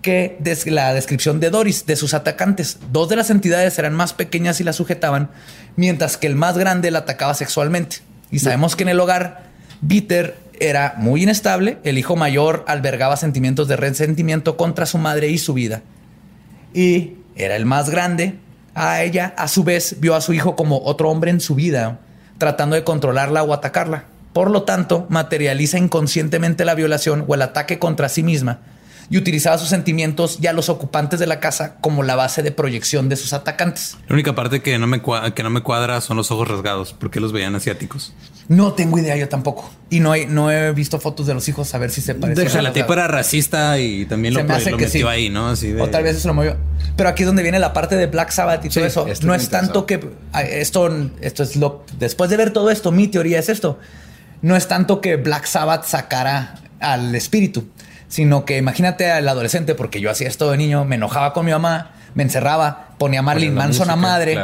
[0.02, 4.60] que la descripción de Doris, de sus atacantes, dos de las entidades eran más pequeñas
[4.60, 5.30] y la sujetaban,
[5.74, 7.98] mientras que el más grande la atacaba sexualmente.
[8.30, 9.46] Y sabemos que en el hogar
[9.80, 11.78] Bitter era muy inestable.
[11.84, 15.82] El hijo mayor albergaba sentimientos de resentimiento contra su madre y su vida.
[16.74, 18.38] Y era el más grande.
[18.74, 22.00] A ella, a su vez, vio a su hijo como otro hombre en su vida,
[22.38, 24.04] tratando de controlarla o atacarla.
[24.32, 28.60] Por lo tanto, materializa inconscientemente la violación o el ataque contra sí misma
[29.08, 32.50] y utilizaba sus sentimientos y a los ocupantes de la casa como la base de
[32.50, 33.96] proyección de sus atacantes.
[34.08, 36.92] La única parte que no me, cuadra, que no me cuadra son los ojos rasgados,
[36.92, 38.12] porque los veían asiáticos.
[38.48, 39.68] No tengo idea yo tampoco.
[39.90, 42.60] Y no, he, no he visto fotos de los hijos a ver si se parecen.
[42.60, 45.48] O la tipo era racista y también lo, lo metió ahí, ¿no?
[45.48, 45.82] Así de...
[45.82, 46.56] O tal vez eso lo movió.
[46.96, 49.06] Pero aquí es donde viene la parte de Black Sabbath y todo eso.
[49.22, 50.00] No es tanto que
[50.48, 50.90] esto,
[51.20, 51.84] esto es lo.
[51.98, 53.78] Después de ver todo esto, mi teoría es esto.
[54.42, 57.68] No es tanto que Black Sabbath sacara al espíritu,
[58.08, 61.52] sino que imagínate al adolescente, porque yo hacía esto de niño, me enojaba con mi
[61.52, 64.38] mamá, me encerraba, ponía Marilyn Manson a madre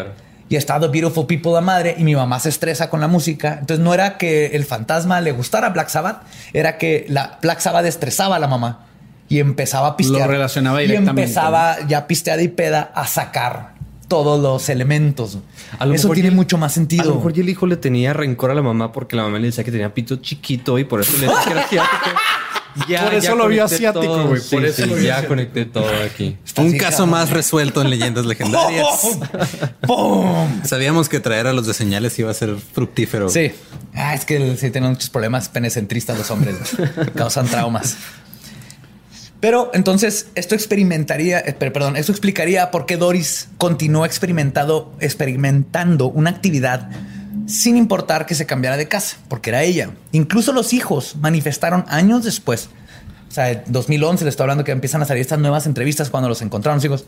[0.53, 3.57] y estaba The Beautiful People a madre y mi mamá se estresa con la música.
[3.59, 7.87] Entonces no era que el fantasma le gustara Black Sabbath, era que la Black Sabbath
[7.87, 8.85] estresaba a la mamá
[9.31, 10.27] y empezaba a pistear.
[10.27, 13.73] Lo relacionaba Y empezaba ya pisteada y peda a sacar
[14.09, 15.39] todos los elementos.
[15.91, 17.05] Eso tiene mucho más sentido.
[17.05, 19.47] A lo mejor el hijo le tenía rencor a la mamá porque la mamá le
[19.47, 21.87] decía que tenía pito chiquito y por eso le decía que era
[22.89, 24.41] Ya, por eso lo vio asiático, güey.
[24.51, 26.37] por eso lo ya conecté todo aquí.
[26.57, 28.87] Un caso más resuelto en leyendas legendarias.
[30.65, 33.29] Sabíamos que traer a los de señales iba a ser fructífero.
[33.29, 33.53] Sí.
[33.95, 36.57] Ah, es que sí tienen muchos problemas penecentristas los hombres.
[37.15, 37.97] Causan traumas.
[39.43, 46.31] Pero entonces esto experimentaría, eh, perdón, esto explicaría por qué Doris continuó experimentando, experimentando una
[46.31, 46.89] actividad
[47.47, 49.91] sin importar que se cambiara de casa, porque era ella.
[50.13, 52.69] Incluso los hijos manifestaron años después,
[53.33, 56.29] o sea, en 2011 les estoy hablando que empiezan a salir estas nuevas entrevistas cuando
[56.29, 57.07] los encontraron los hijos,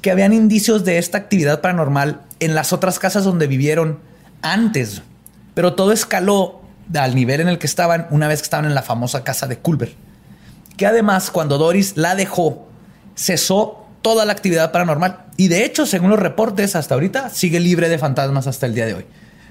[0.00, 3.98] que habían indicios de esta actividad paranormal en las otras casas donde vivieron
[4.40, 5.02] antes.
[5.52, 6.62] Pero todo escaló
[6.94, 9.58] al nivel en el que estaban una vez que estaban en la famosa casa de
[9.58, 9.92] Culver.
[10.78, 12.68] Que además, cuando Doris la dejó,
[13.14, 15.26] cesó toda la actividad paranormal.
[15.36, 18.86] Y de hecho, según los reportes, hasta ahorita sigue libre de fantasmas hasta el día
[18.86, 19.06] de hoy.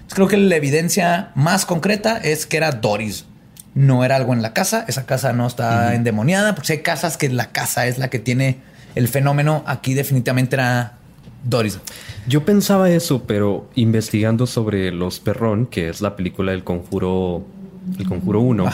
[0.09, 3.25] Creo que la evidencia más concreta es que era Doris.
[3.73, 4.85] No era algo en la casa.
[4.87, 8.59] Esa casa no está endemoniada, porque hay casas que la casa es la que tiene
[8.95, 9.63] el fenómeno.
[9.65, 10.93] Aquí definitivamente era
[11.43, 11.79] Doris.
[12.27, 17.45] Yo pensaba eso, pero investigando sobre Los Perrón, que es la película del Conjuro,
[17.99, 18.71] el Conjuro 1,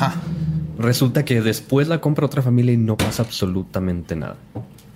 [0.78, 4.38] resulta que después la compra otra familia y no pasa absolutamente nada.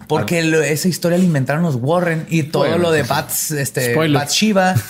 [0.07, 0.39] Porque
[0.71, 4.75] esa historia la inventaron los Warren y todo lo de Bats, este, Bats Shiva.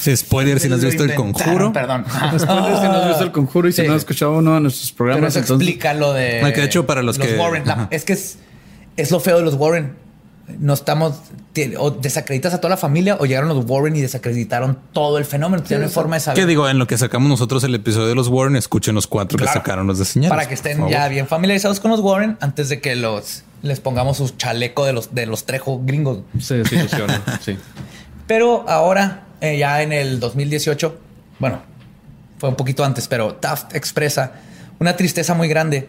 [0.00, 1.72] Sí, spoiler si no has visto el conjuro.
[1.72, 2.04] Perdón.
[2.06, 4.92] spoiler si no has visto el conjuro y si no has escuchado uno de nuestros
[4.92, 5.34] programas.
[5.34, 6.40] Pero eso explica lo de.
[6.54, 7.36] que de hecho, para los, que.
[7.36, 7.64] Warren.
[7.90, 8.38] es que es,
[8.96, 9.96] es lo feo de los Warren.
[10.58, 11.16] No estamos.
[11.78, 15.62] O desacreditas a toda la familia o llegaron los Warren y desacreditaron todo el fenómeno.
[15.62, 16.40] Tiene forma de saber.
[16.40, 16.68] ¿Qué digo?
[16.68, 19.86] En lo que sacamos nosotros el episodio de los Warren, escuchen los cuatro que sacaron
[19.88, 20.30] los de señales.
[20.30, 24.18] Para que estén ya bien familiarizados con los Warren antes de que los les pongamos
[24.18, 26.20] su chaleco de los de los trejo gringos.
[26.38, 27.58] Se sí.
[28.28, 30.98] Pero ahora eh, ya en el 2018,
[31.38, 31.62] bueno,
[32.38, 34.32] fue un poquito antes, pero Taft expresa
[34.78, 35.88] una tristeza muy grande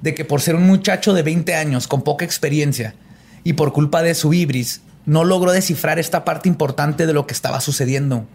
[0.00, 2.94] de que por ser un muchacho de 20 años con poca experiencia
[3.42, 7.34] y por culpa de su ibris, no logró descifrar esta parte importante de lo que
[7.34, 8.26] estaba sucediendo,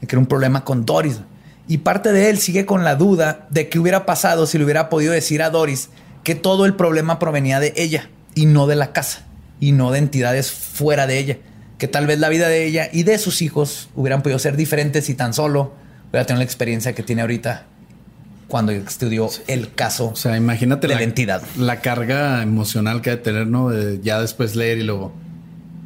[0.00, 1.20] que era un problema con Doris.
[1.68, 4.88] Y parte de él sigue con la duda de qué hubiera pasado si le hubiera
[4.88, 5.90] podido decir a Doris
[6.24, 9.26] que todo el problema provenía de ella y no de la casa
[9.60, 11.36] y no de entidades fuera de ella
[11.80, 15.06] que tal vez la vida de ella y de sus hijos hubieran podido ser diferentes
[15.06, 15.72] si tan solo
[16.10, 17.64] hubiera tenido la experiencia que tiene ahorita
[18.48, 21.42] cuando estudió el caso o sea, imagínate de la, entidad.
[21.56, 23.72] La carga emocional que ha de tener, ¿no?
[24.02, 25.12] ya después leer y luego,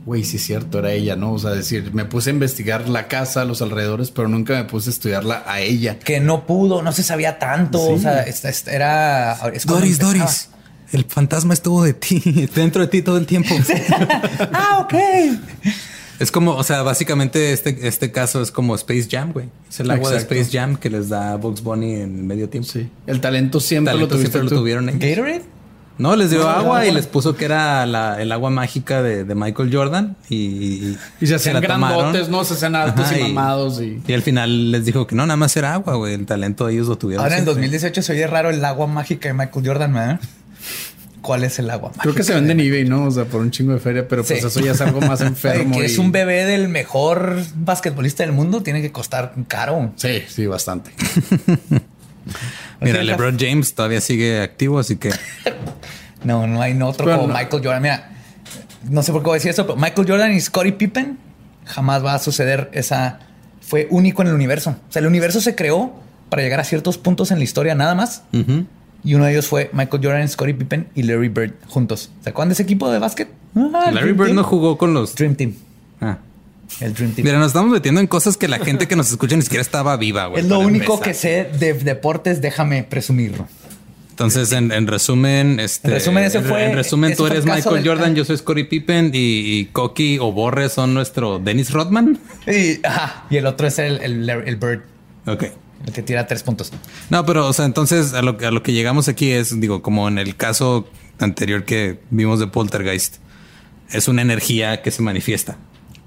[0.04, 1.32] güey, sí es cierto, era ella, ¿no?
[1.32, 4.90] O sea, decir, me puse a investigar la casa, los alrededores, pero nunca me puse
[4.90, 6.00] a estudiarla a ella.
[6.00, 8.24] Que no pudo, no se sabía tanto, o sea,
[8.66, 9.38] era...
[9.64, 10.48] Doris, Doris.
[10.94, 13.52] El fantasma estuvo de ti, dentro de ti todo el tiempo.
[14.52, 14.94] ah, ok.
[16.20, 19.48] Es como, o sea, básicamente este, este caso es como Space Jam, güey.
[19.68, 22.70] Es el agua de Space Jam que les da Bugs Bunny en medio tiempo.
[22.70, 22.88] Sí.
[23.08, 25.42] El talento siempre, lo, tuvieron en ¿Gatorade?
[25.98, 27.82] No, les dio agua y les puso que era
[28.20, 32.44] el agua mágica de, Michael Jordan y, y se hacían grandotes, ¿no?
[32.44, 33.80] Se hacían altos y, mamados.
[33.80, 34.00] Y...
[34.06, 34.12] y...
[34.12, 36.14] al final les dijo que no, nada más era agua, güey.
[36.14, 37.24] El talento de ellos lo tuvieron.
[37.24, 40.20] Ahora en 2018 se oye raro el agua mágica de Michael Jordan, ¿verdad?
[41.24, 41.90] Cuál es el agua.
[42.00, 43.06] Creo que se vende en eBay, ¿no?
[43.06, 45.76] O sea, por un chingo de feria, pero pues eso ya es algo más enfermo.
[45.76, 49.92] que es un bebé del mejor basquetbolista del mundo, tiene que costar caro.
[49.96, 50.92] Sí, sí, bastante.
[52.80, 55.10] Mira, LeBron James todavía sigue activo, así que.
[56.24, 57.82] no, no hay otro como Michael Jordan.
[57.82, 58.10] Mira,
[58.88, 61.18] no sé por qué voy a decir eso, pero Michael Jordan y Scottie Pippen
[61.64, 63.18] jamás va a suceder esa.
[63.62, 64.76] Fue único en el universo.
[64.88, 65.94] O sea, el universo se creó
[66.28, 68.24] para llegar a ciertos puntos en la historia nada más.
[68.34, 68.66] Ujú.
[69.04, 72.10] Y uno de ellos fue Michael Jordan, Scottie Pippen y Larry Bird juntos.
[72.22, 73.28] ¿Se acuerdan de ese equipo de básquet?
[73.54, 74.36] Ah, Larry Bird Team.
[74.36, 75.14] no jugó con los.
[75.14, 75.54] Dream Team.
[76.00, 76.18] Ah.
[76.80, 77.24] El Dream Team.
[77.26, 79.96] Mira, nos estamos metiendo en cosas que la gente que nos escucha ni siquiera estaba
[79.98, 80.42] viva, güey.
[80.42, 81.04] es lo único empezar.
[81.04, 83.46] que sé de deportes, déjame presumirlo.
[84.10, 85.88] Entonces, en, en resumen, este.
[85.88, 89.10] En resumen, ese fue- En resumen, tú eres Michael del- Jordan, yo soy Scottie Pippen
[89.12, 92.18] y, y Coqui o Borre son nuestro Dennis Rodman.
[92.46, 94.82] Y, ajá, y el otro es el, el, el Bird,
[95.26, 95.44] Ok.
[95.92, 96.72] Que tira tres puntos.
[97.10, 100.08] No, pero, o sea, entonces a lo, a lo que llegamos aquí es, digo, como
[100.08, 100.88] en el caso
[101.18, 103.16] anterior que vimos de Poltergeist,
[103.90, 105.56] es una energía que se manifiesta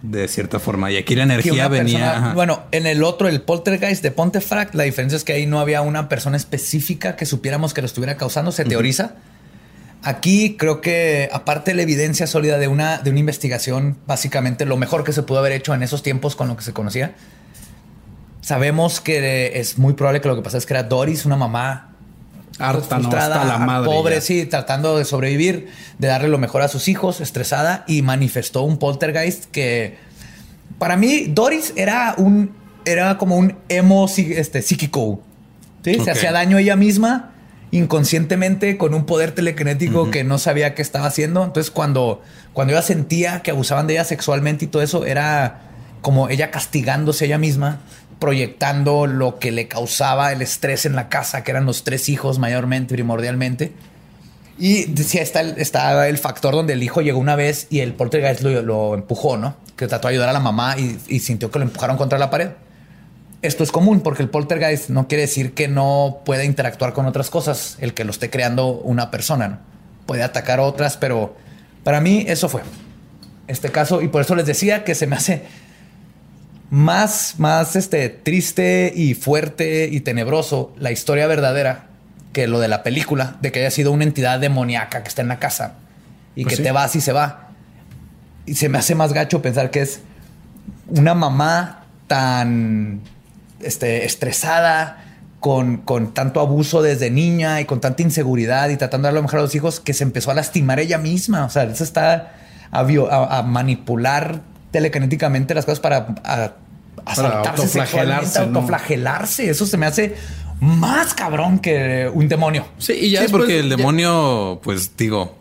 [0.02, 0.92] de cierta forma.
[0.92, 2.00] Y aquí la energía venía.
[2.14, 5.60] persona- bueno, en el otro, el poltergeist de Pontefract, la diferencia es que ahí no
[5.60, 9.16] había una persona específica que supiéramos que lo estuviera causando, se teoriza.
[10.04, 14.78] Aquí creo que, aparte de la evidencia sólida de una, de una investigación, básicamente lo
[14.78, 17.16] mejor que se pudo haber hecho en esos tiempos con lo que se conocía,
[18.48, 21.90] sabemos que es muy probable que lo que pasa es que era Doris, una mamá
[22.58, 23.02] Harta, ¿no?
[23.02, 23.92] frustrada, Hasta la madre.
[23.92, 24.22] pobre, ya.
[24.22, 25.68] sí, tratando de sobrevivir,
[26.00, 29.98] de darle lo mejor a sus hijos, estresada y manifestó un poltergeist que
[30.80, 32.52] para mí Doris era un
[32.86, 35.20] era como un emo este, psíquico.
[35.84, 35.98] ¿sí?
[35.98, 36.06] Ok.
[36.06, 37.34] Se hacía daño ella misma
[37.72, 41.44] inconscientemente con un poder telequinético que no sabía qué estaba haciendo.
[41.44, 42.22] Entonces cuando
[42.54, 45.64] cuando ella sentía que abusaban de ella sexualmente y todo eso era
[46.02, 47.80] como ella castigándose ella misma,
[48.20, 52.40] proyectando lo que le causaba el estrés en la casa, que eran los tres hijos
[52.40, 53.74] mayormente, primordialmente.
[54.58, 55.42] Y decía, está
[56.08, 59.56] el, factor donde el hijo llegó una vez y el poltergeist lo, empujó, ¿no?
[59.76, 62.32] Que trató de ayudar a la mamá y, y sintió que lo empujaron contra la
[62.32, 62.50] pared.
[63.44, 67.30] Esto es común porque el poltergeist no quiere decir que no pueda interactuar con otras
[67.30, 69.60] cosas, el que lo esté creando una persona, ¿no?
[70.08, 71.36] Puede atacar otras, pero
[71.84, 72.64] para mí eso fue
[73.48, 75.44] este caso y por eso les decía que se me hace
[76.70, 81.86] más, más este, triste y fuerte y tenebroso la historia verdadera
[82.34, 85.30] que lo de la película, de que haya sido una entidad demoníaca que está en
[85.30, 85.76] la casa
[86.36, 86.64] y Pues que sí.
[86.64, 87.50] te vas y se va.
[88.46, 90.02] Y se me hace más gacho pensar que es
[90.88, 93.02] una mamá tan
[93.62, 95.04] este, estresada,
[95.40, 99.22] con, con tanto abuso desde niña y con tanta inseguridad y tratando de dar lo
[99.24, 101.46] mejor a los hijos que se empezó a lastimar ella misma.
[101.46, 102.34] O sea, eso está
[102.72, 104.42] a, a- a manipular
[104.78, 106.54] telekinéticamente las cosas para a,
[107.06, 107.80] asaltarse
[108.40, 109.50] autoflagelarse.
[109.50, 110.16] Eso se me hace
[110.60, 112.66] más cabrón que un demonio.
[112.78, 115.36] Sí, y ya sí, después- porque el ya- demonio, pues digo,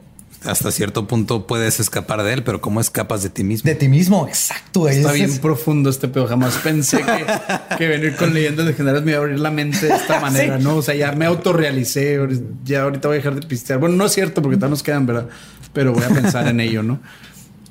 [0.45, 3.67] hasta cierto punto puedes escapar de él, pero ¿cómo escapas de ti mismo?
[3.69, 4.89] De ti mismo, exacto.
[4.89, 6.27] Está Ese bien es- profundo este pedo.
[6.29, 9.95] Jamás pensé que, que venir con leyendas legendarias me iba a abrir la mente de
[9.95, 10.65] esta manera, Sí.
[10.65, 10.77] ¿no?
[10.77, 12.19] O sea, ya me autorrealicé.
[12.65, 13.81] Ya ahorita voy a dejar de pistear.
[13.81, 15.27] Bueno, no es cierto porque todavía nos quedan, ¿verdad?
[15.73, 17.01] Pero voy a pensar en ello, ¿no?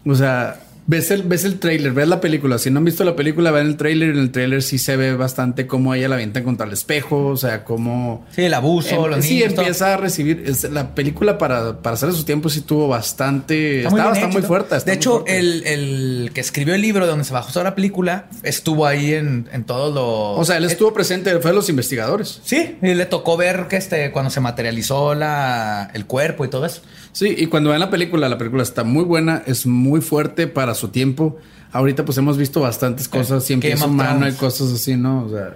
[0.05, 2.57] O sea, ves el, ves el trailer, ves la película.
[2.59, 4.09] Si no han visto la película, vean el trailer.
[4.11, 7.27] En el trailer sí se ve bastante cómo ella la avientan contra el espejo.
[7.27, 8.25] O sea, cómo.
[8.35, 9.53] Sí, el abuso, Em- los sí, niños.
[9.53, 9.61] todo.
[9.61, 10.43] empieza a recibir.
[10.45, 13.83] es- la película para, para hacer su tiempo sí tuvo bastante.
[13.83, 14.47] Está, bien está hecho, muy todo.
[14.47, 14.75] fuerte.
[14.77, 15.39] está de muy hecho, fuerte.
[15.39, 19.47] el, el que escribió el libro de donde se bajó la película estuvo ahí en,
[19.53, 20.39] en todos los.
[20.39, 22.41] O sea, él estuvo presente, fue de los investigadores.
[22.43, 26.65] Sí, y le tocó ver que este, cuando se materializó la, el cuerpo y todo
[26.65, 26.81] eso.
[27.15, 30.75] Sí, y cuando ven la película, la película está muy buena, es muy fuerte para
[30.75, 31.37] su tiempo.
[31.71, 35.23] Ahorita pues hemos visto bastantes cosas, siempre Game es humano y cosas así, ¿no?
[35.23, 35.55] O sea,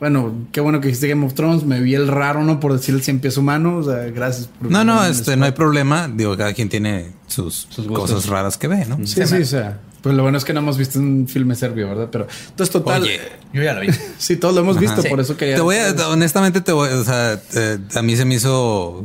[0.00, 2.58] bueno, qué bueno que dijiste Game of Thrones, me vi el raro, ¿no?
[2.58, 4.46] Por decir el cien pies humano, o sea, gracias.
[4.46, 6.08] por- No, no, este, no hay problema.
[6.08, 8.96] Digo, cada quien tiene sus, Sus cosas raras que ve, ¿no?
[9.06, 11.88] Sí, sí, o sea, pues lo bueno es que no hemos visto un filme serbio,
[11.90, 12.08] ¿verdad?
[12.10, 13.20] Pero, entonces, total, Oye.
[13.52, 13.88] Yo ya lo vi.
[14.18, 15.08] sí, todos lo hemos visto, Sí.
[15.10, 15.56] por eso quería...
[15.56, 19.04] Te voy a, honestamente, te voy, o sea, te- a mí se me hizo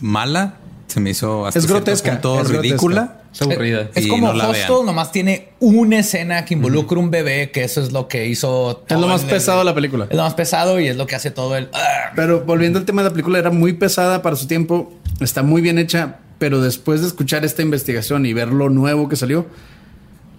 [0.00, 0.54] mala,
[0.96, 3.20] se me hizo hasta Es grotesca, punto es ridícula.
[3.30, 3.90] Es aburrida.
[3.94, 7.92] Es como no Hostel, nomás tiene una escena que involucra un bebé, que eso es
[7.92, 8.82] lo que hizo.
[8.88, 10.06] Es lo todo más el- pesado de la película.
[10.08, 11.68] Es lo más pesado y es lo que hace todo el.
[11.74, 14.90] ah, Pero volviendo al tema de la película, era muy pesada para su tiempo,
[15.20, 19.16] está muy bien hecha, pero después de escuchar esta investigación y ver lo nuevo que
[19.16, 19.44] salió,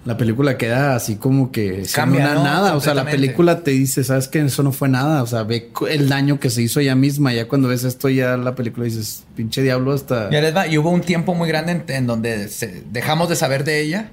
[0.07, 2.43] la película queda así como que sin Cambia, una ¿no?
[2.45, 2.75] nada.
[2.77, 5.21] O sea, la película te dice, sabes que eso no fue nada.
[5.21, 7.34] O sea, ve el daño que se hizo ella misma.
[7.34, 10.29] Ya cuando ves esto, ya la película dices, pinche diablo, hasta.
[10.31, 10.65] Ya les va.
[10.65, 14.11] Y hubo un tiempo muy grande en, en donde se- dejamos de saber de ella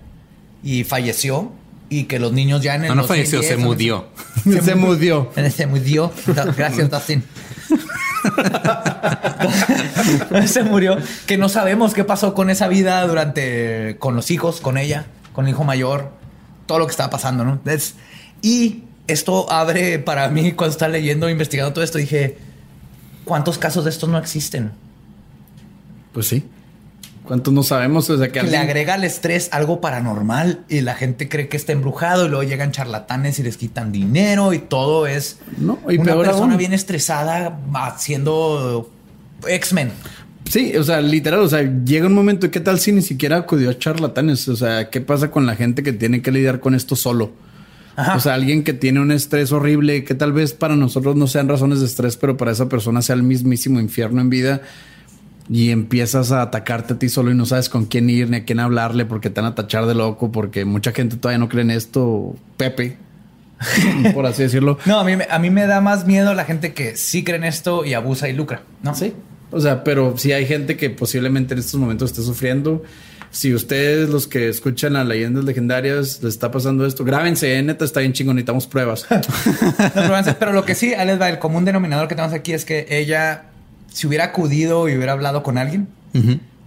[0.65, 1.53] y falleció.
[1.91, 2.89] Y que los niños ya en el.
[2.89, 3.55] No, no falleció, 2010,
[4.45, 4.62] se mudió.
[4.65, 5.31] se murió.
[5.55, 6.12] Se murió.
[6.57, 7.23] Gracias, Dustin.
[10.47, 10.97] se murió.
[11.27, 13.97] Que no sabemos qué pasó con esa vida durante.
[13.99, 16.11] con los hijos, con ella, con el hijo mayor,
[16.65, 17.61] todo lo que estaba pasando, ¿no?
[17.66, 17.94] Es-
[18.40, 22.39] y esto abre para mí, cuando estaba leyendo, investigando todo esto, dije:
[23.27, 24.73] ¿cuántos casos de estos no existen?
[26.12, 26.44] Pues sí.
[27.24, 28.11] ¿Cuántos no sabemos?
[28.11, 31.56] O sea, que que le agrega al estrés algo paranormal y la gente cree que
[31.56, 35.94] está embrujado y luego llegan charlatanes y les quitan dinero y todo es No, y
[35.97, 36.59] una peor persona aún.
[36.59, 38.90] bien estresada haciendo
[39.48, 39.90] X-Men.
[40.49, 43.71] Sí, o sea, literal, o sea, llega un momento, ¿qué tal si ni siquiera acudió
[43.71, 44.47] a charlatanes?
[44.49, 47.33] O sea, ¿qué pasa con la gente que tiene que lidiar con esto solo?
[47.97, 48.16] Ajá.
[48.16, 51.49] O sea, alguien que tiene un estrés horrible, que tal vez para nosotros no sean
[51.49, 54.61] razones de estrés, pero para esa persona sea el mismísimo infierno en vida.
[55.49, 58.45] Y empiezas a atacarte a ti solo y no sabes con quién ir ni a
[58.45, 61.62] quién hablarle porque te van a tachar de loco, porque mucha gente todavía no cree
[61.62, 62.35] en esto.
[62.57, 62.97] Pepe,
[64.15, 64.79] por así decirlo.
[64.87, 67.37] No, a mí, me- a mí me da más miedo la gente que sí cree
[67.37, 68.95] en esto y abusa y lucra, ¿no?
[68.95, 69.12] Sí.
[69.55, 72.83] O sea, pero si hay gente que posiblemente en estos momentos esté sufriendo.
[73.31, 77.85] Si ustedes, los que escuchan a leyendas legendarias, les está pasando esto, grábense, eh, neta,
[77.85, 79.07] está bien chingón, necesitamos pruebas.
[79.97, 82.65] No, pero, lo que sí, ahí les va, el común denominador que tenemos aquí es
[82.65, 83.47] que ella,
[83.93, 85.89] si hubiera acudido y hubiera hablado con alguien,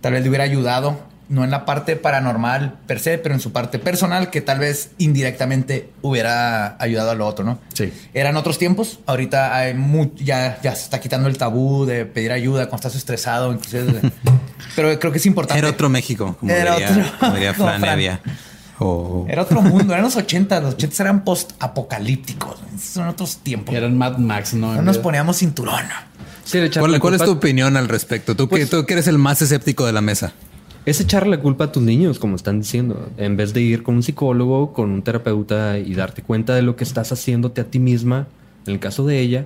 [0.02, 3.52] tal vez le hubiera ayudado, no en la parte paranormal per se, pero en su
[3.52, 7.60] parte personal, que tal vez indirectamente hubiera ayudado a lo otro, ¿no?
[7.74, 7.92] Sí.
[8.14, 12.32] Eran otros tiempos, ahorita hay mu- ya, ya se está quitando el tabú de pedir
[12.32, 14.02] ayuda cuando estás estresado, inclusive.
[14.76, 15.60] pero creo que es importante.
[15.60, 18.20] Era otro México, como Era diría, otro- como diría como Fran Fran.
[19.28, 23.74] Era otro mundo, eran los 80, los 80 eran post-apocalípticos, son otros tiempos.
[23.76, 24.74] Eran Mad Max, ¿no?
[24.76, 25.82] No nos poníamos cinturón.
[26.46, 28.36] Sí, ¿Cuál, cuál es tu opinión al respecto?
[28.36, 30.32] Tú, que, Pues- tú que eres el más escéptico de la mesa.
[30.88, 33.96] Es echarle la culpa a tus niños, como están diciendo, en vez de ir con
[33.96, 37.78] un psicólogo, con un terapeuta y darte cuenta de lo que estás haciéndote a ti
[37.78, 38.28] misma,
[38.66, 39.46] en el caso de ella.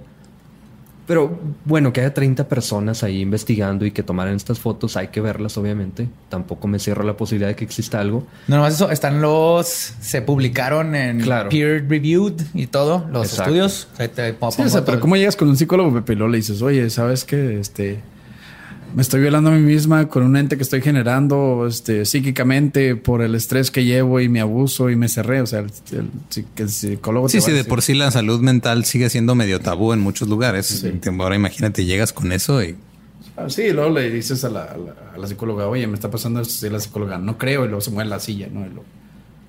[1.07, 5.19] Pero bueno, que haya 30 personas ahí investigando y que tomaran estas fotos, hay que
[5.19, 6.07] verlas, obviamente.
[6.29, 8.27] Tampoco me cierro la posibilidad de que exista algo.
[8.47, 11.49] No, nomás eso, están los, se publicaron en Claro.
[11.49, 13.43] peer reviewed y todo, los Exacto.
[13.55, 13.87] estudios.
[13.97, 14.99] Sí, o sea, pero.
[14.99, 16.13] ¿cómo llegas con un psicólogo, Pepe?
[16.13, 17.59] Y luego le dices, oye, ¿sabes qué?
[17.59, 17.99] Este,
[18.95, 23.21] me estoy violando a mí misma con un ente que estoy generando este, psíquicamente por
[23.21, 25.41] el estrés que llevo y mi abuso y me cerré.
[25.41, 29.09] O sea, el, el- el psicólogo Sí, sí, de por sí la salud mental sigue
[29.09, 30.85] siendo medio tabú en muchos lugares.
[31.19, 32.75] Ahora imagínate, llegas con eso y
[33.37, 35.93] Ah, sí, y luego le dices a la, a la- a la psicóloga, oye, me
[35.95, 36.67] está pasando esto.
[36.67, 37.63] Y la psicóloga, no creo.
[37.63, 38.61] Y luego se mueve la silla, ¿no?
[38.61, 38.83] Y luego-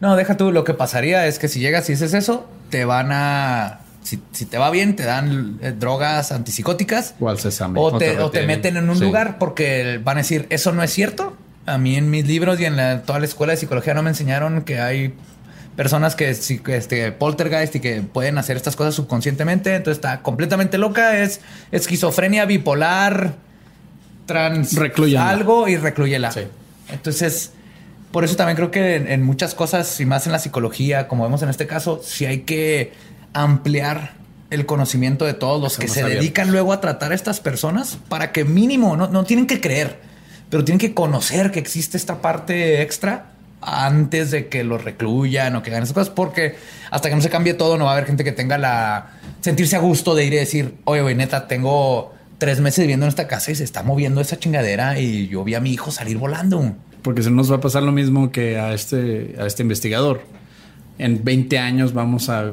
[0.00, 0.52] No, deja tú.
[0.52, 3.80] Lo que pasaría es que si llegas y dices eso, te van a.
[4.02, 7.78] Si, si te va bien, te dan eh, drogas antipsicóticas o al sésame.
[7.78, 9.04] o O te, o te meten en un Sí.
[9.04, 11.36] lugar porque van a decir, eso no es cierto.
[11.66, 14.10] A mí en mis libros y en la- toda la escuela de psicología no me
[14.10, 15.14] enseñaron que hay
[15.76, 19.74] personas que, este, poltergeist y que pueden hacer estas cosas subconscientemente.
[19.76, 21.18] Entonces está completamente loca.
[21.18, 23.34] Es esquizofrenia bipolar,
[24.26, 25.30] trans, Reclúyanla.
[25.30, 26.30] algo y recluyela.
[26.32, 26.40] Sí.
[26.90, 27.52] Entonces,
[28.10, 31.22] por eso también creo que en, en muchas cosas, y más en la psicología, como
[31.24, 32.92] vemos en este caso, sí hay que
[33.32, 34.14] ampliar
[34.50, 38.32] el conocimiento de todos los que se dedican luego a tratar a estas personas para
[38.32, 39.98] que mínimo, no, no tienen que creer,
[40.50, 43.32] pero tienen que conocer que existe esta parte extra
[43.62, 46.56] antes de que lo recluyan o que hagan esas cosas, porque
[46.90, 49.76] hasta que no se cambie todo, no va a haber gente que tenga la sentirse
[49.76, 53.28] a gusto de ir y decir, oye, güey, neta, tengo tres meses viviendo en esta
[53.28, 56.74] casa y se está moviendo esa chingadera y yo vi a mi hijo salir volando.
[57.02, 60.22] Porque se nos va a pasar lo mismo que a este, a este investigador.
[60.98, 62.52] En 20 años vamos a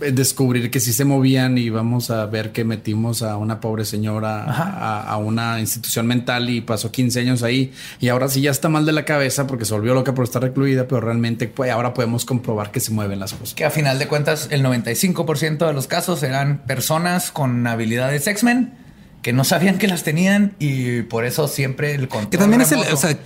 [0.00, 4.44] descubrir que sí se movían y vamos a ver que metimos a una pobre señora
[4.44, 8.68] a, a una institución mental y pasó 15 años ahí y ahora sí ya está
[8.68, 11.94] mal de la cabeza porque se volvió loca por estar recluida, pero realmente pues, ahora
[11.94, 13.54] podemos comprobar que se mueven las cosas.
[13.54, 18.74] que a final de cuentas el 95% de los casos eran personas con habilidades X-Men
[19.22, 22.70] que no sabían que las tenían y por eso siempre el control que también es
[22.70, 23.18] el, remoto- o sea,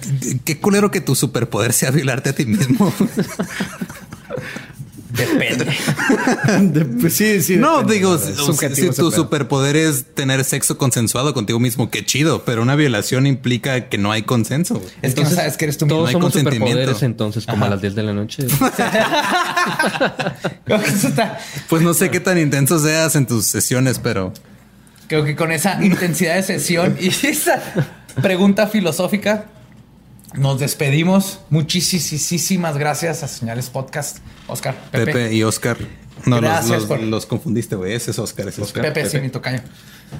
[0.44, 2.92] qué culero que tu superpoder sea violarte a ti mismo.
[5.12, 5.66] depende.
[6.60, 7.56] De- pues sí, sí.
[7.56, 12.62] no, depende, digo, si, tu superpoder es tener sexo consensuado contigo mismo, qué chido, pero
[12.62, 14.74] una violación implica que no hay consenso.
[14.74, 14.88] güey.
[15.02, 15.96] es que no sabes que eres tú mismo.
[15.98, 16.68] Todos hay somos consentimiento.
[16.72, 18.46] superpoderes entonces, como a las 10 de la noche.
[21.68, 24.32] Pues no sé qué tan intenso seas en tus sesiones, pero
[25.08, 27.60] creo que con esa intensidad de sesión y esa
[28.20, 29.46] pregunta filosófica
[30.34, 31.40] nos despedimos.
[31.50, 35.06] Muchísimas gracias a Señales Podcast, Oscar, Pepe.
[35.06, 35.76] Pepe, y Oscar.
[36.26, 37.94] No, los, Gracias los- por- los confundiste, güey.
[37.94, 38.84] Ese es Oscar, ese es Oscar.
[38.84, 39.60] Pepe, sí, mi tocayo.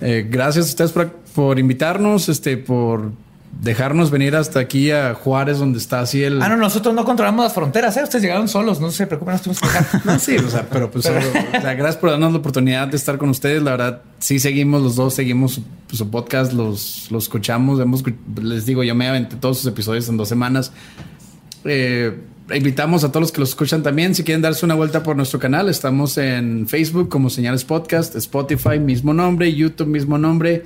[0.01, 3.13] Eh, gracias a ustedes por, por invitarnos, este, por
[3.61, 6.43] dejarnos venir hasta aquí a Juárez, donde está así el.
[6.43, 8.03] Ah, no, nosotros no controlamos las fronteras, ¿eh?
[8.03, 10.07] Ustedes llegaron solos, no se preocupen, nos tuvimos que dejar.
[10.07, 13.19] No, sí, o sea, pero pues, o sea, gracias por darnos la oportunidad de estar
[13.19, 13.63] con ustedes.
[13.63, 17.81] La verdad, sí seguimos los dos, seguimos su, su podcast, los, los escuchamos.
[17.81, 18.03] Hemos,
[18.43, 20.73] les digo, yo me aventé todos sus episodios en dos semanas.
[21.65, 22.19] Eh,
[22.53, 24.15] invitamos a todos los que los escuchan también.
[24.15, 28.79] Si quieren darse una vuelta por nuestro canal, estamos en Facebook como Señales Podcast, Spotify,
[28.79, 30.65] mismo nombre, YouTube, mismo nombre,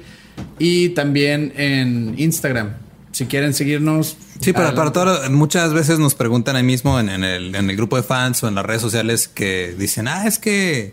[0.58, 2.74] y también en Instagram.
[3.12, 4.16] Si quieren seguirnos.
[4.40, 7.76] Sí, para, para todo, muchas veces nos preguntan ahí mismo en, en el, en el
[7.76, 10.92] grupo de fans o en las redes sociales que dicen, ah, es que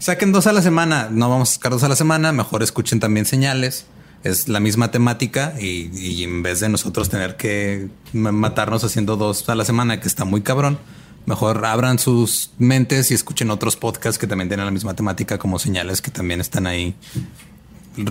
[0.00, 1.08] saquen dos a la semana.
[1.12, 3.86] No vamos a sacar dos a la semana, mejor escuchen también señales.
[4.24, 9.16] Es la misma temática y, y en vez de nosotros tener que ma- matarnos haciendo
[9.16, 10.78] dos a la semana, que está muy cabrón,
[11.24, 15.58] mejor abran sus mentes y escuchen otros podcasts que también tienen la misma temática como
[15.60, 16.96] señales que también están ahí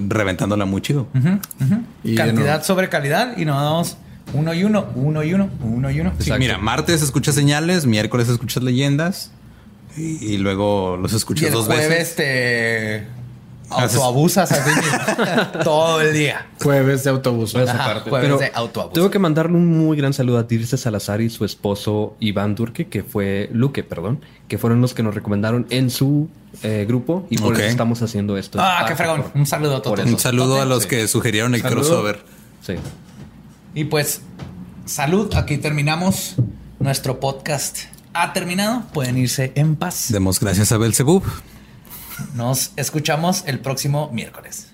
[0.08, 1.08] reventándola muy chido.
[2.04, 3.98] Y Cantidad sobre calidad y nos damos
[4.34, 6.14] uno y uno, uno y uno, uno y uno.
[6.20, 9.32] Sí, mira, martes escuchas señales, miércoles escuchas leyendas
[9.98, 12.16] y, y luego los Y escuchas el dos jueves veces.
[12.16, 13.19] te
[13.70, 16.48] autoabusas a ti mismo todo el día.
[16.64, 17.56] Jueves de autobús.
[17.56, 18.94] Ajá, jueves Pero de autoabuso.
[18.94, 22.88] Tengo que mandarle un muy gran saludo a Dirce Salazar y su esposo Iván Durque,
[22.88, 26.30] que fue Luque, perdón, que fueron los que nos recomendaron en su
[26.64, 27.60] eh, grupo y por Ok.
[27.60, 28.60] eso estamos haciendo esto.
[28.62, 29.24] Ah, qué fregón.
[29.24, 30.00] por- Un saludo a todos.
[30.00, 30.90] Un saludo a los Sí.
[30.90, 31.82] que sugirieron el Saludo.
[31.82, 32.24] crossover.
[32.66, 32.74] Sí.
[33.76, 34.22] Y pues,
[34.86, 35.34] salud.
[35.36, 36.36] Aquí terminamos.
[36.80, 37.78] Nuestro podcast
[38.14, 38.84] ha terminado.
[38.94, 40.08] Pueden irse en paz.
[40.10, 41.24] Demos gracias a Belzebub.
[42.34, 44.74] Nos escuchamos el próximo miércoles.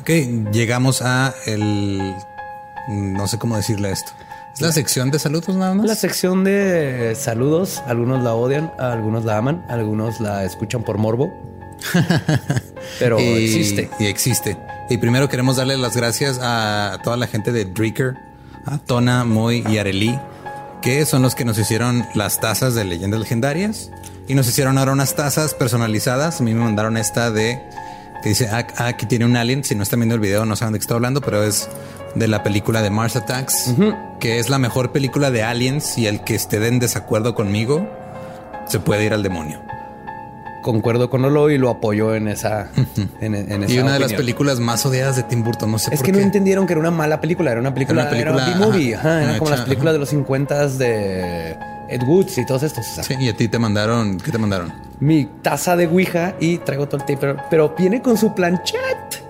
[0.00, 0.10] Ok,
[0.52, 2.14] llegamos a el.
[2.88, 4.12] No sé cómo decirle esto.
[4.54, 5.84] ¿Es la sección de saludos nada más?
[5.84, 11.30] La sección de saludos, algunos la odian, algunos la aman, algunos la escuchan por morbo.
[12.98, 13.90] Pero y, existe.
[13.98, 14.56] Y existe.
[14.88, 18.14] Y primero queremos darle las gracias a toda la gente de Dreaker,
[18.64, 20.18] a Tona, Moy y Areli,
[20.82, 23.90] que son los que nos hicieron las tazas de leyendas legendarias.
[24.28, 26.40] Y nos hicieron ahora unas tazas personalizadas.
[26.40, 27.62] A mí me mandaron esta de
[28.22, 29.62] que dice ah, ah, aquí tiene un alien.
[29.64, 31.68] Si no están viendo el video, no saben de qué estoy hablando, pero es
[32.14, 33.74] de la película de Mars Attacks,
[34.18, 35.96] que es la mejor película de aliens.
[35.98, 37.88] Y el que esté en desacuerdo conmigo
[38.66, 39.60] se puede ir al demonio.
[40.66, 42.70] Concuerdo con Olo y lo apoyo en esa.
[43.20, 45.70] en, en esa Y una de las películas más odiadas de Tim Burton.
[45.70, 46.18] No sé Es por que qué.
[46.18, 49.08] no entendieron que era una mala película, era una película, Era una película, era ajá,
[49.20, 49.92] ajá, era como las películas ajá.
[49.92, 51.56] de los 50 de
[51.88, 52.84] Ed Woods y todos estos.
[52.84, 54.72] Sí, y a ti te mandaron, ¿qué te mandaron?
[54.98, 59.25] Mi taza de Ouija y traigo todo el tape, pero, pero viene con su planchet.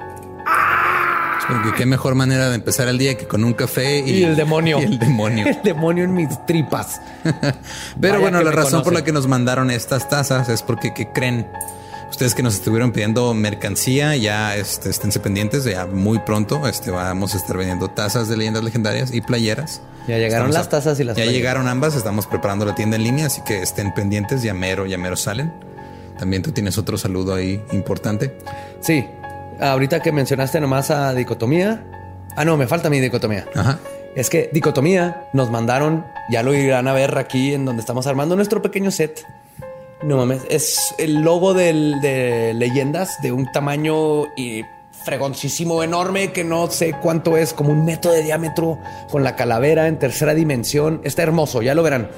[1.49, 4.37] Porque qué mejor manera de empezar el día que con un café y, Y el
[4.37, 4.81] demonio.
[4.81, 5.47] Y el demonio.
[5.49, 7.01] El demonio en mis tripas.
[7.25, 11.13] Pero Vaya bueno, la razón por la que nos mandaron estas tazas es porque, ¿qué
[11.13, 11.47] creen?
[12.11, 17.35] Ustedes que nos estuvieron pidiendo mercancía, ya este, esténse pendientes, ya muy pronto este, vamos
[17.35, 19.83] a estar vendiendo tazas de leyendas legendarias y playeras.
[20.07, 21.35] Ya llegaron las tazas y las Ya playeras.
[21.37, 24.99] llegaron ambas, estamos preparando la tienda en línea, así que estén pendientes, ya mero, ya
[24.99, 25.53] mero salen.
[26.19, 28.39] También tú tienes otro saludo ahí importante.
[28.81, 29.05] Sí.
[29.61, 31.83] Ahorita que mencionaste nomás a dicotomía.
[32.37, 33.47] Ah, no, me falta mi dicotomía.
[33.55, 33.79] Ajá.
[34.15, 38.37] Es que dicotomía nos mandaron, ya lo irán a ver aquí en donde estamos armando
[38.37, 39.27] nuestro pequeño set.
[40.03, 44.63] No mames, es el logo del- de leyendas de un tamaño y
[45.05, 48.79] fregoncísimo, enorme, que no sé cuánto es, como un metro de diámetro,
[49.11, 51.01] con la calavera en tercera dimensión.
[51.05, 52.09] Está hermoso, ya lo verán.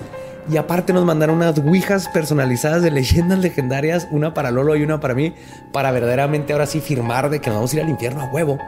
[0.50, 4.98] Y aparte nos mandaron unas ouijas personalizadas de leyendas legendarias, una para Lolo y una
[4.98, 5.34] para mí,
[5.72, 8.58] para verdaderamente ahora sí firmar de que nos vamos a ir al infierno a huevo.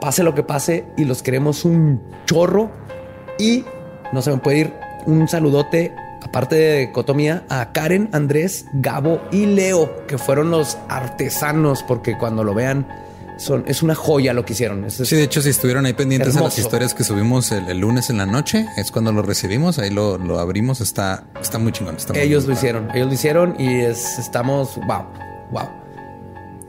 [0.00, 2.70] Pase lo que pase y los queremos un chorro.
[3.38, 3.64] Y
[4.12, 4.74] no se me puede ir
[5.06, 11.82] un saludote, aparte de Cotomía, a Karen, Andrés, Gabo y Leo, que fueron los artesanos,
[11.82, 12.86] porque cuando lo vean,
[13.42, 14.84] son, es una joya lo que hicieron.
[14.84, 16.60] Es- Sí, de hecho, si estuvieron ahí pendientes a las Hermoso.
[16.60, 20.18] historias que subimos el, el lunes en la noche, es cuando lo recibimos, ahí lo,
[20.18, 21.96] lo abrimos, está, está muy chingón.
[21.96, 25.04] está muy ellos lo hicieron, ellos lo hicieron y es, estamos, wow,
[25.50, 25.68] wow.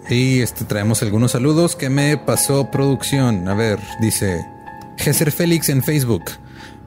[0.09, 3.47] Y este traemos algunos saludos que me pasó producción.
[3.47, 4.45] A ver, dice
[4.97, 6.23] Gesser Félix en Facebook.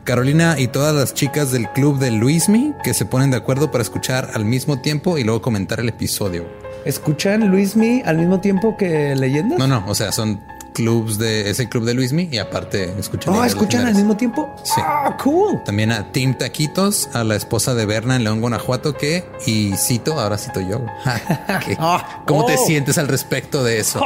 [0.04, 3.82] Carolina y todas las chicas del club de Luismi que se ponen de acuerdo para
[3.82, 6.44] escuchar al mismo tiempo y luego comentar el episodio.
[6.86, 9.58] ¿Escuchan Luismi al mismo tiempo que Leyendas?
[9.58, 10.40] No, no, o sea, son
[10.72, 13.34] clubs de ese club de Luismi y aparte escuchan.
[13.34, 14.54] Oh, ¿escuchan al mismo tiempo?
[14.62, 14.80] Sí.
[14.84, 15.64] Ah, cool.
[15.64, 20.20] También a Team Taquitos, a la esposa de Berna en León, Guanajuato, que, y cito,
[20.20, 20.84] ahora cito yo.
[21.78, 22.66] Ah, ¿Cómo te oh.
[22.66, 24.00] sientes al respecto de eso?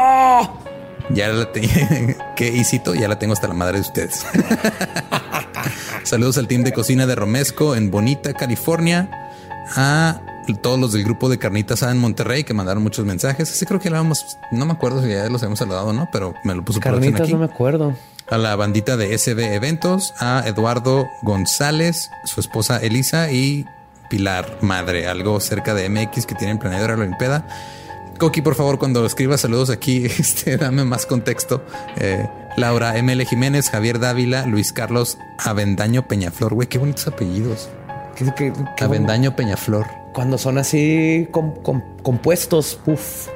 [1.11, 1.51] Ya la
[2.37, 4.25] que y cito, ya la tengo hasta la madre de ustedes.
[6.05, 9.11] Saludos al team de cocina de Romesco en Bonita, California.
[9.77, 10.21] A
[10.63, 13.51] todos los del grupo de Carnitas A en Monterrey que mandaron muchos mensajes.
[13.51, 16.09] Ese creo que lo habíamos, no me acuerdo si ya los habíamos saludado o no,
[16.13, 17.95] pero me lo puso Carnitas, aquí no me acuerdo.
[18.29, 23.65] a la bandita de SB Eventos, a Eduardo González, su esposa Elisa y
[24.09, 27.47] Pilar Madre, algo cerca de MX que tienen planeado la Olimpiada.
[28.19, 31.65] Coqui, por favor, cuando escribas saludos aquí, este, dame más contexto.
[31.97, 36.53] Eh, Laura ML Jiménez, Javier Dávila, Luis Carlos Avendaño Peñaflor.
[36.55, 37.71] Güey, qué bonitos apellidos.
[38.21, 39.87] ¿Qué- qué- qué- Avendaño Peñaflor.
[40.13, 43.29] Cuando son así com- com- compuestos, uff.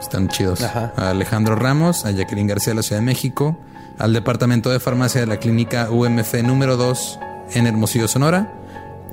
[0.00, 0.62] Están chidos.
[0.62, 0.92] Ajá.
[0.96, 3.56] A Alejandro Ramos, a Jacqueline García de la Ciudad de México,
[3.98, 7.18] al Departamento de Farmacia de la Clínica UMF número 2
[7.54, 8.52] en Hermosillo, Sonora.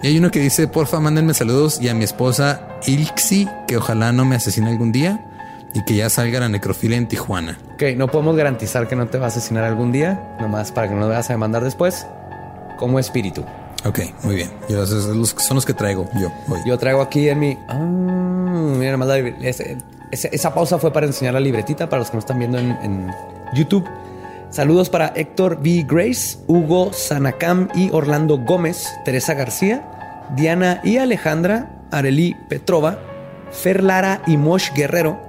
[0.02, 4.12] Y hay uno que dice, porfa, mándenme saludos y a mi esposa Ilxi, que ojalá
[4.12, 5.26] no me asesine algún día
[5.74, 7.58] y que ya salga la necrofilia en Tijuana.
[7.76, 10.94] Ok, no podemos garantizar que no te va a asesinar algún día, nomás para que
[10.96, 12.06] no te vas a demandar después,
[12.78, 13.46] como espíritu.
[13.86, 14.52] Ok, muy bien.
[14.70, 16.60] Yo, son los- son los que traigo yo hoy.
[16.66, 17.58] Yo traigo aquí en mi.
[17.68, 19.18] Ah, mira, nomás la
[20.12, 23.12] esa pausa fue para enseñar la libretita para los que no están viendo en, en
[23.56, 23.84] YouTube.
[24.52, 25.84] Saludos para Héctor B.
[25.88, 29.84] Grace, Hugo Sanacam y Orlando Gómez, Teresa García,
[30.36, 33.00] Diana y Alejandra, Arely Petrova,
[33.52, 35.20] Fer Lara y Mosh Guerrero,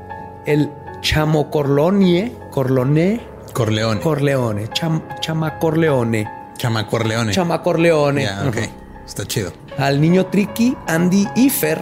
[0.44, 0.70] el
[1.00, 3.20] Chamo Corlonie, Corlone,
[3.54, 4.00] Corleone.
[4.02, 6.28] Corleone, Cham, Chama Corleone,
[6.64, 7.32] Chama Corleone.
[7.32, 8.22] Chama Corleone.
[8.22, 8.56] Ya, ok.
[8.56, 9.52] Ujú Está chido.
[9.76, 11.78] al niño Tricky, Andy y Fer.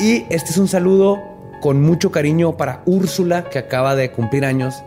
[0.00, 1.18] Y este es un saludo
[1.60, 4.82] con mucho cariño para Úrsula, que acaba de cumplir años.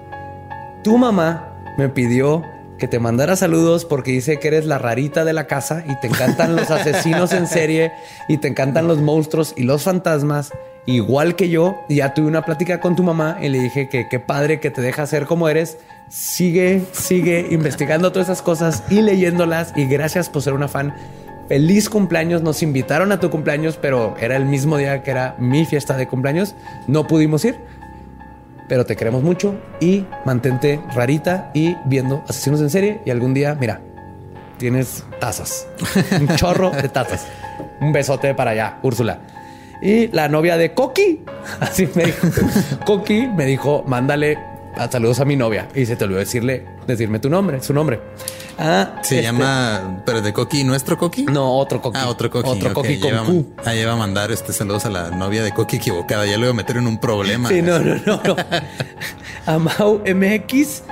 [0.83, 2.41] Tu mamá me pidió
[2.79, 6.07] que te mandara saludos porque dice que eres la rarita de la casa y te
[6.07, 7.91] encantan los asesinos en serie
[8.27, 10.53] y te encantan los monstruos y los fantasmas,
[10.87, 11.75] igual que yo.
[11.87, 14.81] Ya tuve una plática con tu mamá y le dije que qué padre que te
[14.81, 15.77] deja ser como eres.
[16.09, 19.73] Sigue, sigue investigando todas esas cosas y leyéndolas.
[19.75, 20.93] Y gracias por ser una fan.
[21.47, 22.41] Feliz cumpleaños.
[22.41, 26.07] Nos invitaron a tu cumpleaños, pero era el mismo día que era mi fiesta de
[26.07, 26.55] cumpleaños.
[26.87, 27.55] No pudimos ir
[28.67, 33.55] pero te queremos mucho y mantente rarita y viendo asesinos en serie y algún día,
[33.59, 33.81] mira,
[34.57, 35.67] tienes tazas,
[36.19, 37.27] un chorro de tazas.
[37.79, 39.19] Un besote para allá, Úrsula.
[39.81, 41.23] Y la novia de Coqui,
[41.59, 42.27] así me dijo,
[42.85, 44.37] Coqui me dijo, mándale
[44.77, 47.99] a saludos a mi novia y se te olvidó decirle, decirme tu nombre, su nombre.
[48.59, 51.23] Ah, Se este- llama, pero de Coqui, ¿nuestro Coqui?
[51.25, 51.99] No, otro Coqui.
[52.01, 52.49] Ah, otro Coqui.
[52.49, 53.45] Otro ok, Coqui con ya iba a- Q.
[53.65, 56.25] Ah, mandar este saludos a la novia de Coqui equivocada.
[56.25, 57.49] Ya lo iba a meter en un problema.
[57.49, 58.35] Sí, no, no, no, no.
[59.45, 60.83] A Mau MX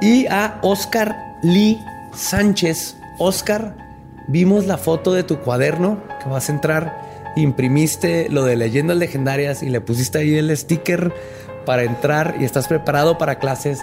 [0.00, 1.80] y a Oscar Lee
[2.14, 2.96] Sánchez.
[3.18, 3.76] Oscar,
[4.28, 7.02] vimos la foto de tu cuaderno que vas a entrar.
[7.36, 11.12] Imprimiste lo de leyendas legendarias y le pusiste ahí el sticker
[11.64, 13.80] para entrar y estás preparado para clases.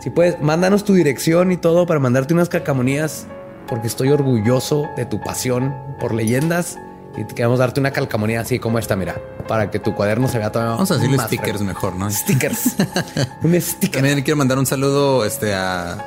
[0.00, 3.26] Si puedes, mándanos tu dirección y todo para mandarte unas calcamonías
[3.68, 6.78] porque estoy orgulloso de tu pasión por leyendas
[7.16, 9.16] y queremos darte una calcamonía así como esta, mira,
[9.48, 12.10] para que tu cuaderno se vea todavía Vamos a decirle más stickers mejor, ¿no?
[12.10, 12.76] Stickers.
[13.42, 14.00] un sticker.
[14.00, 15.98] También quiero mandar un saludo este, a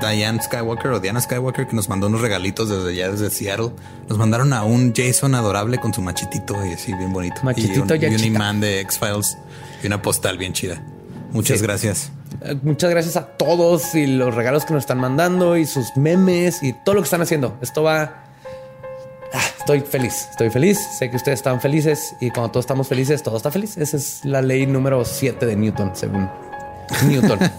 [0.00, 3.70] Diane Skywalker o Diana Skywalker que nos mandó unos regalitos desde allá, desde Seattle.
[4.08, 7.36] Nos mandaron a un Jason adorable con su machitito y así bien bonito.
[7.42, 9.38] Machitito y un, y un imán de X-Files
[9.84, 10.82] y una postal bien chida.
[11.32, 11.64] Muchas Sí.
[11.64, 12.10] gracias.
[12.42, 16.62] Eh, Muchas gracias a todos y los regalos que nos están mandando y sus memes
[16.62, 17.56] y todo lo que están haciendo.
[17.60, 18.22] Esto va.
[19.32, 20.78] Ah, estoy feliz, estoy feliz.
[20.98, 23.76] Sé que ustedes están felices y cuando todos estamos felices, todo está feliz.
[23.76, 26.28] Esa es la ley número 7 de Newton, según
[27.08, 27.38] Newton.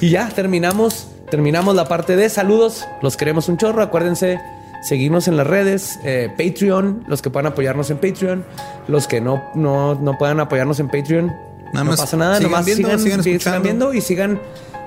[0.00, 2.84] y ya terminamos, terminamos la parte de saludos.
[3.02, 3.82] Los queremos un chorro.
[3.82, 4.40] Acuérdense
[4.82, 8.44] seguirnos en las redes, eh, Patreon, los que puedan apoyarnos en Patreon,
[8.88, 11.26] los que no, no, no puedan apoyarnos en Patreon.
[11.26, 13.62] Nada no más pasa nada, sigan nomás viendo, sigan, sigan sigan escuchando.
[13.64, 14.40] viendo y sigan,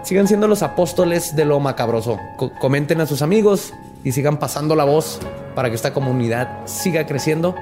[0.04, 2.20] sigan siendo los apóstoles de lo macabroso.
[2.38, 5.20] Co- comenten a sus amigos y sigan pasando la voz
[5.56, 7.56] para que esta comunidad siga creciendo.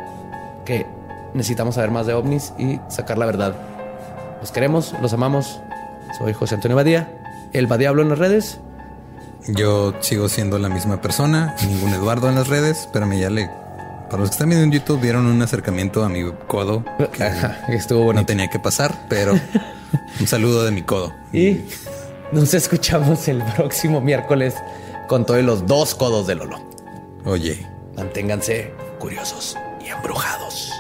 [0.66, 0.86] Que
[1.34, 3.56] necesitamos saber más de ovnis y sacar la verdad.
[4.42, 5.60] Los queremos, los amamos.
[6.20, 7.10] Soy José Antonio Badía,
[7.54, 8.60] el Badiablo en las redes.
[9.48, 12.82] Yo sigo siendo la misma persona, ningún Eduardo en las redes.
[12.82, 13.50] Espérame, ya le.
[14.10, 17.66] Para los que están viendo en YouTube, vieron un acercamiento a mi codo que Ajá,
[17.68, 18.22] estuvo bueno.
[18.22, 19.34] no tenía que pasar, pero
[20.20, 21.14] un saludo de mi codo.
[21.34, 21.62] Y
[22.32, 24.56] nos escuchamos el próximo miércoles
[25.08, 26.60] con todos los dos codos de Lolo.
[27.26, 27.66] Oye.
[27.98, 30.72] Manténganse curiosos y embrujados.